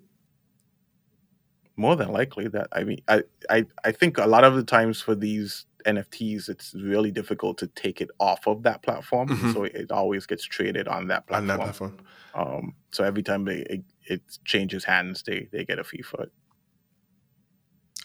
More 1.76 1.96
than 1.96 2.12
likely, 2.12 2.48
that 2.50 2.68
I 2.72 2.84
mean, 2.84 3.00
I, 3.08 3.24
I 3.50 3.66
I 3.84 3.92
think 3.92 4.20
a 4.20 4.28
lot 4.28 4.44
of 4.44 4.56
the 4.56 4.64
times 4.64 5.02
for 5.02 5.16
these 5.16 5.66
NFTs, 5.88 6.48
it's 6.50 6.76
really 6.76 7.10
difficult 7.10 7.58
to 7.60 7.68
take 7.68 8.00
it 8.00 8.12
off 8.20 8.46
of 8.46 8.62
that 8.64 8.84
platform, 8.84 9.30
Mhm. 9.30 9.54
so 9.54 9.64
it 9.64 9.92
always 9.92 10.28
gets 10.28 10.44
traded 10.44 10.88
on 10.88 11.08
that 11.08 11.26
platform. 11.26 11.50
On 11.50 11.58
that 11.58 11.64
platform. 11.76 11.98
Um, 12.36 12.76
so 12.92 13.04
every 13.04 13.24
time 13.24 13.46
they, 13.46 13.62
it, 13.62 13.84
it 14.08 14.22
changes 14.46 14.84
hands, 14.84 15.24
they 15.24 15.48
they 15.52 15.66
get 15.66 15.80
a 15.80 15.84
fee 15.84 16.04
for 16.04 16.22
it. 16.24 16.32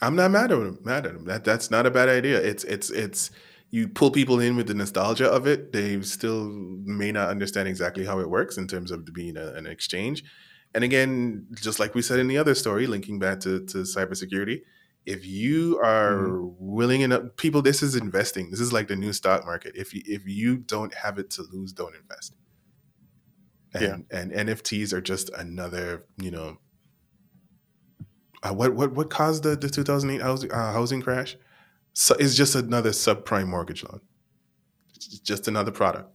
I'm 0.00 0.16
not 0.16 0.30
mad 0.30 0.52
at 0.52 0.58
him. 0.58 0.78
Mad 0.84 1.06
at 1.06 1.14
him. 1.14 1.24
That 1.24 1.44
that's 1.44 1.70
not 1.70 1.86
a 1.86 1.90
bad 1.90 2.08
idea. 2.08 2.38
It's 2.40 2.64
it's 2.64 2.90
it's 2.90 3.30
you 3.70 3.88
pull 3.88 4.10
people 4.10 4.40
in 4.40 4.56
with 4.56 4.68
the 4.68 4.74
nostalgia 4.74 5.28
of 5.28 5.46
it. 5.46 5.72
They 5.72 6.00
still 6.02 6.48
may 6.50 7.12
not 7.12 7.28
understand 7.28 7.68
exactly 7.68 8.04
how 8.04 8.20
it 8.20 8.30
works 8.30 8.56
in 8.56 8.66
terms 8.66 8.90
of 8.90 9.04
being 9.12 9.36
a, 9.36 9.48
an 9.54 9.66
exchange. 9.66 10.24
And 10.74 10.84
again, 10.84 11.46
just 11.54 11.78
like 11.78 11.94
we 11.94 12.02
said 12.02 12.18
in 12.18 12.28
the 12.28 12.38
other 12.38 12.54
story, 12.54 12.86
linking 12.86 13.18
back 13.18 13.40
to, 13.40 13.64
to 13.66 13.78
cybersecurity, 13.78 14.60
if 15.06 15.26
you 15.26 15.78
are 15.82 16.28
mm-hmm. 16.28 16.54
willing 16.58 17.00
enough, 17.00 17.22
people, 17.36 17.62
this 17.62 17.82
is 17.82 17.94
investing. 17.94 18.50
This 18.50 18.60
is 18.60 18.72
like 18.72 18.88
the 18.88 18.96
new 18.96 19.12
stock 19.12 19.44
market. 19.44 19.72
If 19.74 19.94
you 19.94 20.02
if 20.04 20.26
you 20.26 20.58
don't 20.58 20.94
have 20.94 21.18
it 21.18 21.30
to 21.30 21.42
lose, 21.50 21.72
don't 21.72 21.94
invest. 21.94 22.34
And, 23.74 23.82
Yeah. 23.82 24.18
and 24.18 24.32
NFTs 24.32 24.92
are 24.92 25.00
just 25.00 25.30
another, 25.30 26.04
you 26.20 26.30
know, 26.30 26.58
uh, 28.42 28.52
what 28.54 28.74
what 28.74 28.92
what 28.92 29.10
caused 29.10 29.42
the, 29.42 29.56
the 29.56 29.68
2008 29.68 30.22
housing 30.22 30.52
uh, 30.52 30.72
housing 30.72 31.00
crash? 31.02 31.36
So 31.94 32.14
it's 32.18 32.34
just 32.36 32.54
another 32.54 32.90
subprime 32.90 33.48
mortgage 33.48 33.82
loan. 33.84 34.00
It's 34.94 35.18
just 35.18 35.48
another 35.48 35.70
product. 35.72 36.08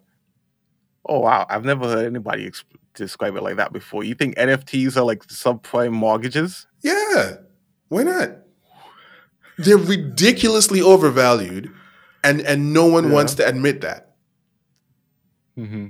Oh 1.06 1.20
wow, 1.20 1.46
I've 1.50 1.66
never 1.66 1.86
heard 1.88 2.06
anybody 2.06 2.50
exp- 2.50 2.64
describe 2.94 3.36
it 3.36 3.44
like 3.44 3.58
that 3.58 3.74
before. 3.74 4.04
You 4.06 4.16
think 4.16 4.36
NFTs 4.38 4.96
are 4.96 5.04
like 5.04 5.26
subprime 5.28 5.92
mortgages? 5.92 6.66
Yeah, 6.82 7.36
why 7.90 8.04
not? 8.04 8.30
They're 9.58 9.78
ridiculously 9.78 10.82
overvalued, 10.82 11.72
and 12.24 12.40
and 12.42 12.72
no 12.74 12.86
one 12.86 13.06
Yeah. 13.08 13.12
wants 13.14 13.36
to 13.36 13.48
admit 13.48 13.82
that. 13.82 14.16
Mm-hmm. 15.58 15.88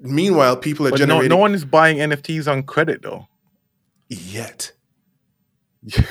Meanwhile, 0.00 0.58
people 0.58 0.86
are 0.86 0.90
But 0.90 1.00
no, 1.00 1.06
generating 1.06 1.30
no 1.30 1.36
one 1.38 1.54
is 1.54 1.64
buying 1.64 1.96
NFTs 1.98 2.50
on 2.50 2.62
credit 2.62 3.02
though. 3.02 3.26
yet. 4.08 4.72
Yo. 5.82 6.02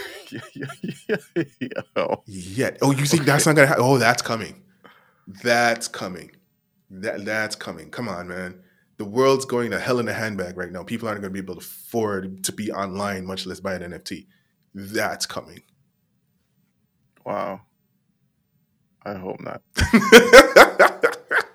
Yet. 2.26 2.78
Oh, 2.82 2.92
you 2.92 3.06
think 3.06 3.26
that's 3.26 3.46
not 3.46 3.56
gonna 3.56 3.68
happen? 3.68 3.84
Oh, 3.86 3.98
that's 3.98 4.22
coming. 4.22 4.62
That's 5.44 5.88
coming. 5.88 6.32
That 6.90 7.26
that's 7.26 7.56
coming. 7.56 7.92
Come 7.92 8.10
on, 8.10 8.28
man. 8.28 8.62
The 8.98 9.06
world's 9.06 9.46
going 9.46 9.72
to 9.72 9.80
hell 9.80 10.00
in 10.00 10.08
a 10.10 10.14
handbag 10.14 10.58
right 10.58 10.72
now. 10.72 10.84
People 10.84 11.08
aren't 11.08 11.22
going 11.22 11.34
to 11.34 11.34
be 11.34 11.44
able 11.44 11.56
to 11.56 11.62
afford 11.62 12.44
to 12.44 12.52
be 12.52 12.72
online, 12.72 13.26
much 13.26 13.46
less 13.46 13.60
buy 13.62 13.76
an 13.76 13.92
NFT. 13.94 14.28
That's 14.76 15.26
coming. 15.26 15.62
Wow. 17.26 17.62
I 19.06 19.14
hope 19.14 19.40
not. 19.40 19.62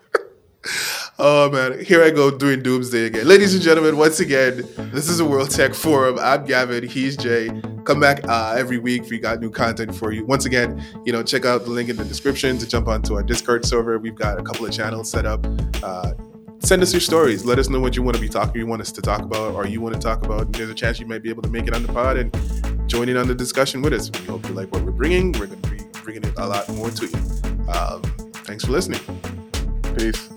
oh 1.18 1.50
man, 1.50 1.84
here 1.84 2.02
I 2.02 2.10
go 2.10 2.30
doing 2.30 2.62
doomsday 2.62 3.06
again. 3.06 3.26
Ladies 3.26 3.54
and 3.54 3.62
gentlemen, 3.62 3.96
once 3.96 4.20
again, 4.20 4.64
this 4.92 5.08
is 5.08 5.20
a 5.20 5.24
World 5.24 5.50
Tech 5.50 5.74
Forum. 5.74 6.18
I'm 6.18 6.44
Gavin. 6.44 6.86
He's 6.86 7.16
Jay. 7.16 7.50
Come 7.84 8.00
back 8.00 8.26
uh, 8.28 8.54
every 8.56 8.78
week 8.78 9.10
we 9.10 9.18
got 9.18 9.40
new 9.40 9.50
content 9.50 9.94
for 9.94 10.12
you. 10.12 10.24
Once 10.24 10.46
again, 10.46 10.82
you 11.04 11.12
know, 11.12 11.22
check 11.22 11.44
out 11.44 11.64
the 11.64 11.70
link 11.70 11.88
in 11.88 11.96
the 11.96 12.04
description 12.04 12.58
to 12.58 12.66
jump 12.66 12.88
onto 12.88 13.14
our 13.14 13.22
Discord 13.22 13.64
server. 13.64 13.98
We've 13.98 14.14
got 14.14 14.38
a 14.38 14.42
couple 14.42 14.66
of 14.66 14.72
channels 14.72 15.10
set 15.10 15.26
up. 15.26 15.46
Uh, 15.82 16.12
send 16.60 16.82
us 16.82 16.92
your 16.92 17.00
stories. 17.00 17.44
Let 17.44 17.58
us 17.58 17.68
know 17.68 17.80
what 17.80 17.94
you 17.94 18.02
want 18.02 18.16
to 18.16 18.20
be 18.20 18.28
talking, 18.28 18.60
you 18.60 18.66
want 18.66 18.82
us 18.82 18.92
to 18.92 19.02
talk 19.02 19.20
about, 19.20 19.54
or 19.54 19.66
you 19.66 19.80
want 19.80 19.94
to 19.94 20.00
talk 20.00 20.24
about. 20.24 20.52
There's 20.52 20.70
a 20.70 20.74
chance 20.74 20.98
you 20.98 21.06
might 21.06 21.22
be 21.22 21.30
able 21.30 21.42
to 21.42 21.50
make 21.50 21.66
it 21.66 21.74
on 21.74 21.82
the 21.82 21.92
pod 21.92 22.16
and 22.16 22.34
join 22.88 23.08
in 23.08 23.16
on 23.16 23.28
the 23.28 23.34
discussion 23.34 23.82
with 23.82 23.92
us. 23.92 24.10
We 24.10 24.26
hope 24.26 24.48
you 24.48 24.54
like 24.54 24.72
what 24.72 24.82
we're 24.82 24.92
bringing. 24.92 25.32
We're 25.32 25.46
going 25.46 25.62
to 25.62 25.70
be 25.70 25.80
bringing 26.02 26.24
it 26.24 26.34
a 26.38 26.46
lot 26.46 26.68
more 26.70 26.90
to 26.90 27.06
you. 27.06 27.68
Um, 27.68 28.02
thanks 28.46 28.64
for 28.64 28.72
listening. 28.72 29.00
Peace. 29.96 30.34